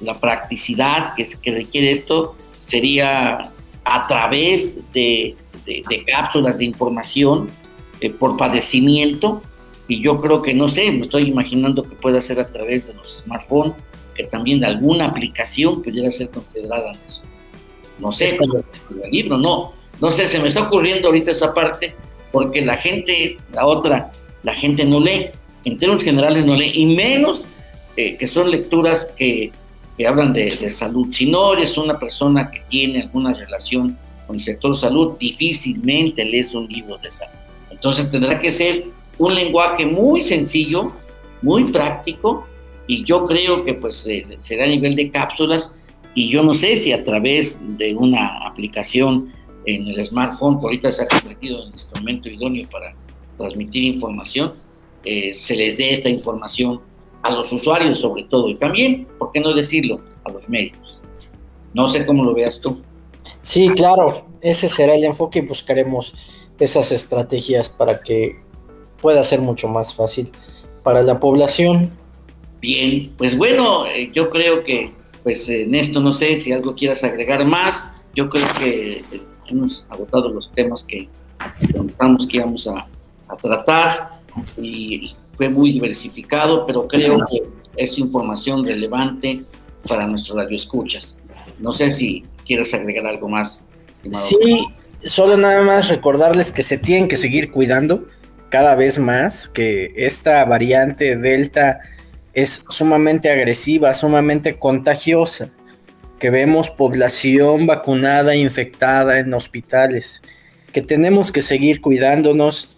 la 0.00 0.14
practicidad 0.20 1.14
que, 1.14 1.28
que, 1.40 1.52
requiere 1.52 1.92
esto 1.92 2.36
sería 2.58 3.50
a 3.84 4.06
través 4.06 4.78
de, 4.92 5.36
de, 5.66 6.04
cápsulas 6.06 6.58
de 6.58 6.64
información 6.64 7.48
eh, 8.00 8.10
por 8.10 8.36
padecimiento 8.36 9.42
y 9.88 10.00
yo 10.00 10.20
creo 10.20 10.42
que 10.42 10.54
no 10.54 10.68
sé, 10.68 10.90
me 10.90 11.02
estoy 11.02 11.28
imaginando 11.28 11.82
que 11.82 11.94
pueda 11.96 12.20
ser 12.20 12.40
a 12.40 12.46
través 12.46 12.86
de 12.86 12.94
los 12.94 13.22
smartphones, 13.24 13.74
que 14.14 14.24
también 14.24 14.64
alguna 14.64 15.06
aplicación 15.06 15.82
pudiera 15.82 16.10
ser 16.12 16.30
considerada 16.30 16.92
eso. 17.06 17.22
No 17.98 18.12
sé, 18.12 18.36
el 19.04 19.10
libro 19.10 19.36
no, 19.38 19.72
no 20.00 20.10
sé, 20.10 20.26
se 20.26 20.38
me 20.38 20.48
está 20.48 20.62
ocurriendo 20.62 21.08
ahorita 21.08 21.32
esa 21.32 21.52
parte 21.52 21.94
porque 22.30 22.62
la 22.62 22.76
gente, 22.76 23.36
la 23.52 23.66
otra, 23.66 24.10
la 24.42 24.54
gente 24.54 24.84
no 24.84 24.98
lee, 25.00 25.26
en 25.64 25.76
términos 25.76 26.02
generales 26.02 26.44
no 26.44 26.54
lee, 26.54 26.72
y 26.74 26.96
menos 26.96 27.44
eh, 27.96 28.16
que 28.16 28.26
son 28.26 28.50
lecturas 28.50 29.08
que, 29.16 29.52
hablan 30.06 30.32
de, 30.32 30.50
salud. 30.70 31.08
Si 31.12 31.30
no 31.30 31.52
eres 31.52 31.76
una 31.76 31.98
persona 31.98 32.50
que 32.50 32.62
tiene 32.68 33.02
alguna 33.02 33.34
relación 33.34 33.96
con 34.26 34.36
el 34.36 34.42
sector 34.42 34.76
salud, 34.76 35.16
difícilmente 35.18 36.24
lees 36.24 36.54
un 36.54 36.66
libro 36.68 36.98
de 36.98 37.10
salud. 37.10 37.34
Entonces 37.70 38.10
tendrá 38.10 38.38
que 38.38 38.50
ser 38.50 38.86
un 39.18 39.34
lenguaje 39.34 39.84
muy 39.84 40.22
sencillo, 40.22 40.92
muy 41.42 41.64
práctico, 41.64 42.46
y 42.86 43.04
yo 43.04 43.26
creo 43.26 43.64
que 43.64 43.74
pues 43.74 44.04
eh, 44.06 44.38
será 44.40 44.64
a 44.64 44.68
nivel 44.68 44.96
de 44.96 45.10
cápsulas, 45.10 45.72
y 46.14 46.28
yo 46.28 46.42
no 46.42 46.54
sé 46.54 46.76
si 46.76 46.92
a 46.92 47.04
través 47.04 47.58
de 47.78 47.94
una 47.94 48.46
aplicación 48.46 49.32
en 49.64 49.88
el 49.88 50.04
smartphone, 50.04 50.58
que 50.58 50.66
ahorita 50.66 50.92
se 50.92 51.02
ha 51.02 51.08
convertido 51.08 51.62
en 51.62 51.72
instrumento 51.72 52.28
idóneo 52.28 52.68
para 52.68 52.94
transmitir 53.38 53.84
información, 53.84 54.52
eh, 55.04 55.34
se 55.34 55.56
les 55.56 55.76
dé 55.78 55.92
esta 55.92 56.08
información 56.08 56.80
a 57.22 57.30
los 57.30 57.52
usuarios 57.52 58.00
sobre 58.00 58.24
todo 58.24 58.48
y 58.48 58.56
también, 58.56 59.06
¿por 59.18 59.32
qué 59.32 59.40
no 59.40 59.52
decirlo?, 59.54 60.00
a 60.24 60.30
los 60.30 60.48
médicos. 60.48 61.00
No 61.74 61.88
sé 61.88 62.04
cómo 62.06 62.24
lo 62.24 62.34
veas 62.34 62.60
tú. 62.60 62.80
Sí, 63.42 63.68
claro, 63.70 64.26
ese 64.40 64.68
será 64.68 64.94
el 64.94 65.04
enfoque 65.04 65.40
y 65.40 65.46
buscaremos 65.46 66.14
esas 66.58 66.92
estrategias 66.92 67.68
para 67.70 68.00
que 68.00 68.36
pueda 69.00 69.22
ser 69.24 69.40
mucho 69.40 69.68
más 69.68 69.94
fácil 69.94 70.30
para 70.82 71.02
la 71.02 71.18
población. 71.18 71.90
Bien, 72.60 73.12
pues 73.18 73.36
bueno, 73.36 73.86
eh, 73.86 74.10
yo 74.14 74.30
creo 74.30 74.62
que 74.62 74.92
pues 75.22 75.48
en 75.48 75.74
esto 75.74 76.00
no 76.00 76.12
sé 76.12 76.38
si 76.40 76.52
algo 76.52 76.74
quieras 76.74 77.04
agregar 77.04 77.44
más. 77.44 77.90
Yo 78.14 78.28
creo 78.28 78.46
que 78.58 79.04
eh, 79.12 79.22
hemos 79.48 79.84
agotado 79.88 80.28
los 80.30 80.50
temas 80.50 80.84
que 80.84 81.08
pensamos 81.72 82.26
que 82.26 82.38
íbamos 82.38 82.66
a, 82.66 82.86
tratar 83.40 84.20
y 84.58 85.14
fue 85.42 85.48
muy 85.48 85.72
diversificado, 85.72 86.64
pero 86.66 86.86
creo 86.86 87.16
que 87.28 87.42
es 87.76 87.98
información 87.98 88.64
relevante 88.64 89.42
para 89.88 90.06
nuestros 90.06 90.36
radioescuchas. 90.36 91.16
No 91.58 91.72
sé 91.72 91.90
si 91.90 92.24
quieres 92.46 92.72
agregar 92.74 93.06
algo 93.06 93.28
más, 93.28 93.64
estimado. 93.90 94.24
Sí, 94.24 94.64
solo 95.04 95.36
nada 95.36 95.62
más 95.62 95.88
recordarles 95.88 96.52
que 96.52 96.62
se 96.62 96.78
tienen 96.78 97.08
que 97.08 97.16
seguir 97.16 97.50
cuidando 97.50 98.06
cada 98.50 98.76
vez 98.76 99.00
más, 99.00 99.48
que 99.48 99.92
esta 99.96 100.44
variante 100.44 101.16
Delta 101.16 101.80
es 102.34 102.62
sumamente 102.68 103.28
agresiva, 103.28 103.94
sumamente 103.94 104.60
contagiosa 104.60 105.50
que 106.20 106.30
vemos 106.30 106.70
población 106.70 107.66
vacunada, 107.66 108.36
infectada 108.36 109.18
en 109.18 109.34
hospitales, 109.34 110.22
que 110.72 110.82
tenemos 110.82 111.32
que 111.32 111.42
seguir 111.42 111.80
cuidándonos 111.80 112.76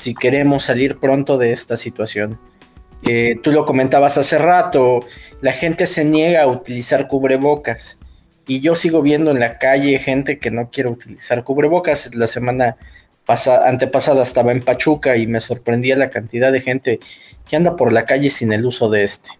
si 0.00 0.14
queremos 0.14 0.64
salir 0.64 0.98
pronto 0.98 1.36
de 1.36 1.52
esta 1.52 1.76
situación. 1.76 2.40
Eh, 3.06 3.36
tú 3.42 3.52
lo 3.52 3.66
comentabas 3.66 4.18
hace 4.18 4.38
rato, 4.38 5.04
la 5.40 5.52
gente 5.52 5.86
se 5.86 6.04
niega 6.04 6.42
a 6.42 6.46
utilizar 6.46 7.06
cubrebocas 7.06 7.98
y 8.46 8.60
yo 8.60 8.74
sigo 8.74 9.02
viendo 9.02 9.30
en 9.30 9.40
la 9.40 9.58
calle 9.58 9.98
gente 9.98 10.38
que 10.38 10.50
no 10.50 10.70
quiere 10.70 10.88
utilizar 10.88 11.44
cubrebocas. 11.44 12.14
La 12.14 12.26
semana 12.26 12.76
pasada, 13.26 13.68
antepasada 13.68 14.22
estaba 14.22 14.52
en 14.52 14.62
Pachuca 14.62 15.16
y 15.16 15.26
me 15.26 15.40
sorprendía 15.40 15.96
la 15.96 16.10
cantidad 16.10 16.50
de 16.50 16.60
gente 16.60 17.00
que 17.48 17.56
anda 17.56 17.76
por 17.76 17.92
la 17.92 18.06
calle 18.06 18.30
sin 18.30 18.52
el 18.52 18.66
uso 18.66 18.88
de 18.90 19.04
este. 19.04 19.30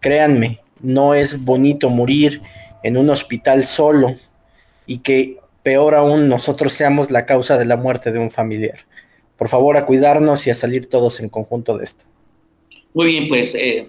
Créanme, 0.00 0.60
no 0.80 1.14
es 1.14 1.44
bonito 1.44 1.90
morir 1.90 2.40
en 2.82 2.96
un 2.96 3.10
hospital 3.10 3.64
solo 3.64 4.16
y 4.86 4.98
que 4.98 5.38
peor 5.62 5.94
aún 5.94 6.28
nosotros 6.28 6.72
seamos 6.72 7.10
la 7.10 7.26
causa 7.26 7.58
de 7.58 7.66
la 7.66 7.76
muerte 7.76 8.12
de 8.12 8.18
un 8.18 8.30
familiar. 8.30 8.86
Por 9.40 9.48
favor, 9.48 9.78
a 9.78 9.86
cuidarnos 9.86 10.46
y 10.46 10.50
a 10.50 10.54
salir 10.54 10.84
todos 10.84 11.18
en 11.18 11.30
conjunto 11.30 11.78
de 11.78 11.84
esto. 11.84 12.04
Muy 12.92 13.06
bien, 13.06 13.26
pues 13.26 13.54
eh, 13.54 13.88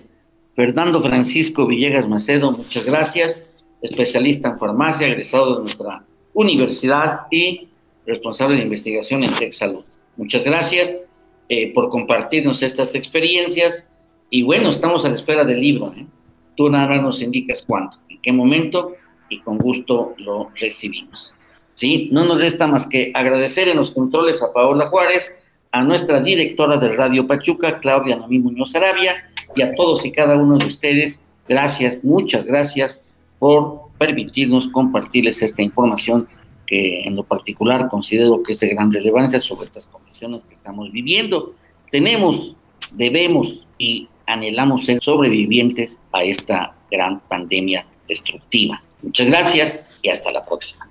Fernando 0.56 1.02
Francisco 1.02 1.68
Villegas 1.68 2.08
Macedo, 2.08 2.54
muchas 2.54 2.86
gracias, 2.86 3.44
especialista 3.82 4.48
en 4.48 4.58
farmacia, 4.58 5.08
egresado 5.08 5.58
de 5.58 5.62
nuestra 5.64 6.06
universidad 6.34 7.28
y 7.30 7.68
responsable 8.06 8.56
de 8.56 8.62
investigación 8.62 9.26
en 9.26 9.36
Tech 9.36 9.52
Salud. 9.52 9.84
Muchas 10.16 10.46
gracias 10.46 10.96
eh, 11.50 11.74
por 11.74 11.90
compartirnos 11.90 12.64
estas 12.64 12.96
experiencias 12.96 13.86
y 14.30 14.44
bueno, 14.44 14.70
estamos 14.70 15.04
a 15.04 15.10
la 15.10 15.16
espera 15.16 15.44
del 15.44 15.60
libro. 15.60 15.94
¿eh? 15.98 16.06
Tú 16.56 16.70
nada 16.70 16.96
nos 17.02 17.22
indicas 17.22 17.62
cuándo 17.62 17.98
qué 18.22 18.32
momento 18.32 18.96
y 19.30 19.40
con 19.40 19.58
gusto 19.58 20.14
lo 20.18 20.52
recibimos. 20.56 21.34
¿Sí? 21.74 22.10
No 22.12 22.26
nos 22.26 22.40
resta 22.40 22.68
más 22.68 22.88
que 22.88 23.12
agradecer 23.14 23.68
en 23.68 23.78
los 23.78 23.92
controles 23.92 24.42
a 24.44 24.54
Paola 24.54 24.88
Juárez, 24.88 25.32
a 25.72 25.84
nuestra 25.84 26.20
directora 26.20 26.78
del 26.78 26.98
Radio 26.98 27.26
Pachuca, 27.28 27.80
Claudia 27.80 28.16
Noemí 28.16 28.40
Muñoz 28.40 28.76
Arabia, 28.76 29.30
y 29.56 29.62
a 29.62 29.74
todos 29.74 30.06
y 30.06 30.12
cada 30.12 30.38
uno 30.38 30.58
de 30.58 30.66
ustedes, 30.66 31.20
gracias, 31.48 32.00
muchas 32.04 32.46
gracias 32.46 33.02
por 33.40 33.90
permitirnos 33.98 34.68
compartirles 34.68 35.42
esta 35.42 35.62
información 35.62 36.28
que 36.66 37.02
en 37.04 37.16
lo 37.16 37.24
particular 37.24 37.90
considero 37.90 38.44
que 38.44 38.54
es 38.54 38.60
de 38.60 38.70
gran 38.70 38.92
relevancia 38.92 39.40
sobre 39.40 39.66
estas 39.66 39.88
condiciones 39.88 40.44
que 40.46 40.56
estamos 40.56 40.92
viviendo. 40.92 41.54
Tenemos, 41.92 42.56
debemos 42.92 43.66
y 43.78 44.08
anhelamos 44.26 44.86
ser 44.86 45.02
sobrevivientes 45.02 46.00
a 46.14 46.24
esta 46.24 46.74
gran 46.90 47.20
pandemia 47.22 47.86
destructiva. 48.08 48.82
Muchas 49.02 49.28
gracias 49.28 49.82
y 50.02 50.10
hasta 50.10 50.32
la 50.32 50.46
próxima. 50.46 50.91